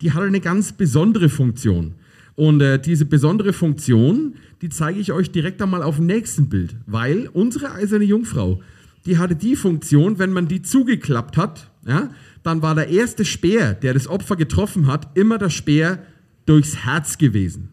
[0.00, 1.94] die hatte eine ganz besondere Funktion.
[2.34, 6.76] Und äh, diese besondere Funktion, die zeige ich euch direkt einmal auf dem nächsten Bild,
[6.86, 8.60] weil unsere eiserne Jungfrau,
[9.06, 12.10] die hatte die Funktion, wenn man die zugeklappt hat, ja,
[12.42, 15.98] dann war der erste Speer, der das Opfer getroffen hat, immer der Speer
[16.44, 17.70] durchs Herz gewesen.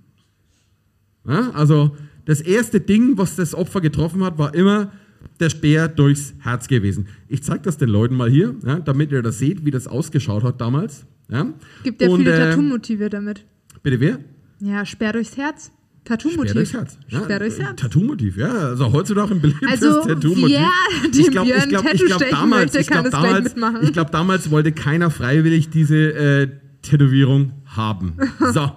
[1.27, 1.95] Ja, also
[2.26, 4.91] das erste Ding, was das Opfer getroffen hat, war immer
[5.40, 7.07] der Speer durchs Herz gewesen.
[7.27, 10.44] Ich zeige das den Leuten mal hier, ja, damit ihr das seht, wie das ausgeschaut
[10.44, 11.06] hat damals.
[11.30, 11.48] Ja.
[11.84, 13.45] Gibt ja Und, viele äh, Tattoo-Motive damit.
[13.81, 14.19] Bitte wer?
[14.60, 15.72] Ja, Sperr durchs Herz.
[16.05, 16.49] Tattoo-Motiv.
[16.49, 16.97] Sperr durchs Herz.
[17.07, 17.81] Ja, Sperr durchs Herz.
[17.81, 18.49] Tattoo-Motiv, ja.
[18.51, 20.47] Also heutzutage ein beliebtes Also, Tattoo-Motiv.
[20.49, 23.77] Björn Tattoo stechen damals, möchte, ich kann glaub, es gleich damals, mitmachen.
[23.84, 26.49] Ich glaube, damals wollte keiner freiwillig diese äh,
[26.81, 28.17] Tätowierung haben.
[28.53, 28.71] So,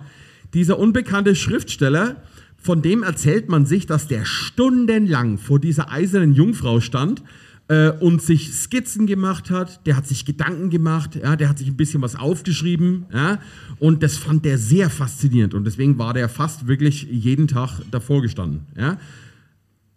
[0.54, 2.22] dieser unbekannte Schriftsteller,
[2.56, 7.22] von dem erzählt man sich, dass der stundenlang vor dieser eisernen Jungfrau stand
[7.68, 11.68] äh, und sich Skizzen gemacht hat, der hat sich Gedanken gemacht, ja, der hat sich
[11.68, 13.38] ein bisschen was aufgeschrieben, ja,
[13.78, 18.22] und das fand der sehr faszinierend und deswegen war der fast wirklich jeden Tag davor
[18.22, 18.98] gestanden, ja.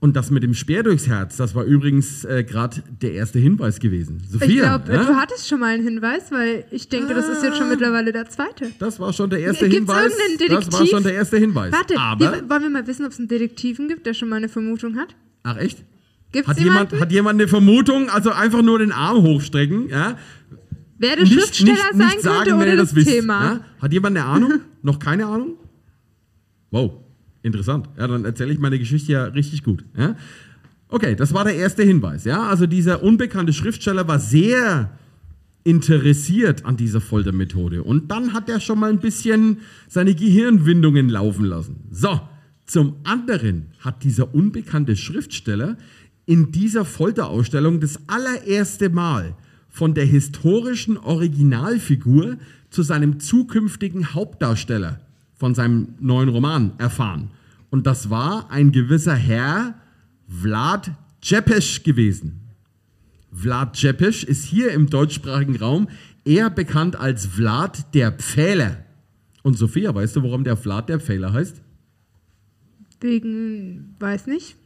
[0.02, 3.82] Und das mit dem Speer durchs Herz, das war übrigens äh, gerade der erste Hinweis
[3.82, 4.24] gewesen.
[4.30, 5.04] Sophia, ich glaube, ja?
[5.04, 8.30] du hattest schon mal einen Hinweis, weil ich denke, das ist jetzt schon mittlerweile der
[8.30, 8.72] zweite.
[8.80, 10.14] Das war schon der erste Gibt's Hinweis.
[10.14, 10.70] irgendeinen Detektiv?
[10.70, 11.74] Das war schon der erste Hinweis.
[11.74, 14.48] Warte, Aber, wollen wir mal wissen, ob es einen Detektiven gibt, der schon mal eine
[14.48, 15.16] Vermutung hat?
[15.44, 15.84] ach echt?
[16.32, 18.10] Gibt's Hat jemand, hat jemand eine Vermutung?
[18.10, 20.18] Also einfach nur den Arm hochstrecken, ja?
[21.00, 23.44] Wer der Schriftsteller sein könnte wenn oder ihr das, wisst, Thema?
[23.44, 23.60] Ja?
[23.82, 24.60] Hat jemand eine Ahnung?
[24.84, 25.56] Noch keine Ahnung?
[26.72, 26.92] Wow.
[27.42, 27.90] Interessant.
[27.98, 29.86] Ja, dann erzähle ich meine Geschichte ja richtig gut.
[29.98, 30.16] Ja?
[30.90, 32.26] Okay, das war der erste Hinweis.
[32.26, 32.44] Ja?
[32.50, 34.92] Also dieser unbekannte Schriftsteller war sehr
[35.64, 37.84] interessiert an dieser Foltermethode.
[37.84, 41.88] Und dann hat er schon mal ein bisschen seine Gehirnwindungen laufen lassen.
[41.92, 42.20] So,
[42.66, 45.78] zum anderen hat dieser unbekannte Schriftsteller
[46.30, 49.34] in dieser Folterausstellung das allererste Mal
[49.68, 52.38] von der historischen Originalfigur
[52.70, 55.00] zu seinem zukünftigen Hauptdarsteller
[55.34, 57.32] von seinem neuen Roman erfahren.
[57.72, 59.74] Und das war ein gewisser Herr
[60.28, 60.92] Vlad
[61.24, 62.42] Cepes gewesen.
[63.34, 65.88] Vlad Cepes ist hier im deutschsprachigen Raum
[66.26, 68.86] eher bekannt als Vlad der Pfähler.
[69.42, 71.60] Und Sophia, weißt du, warum der Vlad der Pfähler heißt?
[73.02, 74.58] Wegen, weiß nicht.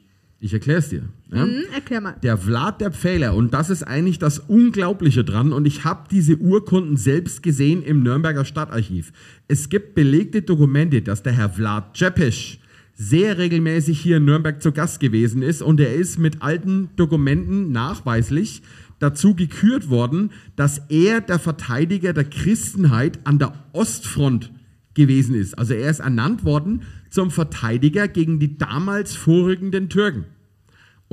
[0.44, 1.04] Ich erkläre es dir.
[1.34, 1.46] Ja?
[1.46, 2.16] Mhm, erklär mal.
[2.22, 6.38] Der Vlad der Pfähler, und das ist eigentlich das Unglaubliche dran, und ich habe diese
[6.38, 9.12] Urkunden selbst gesehen im Nürnberger Stadtarchiv.
[9.48, 12.58] Es gibt belegte Dokumente, dass der Herr Vlad Cepes
[12.96, 17.72] sehr regelmäßig hier in Nürnberg zu Gast gewesen ist und er ist mit alten Dokumenten
[17.72, 18.62] nachweislich
[19.00, 24.52] dazu gekürt worden, dass er der Verteidiger der Christenheit an der Ostfront
[24.94, 25.58] gewesen ist.
[25.58, 30.26] Also er ist ernannt worden zum Verteidiger gegen die damals vorrückenden Türken.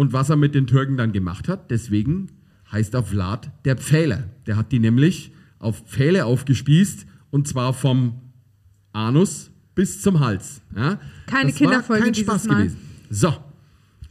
[0.01, 2.28] Und was er mit den Türken dann gemacht hat, deswegen
[2.72, 4.31] heißt er Vlad der Pfähler.
[4.47, 8.14] Der hat die nämlich auf Pfähle aufgespießt und zwar vom
[8.94, 10.62] Anus bis zum Hals.
[10.74, 10.98] Ja?
[11.27, 12.62] Keine das Kinderfolge kein Spaß Mal.
[12.62, 12.78] gewesen.
[13.10, 13.36] So,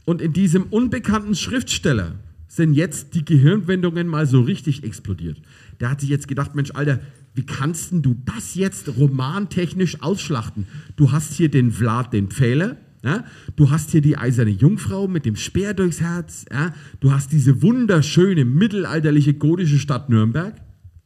[0.04, 2.12] und in diesem unbekannten Schriftsteller
[2.46, 5.42] sind jetzt die Gehirnwendungen mal so richtig explodiert.
[5.80, 7.00] Der hat sich jetzt gedacht, Mensch, Alter,
[7.34, 10.68] wie kannst denn du das jetzt romantechnisch ausschlachten?
[10.94, 13.24] Du hast hier den Vlad, den Pfähler, ja?
[13.56, 16.72] du hast hier die eiserne Jungfrau mit dem Speer durchs Herz, ja?
[17.00, 20.54] du hast diese wunderschöne mittelalterliche gotische Stadt Nürnberg.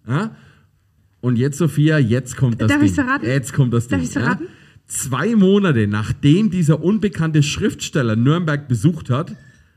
[0.06, 0.36] Ja?
[1.20, 2.92] Und jetzt, Sophia, jetzt kommt das Darf Ding.
[2.92, 3.26] verraten?
[3.26, 4.10] Jetzt kommt das Darf Ding.
[4.10, 4.46] verraten?
[4.86, 9.34] Zwei Monate nachdem dieser unbekannte Schriftsteller Nürnberg besucht hat,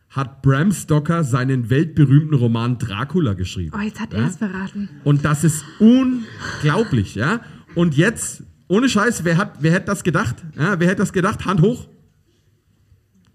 [0.09, 3.71] hat Bram Stoker seinen weltberühmten Roman Dracula geschrieben.
[3.77, 4.89] Oh, jetzt hat er es verraten.
[5.03, 7.41] Und das ist unglaublich, ja.
[7.75, 10.35] Und jetzt, ohne Scheiß, wer, hat, wer hätte das gedacht?
[10.55, 11.45] Wer hätte das gedacht?
[11.45, 11.87] Hand hoch.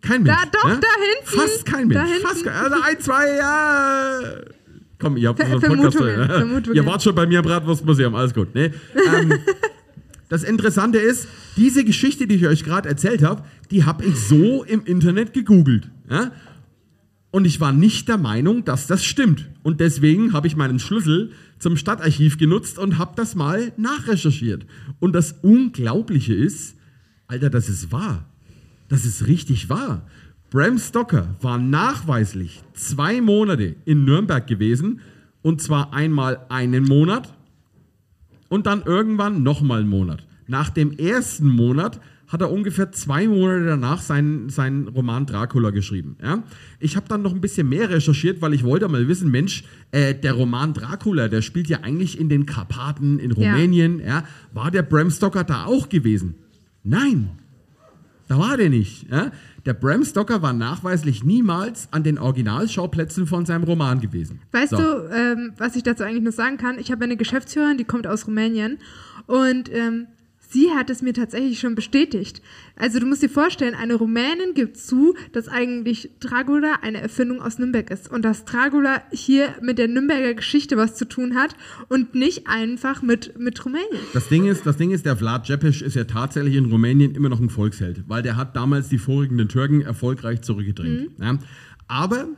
[0.03, 0.37] Kein Mensch.
[0.37, 0.75] Da, doch, ja?
[0.77, 1.41] da hinten.
[1.41, 2.11] Fast kein Mensch.
[2.23, 4.21] Fast also ein, zwei, ja.
[4.99, 5.97] Komm, ihr habt Ver- einen Podcast.
[5.97, 6.29] Vermutungen.
[6.29, 6.77] Vermutungen.
[6.77, 8.55] Ihr wart schon bei mir im Bratwurstmuseum, alles gut.
[8.55, 8.73] Nee.
[9.15, 9.33] Ähm,
[10.29, 11.27] das Interessante ist,
[11.57, 15.89] diese Geschichte, die ich euch gerade erzählt habe, die habe ich so im Internet gegoogelt.
[16.11, 16.33] Ja?
[17.31, 19.49] Und ich war nicht der Meinung, dass das stimmt.
[19.63, 24.67] Und deswegen habe ich meinen Schlüssel zum Stadtarchiv genutzt und habe das mal nachrecherchiert.
[25.01, 26.77] Und das Unglaubliche ist,
[27.29, 28.29] Alter, das ist wahr.
[28.93, 30.07] Das ist richtig wahr.
[30.51, 35.01] Bram Stoker war nachweislich zwei Monate in Nürnberg gewesen.
[35.41, 37.33] Und zwar einmal einen Monat
[38.51, 40.27] und dann irgendwann nochmal einen Monat.
[40.47, 46.19] Nach dem ersten Monat hat er ungefähr zwei Monate danach seinen, seinen Roman Dracula geschrieben.
[46.23, 46.43] Ja?
[46.79, 50.15] Ich habe dann noch ein bisschen mehr recherchiert, weil ich wollte mal wissen, Mensch, äh,
[50.15, 53.53] der Roman Dracula, der spielt ja eigentlich in den Karpaten, in Ja.
[53.53, 54.01] Rumänien.
[54.01, 54.25] Ja.
[54.53, 56.35] War der Bram Stoker da auch gewesen?
[56.85, 57.31] Nein,
[58.33, 59.11] da war der nicht.
[59.11, 59.31] Ja?
[59.67, 64.41] Der Bram Stoker war nachweislich niemals an den Originalschauplätzen von seinem Roman gewesen.
[64.53, 64.77] Weißt So.
[64.79, 66.79] du, ähm, was ich dazu eigentlich nur sagen kann?
[66.79, 68.79] Ich habe eine Geschäftsführerin, die kommt aus Rumänien
[69.27, 70.07] und ähm,
[70.53, 72.43] sie hat es mir tatsächlich schon bestätigt.
[72.77, 77.59] Also du musst dir vorstellen, eine Rumänin gibt zu, dass eigentlich Dracula eine Erfindung aus
[77.59, 81.57] Nürnberg ist und dass Dracula hier mit der Nürnberger Geschichte was zu tun hat
[81.89, 84.03] und nicht einfach mit, mit Rumänien.
[84.13, 87.29] Das Ding ist, das Ding ist, der Vlad Cepes ist ja tatsächlich in Rumänien immer
[87.29, 91.11] noch ein Volksheld, weil der hat damals die vorrückenden Türken erfolgreich zurückgedrängt.
[91.19, 91.39] Ja.
[91.89, 92.29] Aber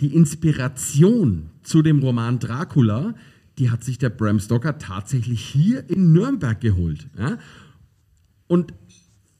[0.00, 3.14] die Inspiration zu dem Roman Dracula,
[3.58, 7.08] die hat sich der Bram Stoker tatsächlich hier in Nürnberg geholt.
[7.18, 7.38] Ja.
[8.46, 8.72] Und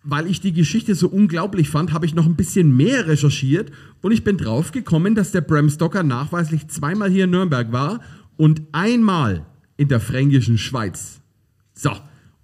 [0.03, 3.71] weil ich die Geschichte so unglaublich fand, habe ich noch ein bisschen mehr recherchiert
[4.01, 8.01] und ich bin drauf gekommen, dass der Bram Stoker nachweislich zweimal hier in Nürnberg war
[8.37, 9.47] und einmal
[9.77, 11.21] in der fränkischen Schweiz.
[11.75, 11.93] So,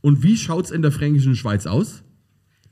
[0.00, 2.02] und wie schaut's in der fränkischen Schweiz aus?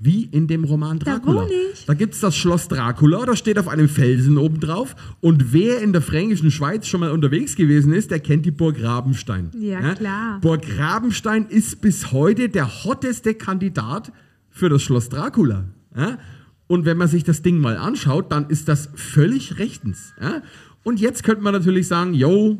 [0.04, 1.46] Wie in dem Roman Dracula.
[1.72, 1.86] ich.
[1.86, 4.96] Da gibt's das Schloss Dracula, das steht auf einem Felsen oben drauf.
[5.20, 8.82] Und wer in der fränkischen Schweiz schon mal unterwegs gewesen ist, der kennt die Burg
[8.82, 9.52] Rabenstein.
[9.56, 10.40] Ja, klar.
[10.40, 14.12] Burg Rabenstein ist bis heute der hotteste Kandidat
[14.50, 15.66] für das Schloss Dracula.
[15.96, 16.18] Ja?
[16.66, 20.14] Und wenn man sich das Ding mal anschaut, dann ist das völlig rechtens.
[20.20, 20.42] Ja?
[20.82, 22.58] Und jetzt könnte man natürlich sagen, yo,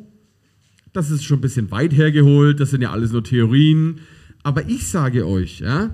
[0.93, 3.99] das ist schon ein bisschen weit hergeholt, das sind ja alles nur Theorien.
[4.45, 5.93] Aber ich sage euch, ja,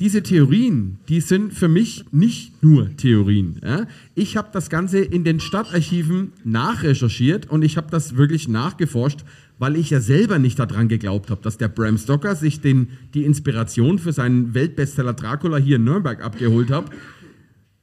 [0.00, 3.60] diese Theorien, die sind für mich nicht nur Theorien.
[3.62, 3.86] Ja.
[4.14, 9.20] Ich habe das Ganze in den Stadtarchiven nachrecherchiert und ich habe das wirklich nachgeforscht,
[9.58, 13.24] weil ich ja selber nicht daran geglaubt habe, dass der Bram Stoker sich den, die
[13.24, 16.86] Inspiration für seinen Weltbestseller Dracula hier in Nürnberg abgeholt hat.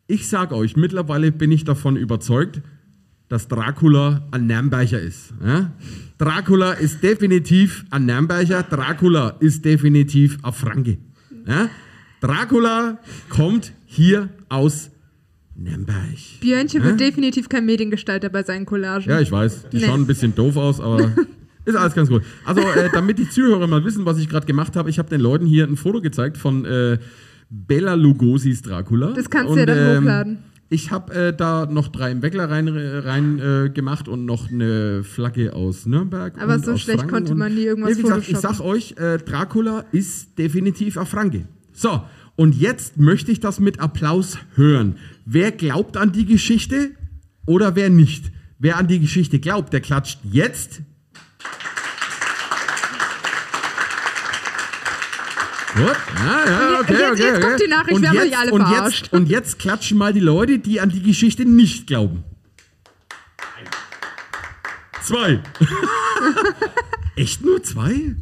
[0.07, 2.61] Ich sage euch, mittlerweile bin ich davon überzeugt,
[3.29, 5.33] dass Dracula ein Nürnberger ist.
[5.45, 5.71] Ja?
[6.17, 10.97] Dracula ist definitiv ein Nürnberger, Dracula ist definitiv ein Franke.
[11.45, 11.69] Ja?
[12.21, 12.97] Dracula
[13.29, 14.89] kommt hier aus
[15.55, 15.97] Nürnberg.
[16.41, 19.09] Björnchen wird definitiv kein Mediengestalter bei seinen Collagen.
[19.09, 19.85] Ja, ich weiß, die Nee.
[19.85, 21.11] schauen ein bisschen doof aus, aber
[21.65, 22.23] ist alles ganz gut.
[22.45, 25.21] Also, äh, damit die Zuhörer mal wissen, was ich gerade gemacht habe, ich habe den
[25.21, 26.97] Leuten hier ein Foto gezeigt von äh,
[27.49, 29.13] Bella Lugosi's Dracula.
[29.13, 30.37] Das kannst du ja dann hochladen.
[30.69, 35.03] Ich habe äh, da noch drei im Weckler rein, rein äh, gemacht und noch eine
[35.05, 36.33] Flagge aus Nürnberg.
[36.41, 38.59] Aber und so schlecht Franken konnte und- man nie irgendwas Nee, wie gesagt, Ich sag
[38.59, 41.45] euch, äh, Dracula ist definitiv ein Franke.
[41.77, 42.01] So,
[42.35, 44.97] und jetzt möchte ich das mit Applaus hören.
[45.25, 46.89] Wer glaubt an die Geschichte
[47.45, 48.31] oder wer nicht?
[48.57, 50.81] Wer an die Geschichte glaubt, der klatscht jetzt.
[55.75, 55.85] Gut.
[55.85, 57.41] Ja, ja, Und okay, jetzt- okay, jetzt okay.
[57.41, 59.01] kommt die Nachricht, und wir haben jetzt, euch alle und verarscht.
[59.03, 62.23] Jetzt, und jetzt klatschen mal die Leute, die an die Geschichte nicht glauben.
[65.03, 65.39] Zwei.
[67.15, 68.15] Echt nur zwei?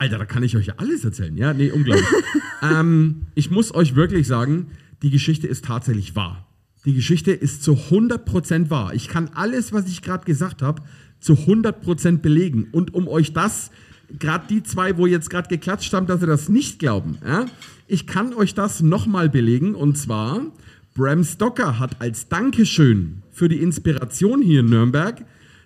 [0.00, 1.36] Alter, da kann ich euch ja alles erzählen.
[1.36, 2.06] Ja, nee, unglaublich.
[2.62, 4.68] ähm, ich muss euch wirklich sagen,
[5.02, 6.48] die Geschichte ist tatsächlich wahr.
[6.86, 8.94] Die Geschichte ist zu 100% wahr.
[8.94, 10.80] Ich kann alles, was ich gerade gesagt habe,
[11.20, 12.68] zu 100% belegen.
[12.72, 13.70] Und um euch das,
[14.18, 17.44] gerade die zwei, wo jetzt gerade geklatscht haben, dass sie das nicht glauben, ja,
[17.86, 19.74] ich kann euch das nochmal belegen.
[19.74, 20.46] Und zwar,
[20.94, 25.22] Bram Stoker hat als Dankeschön für die Inspiration hier in Nürnberg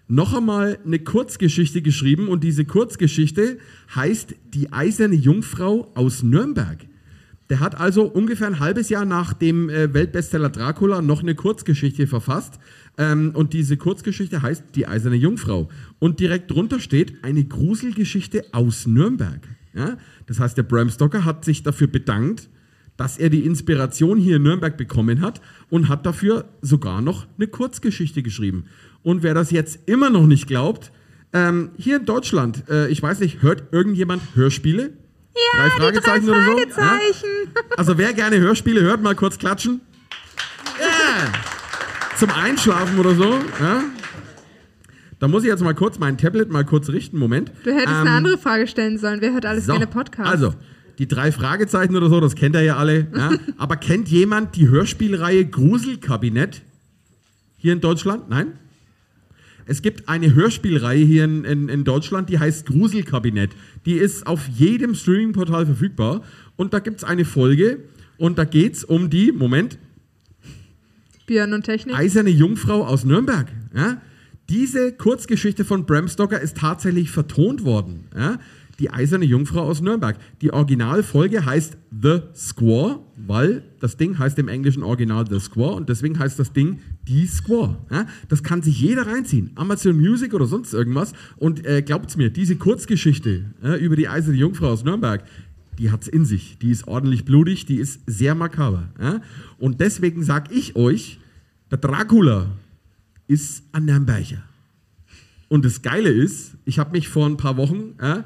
[0.06, 3.58] noch einmal eine Kurzgeschichte geschrieben und diese Kurzgeschichte
[3.94, 6.86] heißt Die eiserne Jungfrau aus Nürnberg.
[7.50, 12.06] Der hat also ungefähr ein halbes Jahr nach dem äh, Weltbestseller Dracula noch eine Kurzgeschichte
[12.06, 12.58] verfasst.
[12.96, 15.68] Ähm, und diese Kurzgeschichte heißt Die eiserne Jungfrau.
[15.98, 19.40] Und direkt drunter steht eine Gruselgeschichte aus Nürnberg.
[20.26, 22.48] Das heißt, der Bram Stoker hat sich dafür bedankt,
[22.96, 27.48] dass er die Inspiration hier in Nürnberg bekommen hat und hat dafür sogar noch eine
[27.48, 28.66] Kurzgeschichte geschrieben.
[29.04, 30.90] Und wer das jetzt immer noch nicht glaubt,
[31.32, 34.92] ähm, hier in Deutschland, äh, ich weiß nicht, hört irgendjemand Hörspiele?
[35.36, 36.52] Ja, drei Fragezeichen drei oder so?
[36.52, 37.28] Fragezeichen.
[37.54, 37.60] Ja?
[37.76, 39.80] Also wer gerne Hörspiele hört, mal kurz klatschen.
[40.80, 41.32] Ja.
[42.18, 43.40] Zum Einschlafen oder so.
[43.60, 43.82] Ja?
[45.18, 47.18] Da muss ich jetzt mal kurz mein Tablet mal kurz richten.
[47.18, 47.52] Moment.
[47.64, 49.20] Du hättest Ähm, eine andere Frage stellen sollen.
[49.20, 50.30] Wer hört alles so, gerne Podcast?
[50.30, 50.54] Also,
[50.98, 53.08] die drei Fragezeichen oder so, das kennt ihr ja alle.
[53.14, 53.32] Ja?
[53.58, 56.62] Aber kennt jemand die Hörspielreihe Gruselkabinett
[57.56, 58.28] hier in Deutschland?
[58.30, 58.52] Nein?
[59.66, 63.50] Es gibt eine Hörspielreihe hier in, in, in Deutschland, die heißt Gruselkabinett.
[63.86, 66.22] Die ist auf jedem Streaming-Portal verfügbar.
[66.56, 67.80] Und da gibt es eine Folge
[68.18, 69.78] und da geht es um die, Moment,
[71.26, 71.96] Björn und Technik.
[71.96, 73.50] Eiserne Jungfrau aus Nürnberg.
[73.74, 74.02] Ja?
[74.50, 78.08] Diese Kurzgeschichte von Bram Stoker ist tatsächlich vertont worden.
[78.14, 78.38] Ja?
[78.78, 80.16] Die Eiserne Jungfrau aus Nürnberg.
[80.40, 85.88] Die Originalfolge heißt The Squaw, weil das Ding heißt im englischen Original The Squaw und
[85.88, 87.76] deswegen heißt das Ding Die Squaw.
[87.90, 88.06] Ja?
[88.28, 89.50] Das kann sich jeder reinziehen.
[89.54, 91.12] Amazon Music oder sonst irgendwas.
[91.36, 95.24] Und äh, glaubt's mir, diese Kurzgeschichte ja, über die Eiserne Jungfrau aus Nürnberg,
[95.78, 96.58] die hat's in sich.
[96.58, 98.88] Die ist ordentlich blutig, die ist sehr makaber.
[99.00, 99.20] Ja?
[99.58, 101.20] Und deswegen sag ich euch,
[101.70, 102.50] der Dracula
[103.26, 104.42] ist ein Nürnberger.
[105.48, 108.22] Und das Geile ist, ich habe mich vor ein paar Wochen, äh,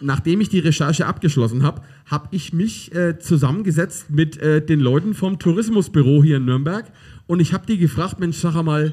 [0.00, 5.14] nachdem ich die Recherche abgeschlossen habe, habe ich mich äh, zusammengesetzt mit äh, den Leuten
[5.14, 6.90] vom Tourismusbüro hier in Nürnberg
[7.26, 8.92] und ich habe die gefragt, Mensch, sag mal,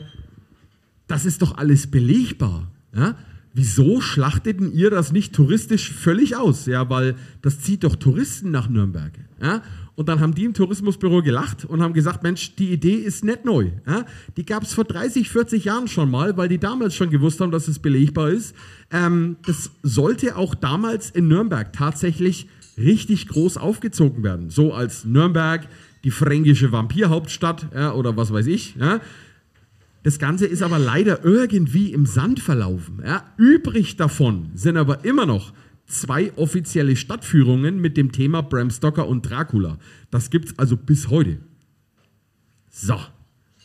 [1.08, 2.72] das ist doch alles belegbar.
[2.96, 3.16] Ja?
[3.54, 6.66] Wieso schlachteten ihr das nicht touristisch völlig aus?
[6.66, 9.14] Ja, weil das zieht doch Touristen nach Nürnberg.
[9.42, 9.64] Ja?
[9.98, 13.46] Und dann haben die im Tourismusbüro gelacht und haben gesagt, Mensch, die Idee ist nicht
[13.46, 13.72] neu.
[13.88, 14.06] Ja?
[14.38, 17.50] Die gab es vor 30, 40 Jahren schon mal, weil die damals schon gewusst haben,
[17.50, 18.56] dass es belegbar ist.
[18.92, 22.48] Ähm, das sollte auch damals in Nürnberg tatsächlich
[22.78, 24.52] richtig groß aufgezogen werden.
[24.52, 25.68] So als Nürnberg,
[26.04, 28.76] die fränkische Vampirhauptstadt ja, oder was weiß ich.
[28.76, 29.02] Ja?
[30.04, 33.02] Das Ganze ist aber leider irgendwie im Sand verlaufen.
[33.36, 35.54] Übrig davon sind aber immer noch
[35.88, 39.78] zwei offizielle Stadtführungen mit dem Thema Bram Stoker und Dracula.
[40.12, 41.38] Das gibt es also bis heute.
[42.70, 43.00] So,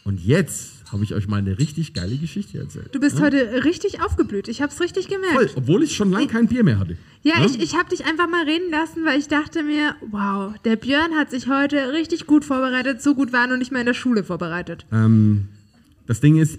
[0.04, 2.94] und jetzt habe ich euch mal eine richtig geile Geschichte erzählt.
[2.94, 3.24] Du bist ja?
[3.24, 4.48] heute richtig aufgeblüht.
[4.48, 5.34] Ich habe es richtig gemerkt.
[5.34, 6.96] Voll, obwohl ich schon lange kein Bier mehr hatte.
[7.22, 7.46] Ja, Ja?
[7.46, 11.12] ich, ich habe dich einfach mal reden lassen, weil ich dachte mir, wow, der Björn
[11.14, 13.00] hat sich heute richtig gut vorbereitet.
[13.00, 14.86] So gut war er noch nicht mal in der Schule vorbereitet.
[14.92, 15.48] Ähm,
[16.06, 16.58] das Ding ist,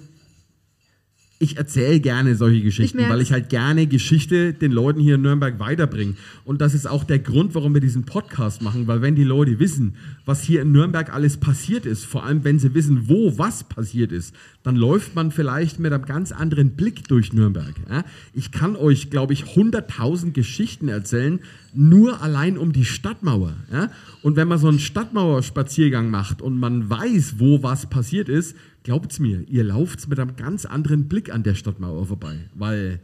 [1.44, 3.14] ich erzähle gerne solche Ich Geschichten, merk's.
[3.14, 6.16] weil ich halt gerne Geschichte den Leuten hier in Nürnberg weiterbringe.
[6.46, 9.60] Und das ist auch der Grund, warum wir diesen Podcast machen, weil wenn die Leute
[9.60, 9.96] wissen,
[10.26, 14.12] was hier in Nürnberg alles passiert ist, vor allem wenn sie wissen, wo was passiert
[14.12, 14.34] ist,
[14.64, 17.74] dann läuft man vielleicht mit einem ganz anderen Blick durch Nürnberg.
[17.90, 18.06] Ja?
[18.34, 21.40] Ich kann euch, glaube ich, 100.000 Geschichten erzählen,
[21.74, 23.54] nur allein um die Stadtmauer.
[23.72, 23.92] Ja?
[24.22, 29.20] Und wenn man so einen Stadtmauerspaziergang macht und man weiß, wo was passiert ist, glaubt's
[29.20, 32.50] mir, ihr lauft mit einem ganz anderen Blick an der Stadtmauer vorbei.
[32.54, 33.00] Weil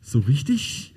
[0.00, 0.94] so richtig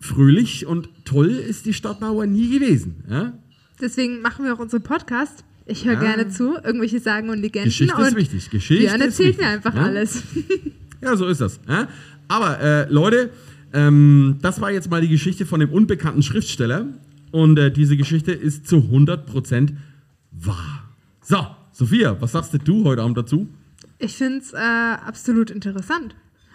[0.00, 3.04] fröhlich und toll ist die Stadtmauer nie gewesen.
[3.08, 3.32] Ja?
[3.80, 5.44] Deswegen machen wir auch unseren Podcast.
[5.66, 6.00] Ich höre Ja.
[6.00, 7.70] gerne zu, irgendwelche Sagen und Legenden.
[7.70, 8.50] Geschichte und ist wichtig.
[8.50, 9.44] Geschichte Björn erzählt wichtig.
[9.44, 9.82] mir einfach Ja?
[9.84, 10.22] alles.
[11.00, 11.58] Ja, so ist das.
[12.28, 13.30] Aber äh, Leute,
[13.72, 16.86] ähm, das war jetzt mal die Geschichte von dem unbekannten Schriftsteller.
[17.30, 19.72] Und äh, diese Geschichte ist zu 100%
[20.32, 20.84] wahr.
[21.22, 23.48] So, Sophia, was sagst du heute Abend dazu?
[23.98, 26.14] Ich finde es äh, absolut interessant.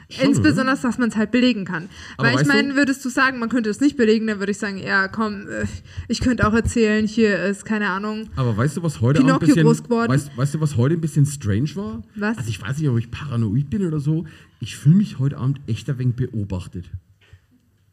[0.09, 1.89] Schon, Insbesondere, dass man es halt belegen kann.
[2.17, 4.57] Aber Weil ich meine, würdest du sagen, man könnte es nicht belegen, dann würde ich
[4.57, 5.65] sagen, ja, komm, äh,
[6.07, 9.39] ich könnte auch erzählen, hier ist, keine Ahnung, Aber weißt du, was heute auch ein
[9.39, 12.01] Pinocchio bisschen, weißt, weißt du, was heute ein bisschen strange war?
[12.15, 12.37] Was?
[12.37, 14.25] Also ich weiß nicht, ob ich paranoid bin oder so.
[14.61, 16.89] Ich fühle mich heute Abend echt ein wenig beobachtet.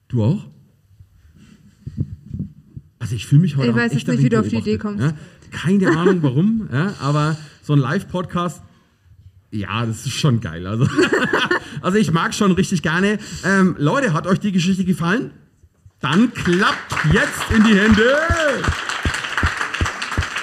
[0.08, 0.48] Du auch?
[2.98, 4.56] Also ich fühle mich heute Ich Abend weiß echt jetzt nicht, wie du auf die
[4.56, 5.18] Idee beobachtet, Ja?
[5.50, 6.94] Keine Ahnung warum, ja?
[7.00, 8.62] aber so ein Live-Podcast,
[9.50, 10.66] ja, das ist schon geil.
[10.66, 10.86] Also,
[11.80, 13.18] also ich mag schon richtig gerne.
[13.44, 15.30] Ähm, Leute, hat euch die Geschichte gefallen?
[16.00, 18.16] Dann klappt jetzt in die Hände.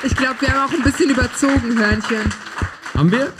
[0.04, 2.34] ich glaube, wir haben auch ein bisschen überzogen, Hörnchen.
[2.96, 3.32] Haben wir?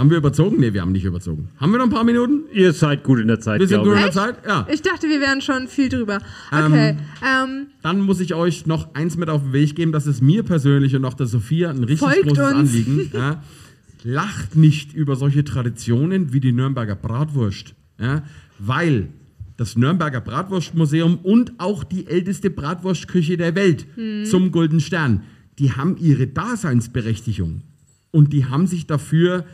[0.00, 0.56] Haben wir überzogen?
[0.58, 1.50] Nee, wir haben nicht überzogen.
[1.58, 2.44] Haben wir noch ein paar Minuten?
[2.54, 3.98] Ihr seid gut in der Zeit, Wir sind gut ich.
[3.98, 4.36] in der Zeit?
[4.46, 4.66] Ja.
[4.72, 6.20] Ich dachte, wir wären schon viel drüber.
[6.50, 10.22] Okay, ähm, Dann muss ich euch noch eins mit auf den Weg geben, das ist
[10.22, 12.40] mir persönlich und auch der Sophia ein richtig großes uns.
[12.54, 13.10] Anliegen.
[13.20, 13.42] Ja.
[14.02, 17.74] Lacht nicht über solche Traditionen wie die Nürnberger Bratwurst.
[18.00, 18.22] Ja.
[18.58, 19.08] Weil
[19.58, 24.24] das Nürnberger Bratwurstmuseum und auch die älteste Bratwurstküche der Welt Hm.
[24.24, 25.24] zum Golden Stern,
[25.58, 27.60] die haben ihre Daseinsberechtigung.
[28.10, 29.44] Und die haben sich dafür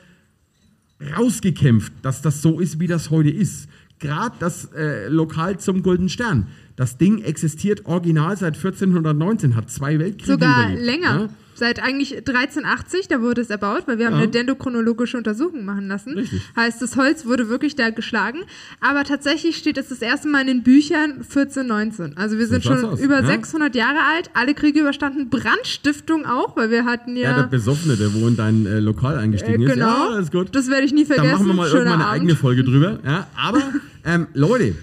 [1.01, 3.69] rausgekämpft, dass das so ist, wie das heute ist.
[3.99, 6.49] Gerade das äh, Lokal zum Golden Stern.
[6.77, 10.85] Das Ding existiert original seit 1419, hat zwei Weltkriege sogar überlebt.
[10.85, 11.21] länger.
[11.23, 11.29] Ja?
[11.59, 14.19] Seit eigentlich 1380, da wurde es erbaut, weil wir haben Ja.
[14.25, 16.13] eine dendrochronologische Untersuchung machen lassen.
[16.13, 16.43] Richtig.
[16.55, 18.41] Heißt, das Holz wurde wirklich da geschlagen.
[18.83, 22.15] Aber tatsächlich steht es das erste Mal in den Büchern 1419.
[22.19, 23.27] Also wir sind schon aus, über ja.
[23.27, 27.37] 600 Jahre alt, alle Kriege überstanden, Brandstiftung auch, weil wir hatten Ja, ja...
[27.39, 29.73] der Besoffene, der wo in dein äh, Lokal eingestiegen Äh, ist.
[29.75, 30.13] genau.
[30.15, 30.55] Ja, gut.
[30.55, 31.29] Das werde ich nie vergessen.
[31.31, 32.21] Da machen wir mal Schöner irgendwann eine Abend.
[32.21, 32.99] eigene Folge drüber.
[33.03, 33.63] Ja, aber
[34.05, 34.75] ähm, Leute,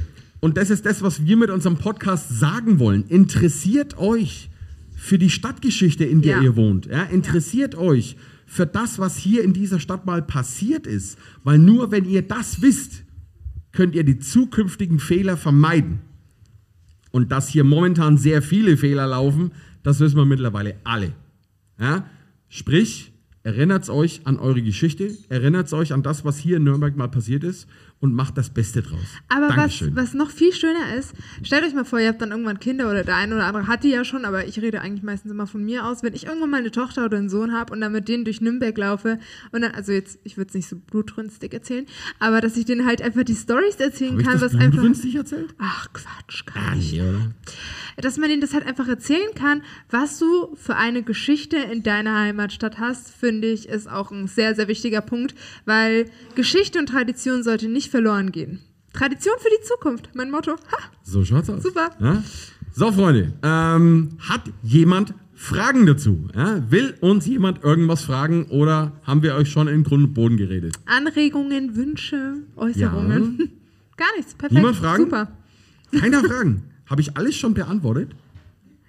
[0.43, 3.05] und das ist das, was wir mit unserem Podcast sagen wollen.
[3.07, 4.49] Interessiert euch
[4.93, 6.41] für die Stadtgeschichte, in der Ja.
[6.41, 6.87] ihr wohnt.
[6.87, 11.17] Ja, interessiert euch für das, was hier in dieser Stadt mal passiert ist.
[11.45, 13.05] Weil nur wenn ihr das wisst,
[13.71, 16.01] könnt ihr die zukünftigen Fehler vermeiden.
[17.11, 21.13] Und dass hier momentan sehr viele Fehler laufen, das wissen wir mittlerweile alle.
[21.79, 22.05] Ja?
[22.49, 23.13] Sprich,
[23.43, 27.45] erinnert euch an eure Geschichte, erinnert euch an das, was hier in Nürnberg mal passiert
[27.45, 27.65] ist
[28.03, 28.99] und macht das Beste draus.
[29.29, 29.95] Aber was, Dankeschön.
[29.95, 33.05] was noch viel schöner ist, stellt euch mal vor, ihr habt dann irgendwann Kinder oder
[33.05, 35.63] der eine oder andere hat die ja schon, aber ich rede eigentlich meistens immer von
[35.63, 36.03] mir aus.
[36.03, 38.41] Wenn ich irgendwann mal eine Tochter oder einen Sohn habe und dann mit denen durch
[38.41, 39.19] Nürnberg laufe
[39.53, 41.85] und dann, also jetzt, ich würde es nicht so blutrünstig erzählen,
[42.19, 44.71] aber dass ich denen halt einfach die Stories erzählen Hab ich kann, das was einfach.
[44.71, 45.55] blutrünstig erzählt?
[45.59, 47.31] Ach Quatsch, gar Ah, oder?
[48.01, 52.19] dass man denen das halt einfach erzählen kann, was du für eine Geschichte in deiner
[52.19, 55.35] Heimatstadt hast, finde ich, ist auch ein sehr, sehr wichtiger Punkt,
[55.65, 56.05] weil
[56.35, 58.59] Geschichte und Tradition sollte nicht verloren gehen.
[58.91, 60.51] Tradition für die Zukunft, mein Motto.
[60.53, 61.61] Ha, So schaut's aus.
[61.61, 61.91] Super.
[61.99, 62.23] Ja?
[62.73, 66.27] So, Freunde, ähm, hat jemand Fragen dazu?
[66.35, 66.49] Ja?
[66.71, 70.75] Will uns jemand irgendwas fragen oder haben wir euch schon in Grund und Boden geredet?
[70.85, 73.37] Anregungen, Wünsche, Äußerungen.
[73.97, 74.53] Gar nichts, perfekt.
[74.57, 75.03] Niemand fragen?
[75.03, 75.27] Super.
[75.99, 76.63] Keiner Fragen.
[76.87, 78.09] Habe ich alles schon beantwortet?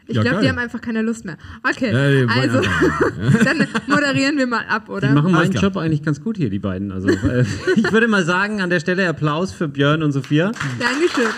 [0.06, 1.36] Ich Ja, glaube, die haben einfach keine Lust mehr.
[1.62, 2.60] Okay, Ja, also
[3.44, 5.08] dann moderieren wir mal ab, oder?
[5.08, 5.52] Die machen meinen.
[5.52, 6.92] Job eigentlich ganz gut hier, die beiden.
[6.92, 7.44] Also, äh,
[7.76, 10.52] ich würde mal sagen, an der Stelle Applaus für Björn und Sophia.
[10.78, 11.32] Dankeschön.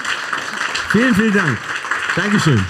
[0.91, 1.59] Vielen, vielen Dank.
[2.17, 2.61] Dankeschön.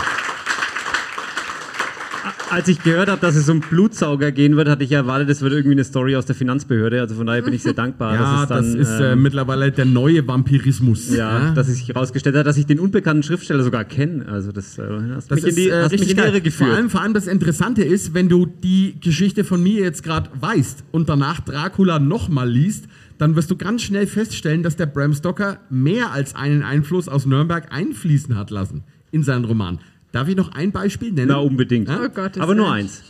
[2.49, 5.53] Als ich gehört habe, dass es um Blutsauger gehen wird, hatte ich erwartet, es wird
[5.53, 7.01] irgendwie eine Story aus der Finanzbehörde.
[7.01, 8.15] Also von daher bin ich sehr dankbar.
[8.15, 11.15] Ja, dass es dann, das ist äh, ähm, mittlerweile der neue Vampirismus.
[11.15, 14.27] ja, dass es sich herausgestellt hat, dass ich den unbekannten Schriftsteller sogar kenne.
[14.29, 14.83] Also das, äh,
[15.15, 16.29] hast Das mich in ist die, äh, hast mich richtig in die.
[16.29, 16.71] Irre geführt.
[16.71, 20.31] Vor allem, vor allem das Interessante ist, wenn du die Geschichte von mir jetzt gerade
[20.39, 22.85] weißt und danach Dracula nochmal liest,
[23.19, 27.27] dann wirst du ganz schnell feststellen, dass der Bram Stoker mehr als einen Einfluss aus
[27.27, 29.81] Nürnberg einfließen hat lassen in seinen Roman.
[30.13, 31.29] Darf ich noch ein Beispiel nennen?
[31.29, 31.89] Na, unbedingt.
[31.89, 32.01] Ja?
[32.05, 33.03] Oh Gottes Aber nur eins.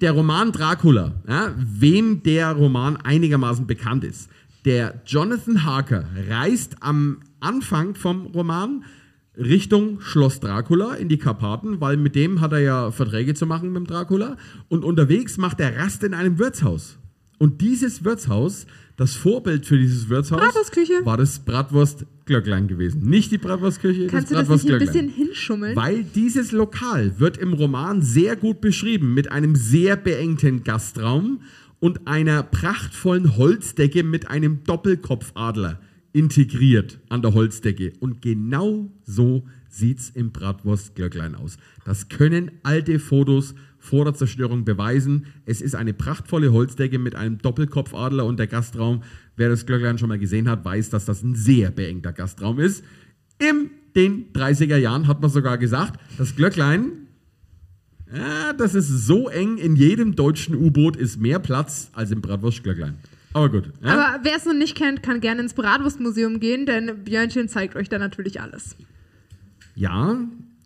[0.00, 4.28] der Roman Dracula, ja, wem der Roman einigermaßen bekannt ist,
[4.64, 8.84] Der Jonathan Harker reist am Anfang vom Roman
[9.36, 13.72] Richtung Schloss Dracula in die Karpaten, weil mit dem hat er ja Verträge zu machen
[13.72, 14.36] mit dem Dracula.
[14.68, 16.98] Und unterwegs macht er Rast in einem Wirtshaus.
[17.38, 18.66] Und dieses Wirtshaus,
[18.96, 20.40] das Vorbild für dieses Wirtshaus,
[21.04, 21.42] war das
[22.22, 23.02] Bratwurstglöcklein gewesen.
[23.08, 25.76] Nicht die Bratwurstküche, Kannst du das das nicht ein bisschen hinschummeln?
[25.76, 31.40] Weil dieses Lokal wird im Roman sehr gut beschrieben mit einem sehr beengten Gastraum
[31.80, 35.80] und einer prachtvollen Holzdecke mit einem Doppelkopfadler
[36.12, 37.92] integriert an der Holzdecke.
[37.98, 41.56] Und genau so sieht es im Bratwurstglöcklein aus.
[41.84, 45.26] Das können alte Fotos vor der Zerstörung beweisen.
[45.44, 49.02] Es ist eine prachtvolle Holzdecke mit einem Doppelkopfadler und der Gastraum,
[49.36, 52.84] wer das Glöcklein schon mal gesehen hat, weiß, dass das ein sehr beengter Gastraum ist.
[53.38, 57.08] In den 30er Jahren hat man sogar gesagt, das Glöcklein,
[58.14, 62.94] ja, das ist so eng, in jedem deutschen U-Boot ist mehr Platz als im Bratwurstglöcklein.
[63.32, 63.70] Aber gut.
[63.82, 63.92] Ja?
[63.92, 67.88] Aber wer es noch nicht kennt, kann gerne ins Bratwurstmuseum gehen, denn Björnchen zeigt euch
[67.88, 68.76] da natürlich alles.
[69.74, 70.18] ja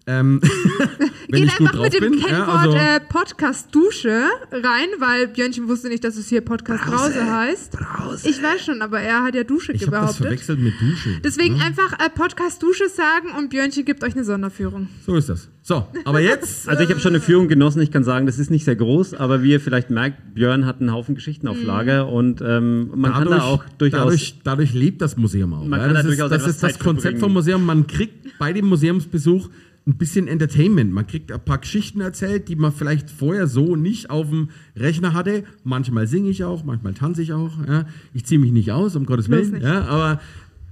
[0.09, 0.41] ähm,
[1.29, 2.21] wenn Geht ich gut einfach drauf mit dem bin.
[2.21, 4.23] Kennwort Ja, also, äh, Podcast Dusche
[4.53, 7.77] rein, weil Björnchen wusste nicht, dass es hier Podcast Brause, heißt.
[8.25, 10.23] Ich weiß schon, aber er hat ja Dusche ich habe das behauptet.
[10.27, 11.21] verwechselt mit Dusche.
[11.25, 11.65] Deswegen Ja?
[11.65, 14.89] einfach äh, Podcast Dusche sagen und Björnchen gibt euch eine Sonderführung.
[15.05, 15.49] So ist das.
[15.63, 16.69] So, aber jetzt.
[16.77, 19.15] Also ich habe schon eine Führung genossen, ich kann sagen, das ist nicht sehr groß,
[19.15, 21.67] aber wie ihr vielleicht merkt, Björn hat einen Haufen Geschichten auf Mhm.
[21.67, 24.01] Lager und ähm, man kann da auch durchaus...
[24.01, 25.65] Dadurch, dadurch lebt das Museum auch.
[25.65, 27.65] Man ja, kann das da ist, durchaus das, ist das Konzept vom Museum.
[27.65, 29.49] Man kriegt bei dem Museumsbesuch
[29.87, 30.93] ein bisschen Entertainment.
[30.93, 35.15] Man kriegt ein paar Geschichten erzählt, die man vielleicht vorher so nicht auf dem Rechner
[35.15, 35.45] hatte.
[35.63, 37.53] Manchmal singe ich auch, manchmal tanze ich auch.
[37.67, 37.87] Ja.
[38.13, 39.63] Ich ziehe mich nicht aus, um Gottes Willen.
[39.63, 40.21] Ja, aber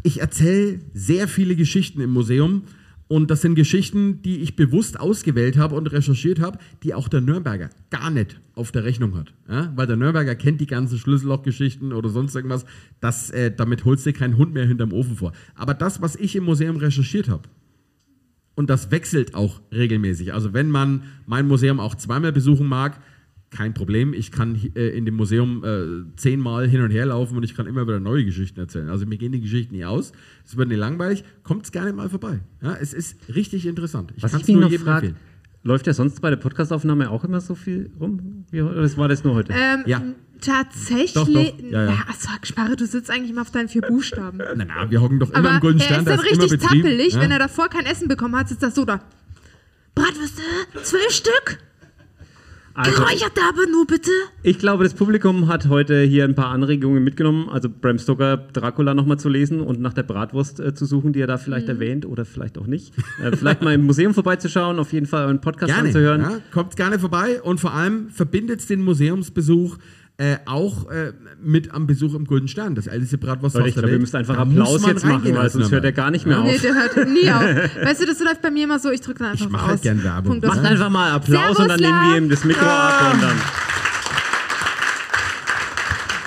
[0.02, 2.62] ich erzähle sehr viele Geschichten im Museum.
[3.06, 7.20] Und das sind Geschichten, die ich bewusst ausgewählt habe und recherchiert habe, die auch der
[7.20, 9.32] Nürnberger gar nicht auf der Rechnung hat.
[9.48, 9.72] Ja?
[9.76, 12.64] Weil der Nürnberger kennt die ganzen Schlüssellochgeschichten oder sonst irgendwas.
[13.00, 15.32] Das, äh, damit holst du keinen Hund mehr hinterm Ofen vor.
[15.54, 17.42] Aber das, was ich im Museum recherchiert habe,
[18.54, 20.32] und das wechselt auch regelmäßig.
[20.32, 23.00] Also wenn man mein Museum auch zweimal besuchen mag,
[23.54, 24.12] kein Problem.
[24.12, 27.66] Ich kann äh, in dem Museum äh, zehnmal hin und her laufen und ich kann
[27.66, 28.88] immer wieder neue Geschichten erzählen.
[28.88, 30.12] Also mir gehen die Geschichten nie aus.
[30.44, 31.24] Es wird nicht langweilig.
[31.44, 32.40] Kommt gerne mal vorbei.
[32.62, 34.12] Ja, es ist richtig interessant.
[34.16, 35.33] Ich ich mich nur jedem frage, empfehlen.
[35.64, 38.44] Läuft ja sonst bei der Podcastaufnahme auch immer so viel rum?
[38.50, 39.52] Wie, oder war das nur heute?
[39.52, 40.00] Ähm, Ja.
[40.40, 41.14] Tatsächlich.
[41.14, 41.58] Doch, doch.
[41.60, 42.04] Ja, ja.
[42.06, 44.38] Na, sag, Sparre, du sitzt eigentlich immer auf deinen vier Buchstaben.
[44.56, 46.00] Na, na, wir hocken doch immer Aber im Golden er Stern.
[46.00, 47.20] ist dann ist immer richtig zappelig, ja?
[47.20, 49.00] wenn er davor kein Essen bekommen hat, sitzt das so da.
[49.94, 50.42] Bratwürste,
[50.82, 51.58] zwölf Stück.
[52.76, 54.10] Also- Geräucherte aber nur bitte.
[54.42, 58.94] Ich glaube, das Publikum hat heute hier ein paar Anregungen mitgenommen, also Bram Stoker Dracula
[58.94, 61.74] nochmal zu lesen und nach der Bratwurst äh, zu suchen, die er da vielleicht Mhm.
[61.74, 62.92] erwähnt oder vielleicht auch nicht.
[63.22, 65.88] Äh, vielleicht mal im Museum vorbeizuschauen, auf jeden Fall euren Podcast Gerne.
[65.88, 66.20] anzuhören.
[66.22, 69.76] Ja, kommt gerne vorbei und vor allem verbindet den Museumsbesuch
[70.16, 71.12] äh, auch äh,
[71.42, 74.00] mit am Besuch im Golden Stern, das älteste Bratwursthaus Leute, ich der glaube, Welt.
[74.02, 76.42] müsst einfach Da Applaus jetzt machen, weil sonst hört er gar nicht mehr Ja.
[76.44, 76.50] auf.
[76.52, 77.42] Nee, der hört nie auf.
[77.84, 79.68] Weißt du, das läuft bei mir immer so, ich drücke dann einfach Ich mach aus.
[79.70, 80.38] halt gern Werbung.
[80.40, 83.36] Macht einfach mal Applaus und dann Servus, nehmen wir ihm das Mikro ab und dann.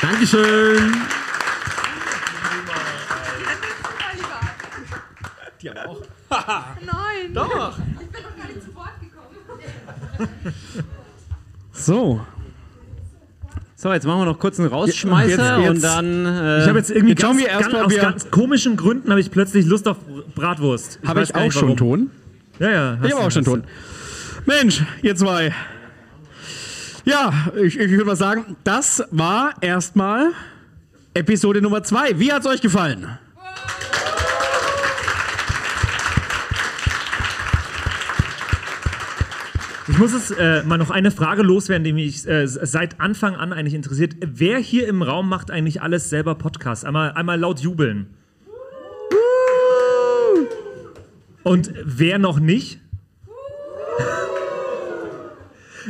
[0.02, 0.94] Dankeschön.
[5.62, 6.02] Die auch.
[6.30, 7.34] Nein.
[7.34, 7.78] Doch.
[7.80, 10.30] Ich bin noch gar nicht zu Wort gekommen.
[11.72, 12.22] So.
[13.80, 16.26] So, jetzt machen wir noch kurz einen Rausschmeißer Jetzt- jetzt- und dann.
[16.26, 19.12] Äh, Ich habe jetzt irgendwie jetzt ganz, wir erst ganz, mal, aus ganz komischen Gründen
[19.12, 19.98] habe ich plötzlich Lust auf
[20.34, 21.00] Bratwurst.
[21.06, 21.78] Habe ich gar auch nicht, schon warum.
[21.78, 22.12] Ton?
[22.58, 22.98] Ja, ja.
[23.04, 23.64] Ich habe auch schon Ton.
[24.48, 25.54] Mensch, ihr zwei.
[27.06, 30.32] Ja, ich, ich würde mal sagen, das war erstmal
[31.14, 32.18] Episode Nummer zwei.
[32.20, 33.08] Wie hat es euch gefallen?
[39.90, 43.54] Ich muss es äh, mal noch eine Frage loswerden, die mich äh, seit Anfang an
[43.54, 44.16] eigentlich interessiert.
[44.20, 46.84] Wer hier im Raum macht eigentlich alles selber Podcast?
[46.84, 48.08] Einmal, einmal laut jubeln.
[51.44, 52.82] Und wer noch nicht?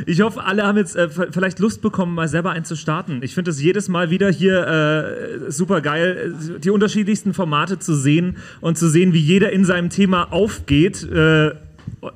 [0.06, 3.20] Ich hoffe, alle haben jetzt äh, vielleicht Lust bekommen, mal selber einen zu starten.
[3.24, 8.36] Ich finde es jedes Mal wieder hier äh, super geil, die unterschiedlichsten Formate zu sehen
[8.60, 11.02] und zu sehen, wie jeder in seinem Thema aufgeht.
[11.02, 11.50] Äh,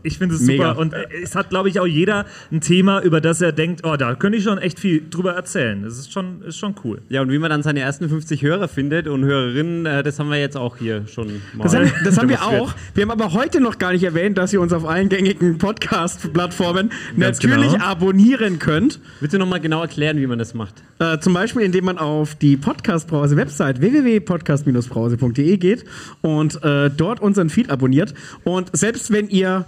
[0.03, 0.71] ich finde es Mega.
[0.71, 0.81] super.
[0.81, 3.97] Und äh, es hat, glaube ich, auch jeder ein Thema, über das er denkt, oh,
[3.97, 5.83] da könnte ich schon echt viel drüber erzählen.
[5.83, 7.03] Das ist schon, ist schon cool.
[7.09, 10.31] Ja, und wie man dann seine ersten 50 Hörer findet und Hörerinnen, äh, das haben
[10.31, 11.65] wir jetzt auch hier schon mal.
[11.65, 12.75] Das haben, das haben wir auch.
[12.95, 16.91] Wir haben aber heute noch gar nicht erwähnt, dass ihr uns auf allen gängigen Podcast-Plattformen
[17.19, 17.85] Ganz natürlich genau.
[17.85, 19.01] abonnieren könnt.
[19.21, 20.83] Willst du noch mal genau erklären, wie man das macht?
[20.99, 25.85] Äh, zum Beispiel, indem man auf die Podcast-Brause-Website www.podcast-brause.de geht
[26.21, 28.15] und äh, dort unseren Feed abonniert.
[28.45, 29.67] Und selbst wenn ihr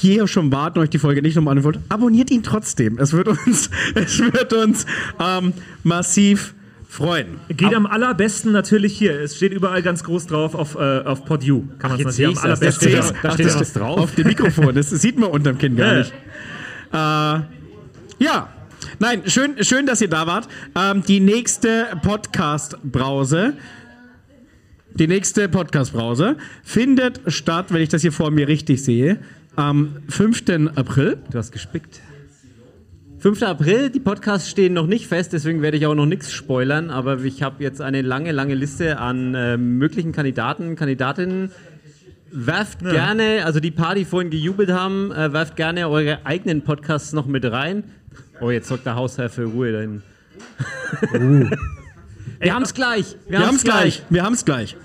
[0.00, 2.98] hier schon warten, euch die Folge nicht nochmal anhören wollt, abonniert ihn trotzdem.
[2.98, 4.86] Es wird uns, es wird uns
[5.20, 5.52] ähm,
[5.82, 6.54] massiv
[6.88, 7.38] freuen.
[7.48, 9.20] Geht am allerbesten natürlich hier.
[9.20, 11.64] Es steht überall ganz groß drauf auf, äh, auf PodU.
[11.78, 12.92] Kann man jetzt natürlich am allerbesten.
[12.92, 13.98] Da steht- da steht das was drauf.
[13.98, 14.74] Auf dem Mikrofon.
[14.74, 15.98] Das sieht man unterm Kinn gar Ja.
[15.98, 16.12] nicht.
[16.92, 18.48] Äh, ja.
[19.00, 20.48] Nein, schön, schön, dass ihr da wart.
[20.74, 23.54] Ähm, die nächste Podcast-Brause,
[24.94, 29.18] die nächste Podcast-Brause findet statt, wenn ich das hier vor mir richtig sehe,
[29.58, 30.70] am 5.
[30.76, 31.18] April.
[31.30, 32.00] Du hast gespickt.
[33.18, 33.42] 5.
[33.42, 37.18] April, die Podcasts stehen noch nicht fest, deswegen werde ich auch noch nichts spoilern, aber
[37.24, 41.50] ich habe jetzt eine lange, lange Liste an äh, möglichen Kandidaten, Kandidatinnen.
[42.30, 47.12] Werft gerne, also die paar, die vorhin gejubelt haben, äh, werft gerne eure eigenen Podcasts
[47.12, 47.82] noch mit rein.
[48.40, 50.02] Oh, jetzt sorgt der Hausherr für Ruhe dahin.
[52.38, 53.16] Wir haben es gleich.
[53.26, 54.02] Wir haben es gleich.
[54.10, 54.76] Wir haben es gleich.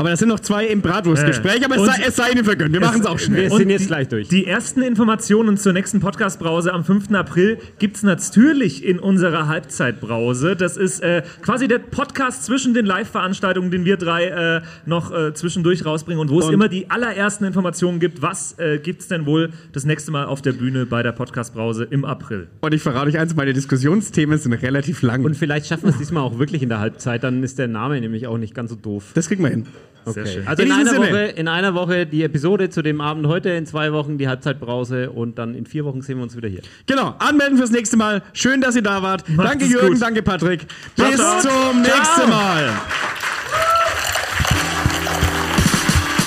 [0.00, 2.72] Aber das sind noch zwei im Bratwurstgespräch, aber es sei, es sei Ihnen vergönnt.
[2.72, 3.50] Wir machen es auch schnell.
[3.50, 4.28] Wir sind jetzt gleich durch.
[4.28, 7.12] Die ersten Informationen zur nächsten Podcast-Brause am 5.
[7.12, 10.56] April gibt es natürlich in unserer Halbzeitbrause.
[10.56, 15.34] Das ist äh, quasi der Podcast zwischen den Live-Veranstaltungen, den wir drei äh, noch äh,
[15.34, 18.22] zwischendurch rausbringen und wo es immer die allerersten Informationen gibt.
[18.22, 21.84] Was äh, gibt es denn wohl das nächste Mal auf der Bühne bei der Podcast-Brause
[21.84, 22.48] im April?
[22.62, 25.26] Und ich verrate euch eins, meine Diskussionsthemen sind relativ lang.
[25.26, 28.00] Und vielleicht schaffen wir es diesmal auch wirklich in der Halbzeit, dann ist der Name
[28.00, 29.10] nämlich auch nicht ganz so doof.
[29.12, 29.66] das kriegen wir hin.
[30.06, 30.46] Sehr schön.
[30.48, 31.06] Also In in, einer Sinne.
[31.08, 35.10] Woche, in einer Woche die Episode zu dem Abend heute, in zwei Wochen die Halbzeitbrause
[35.10, 36.62] und dann in vier Wochen sehen wir uns wieder hier.
[36.86, 38.22] Genau, anmelden fürs nächste Mal.
[38.32, 39.28] Schön, dass ihr da wart.
[39.28, 40.02] Macht danke Jürgen, gut.
[40.02, 40.66] danke Patrick.
[40.96, 41.40] Ciao, Bis ciao.
[41.40, 42.28] zum nächsten Ciao.
[42.28, 42.72] Mal.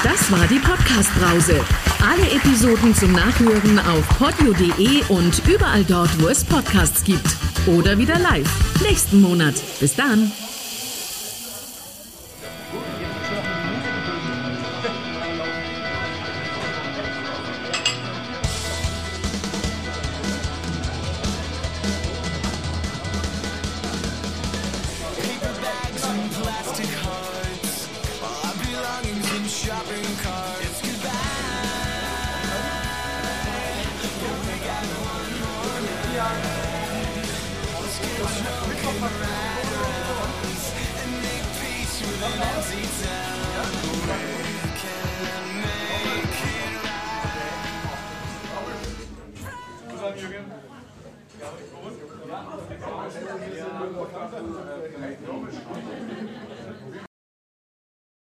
[0.04, 1.56] Das war die Podcast-Brause.
[2.02, 7.26] Alle Episoden zum Nachhören auf podio.de und überall dort, wo es Podcasts gibt.
[7.66, 8.48] Oder wieder live.
[8.84, 9.56] Nächsten Monat.
[9.80, 10.32] Bis dann.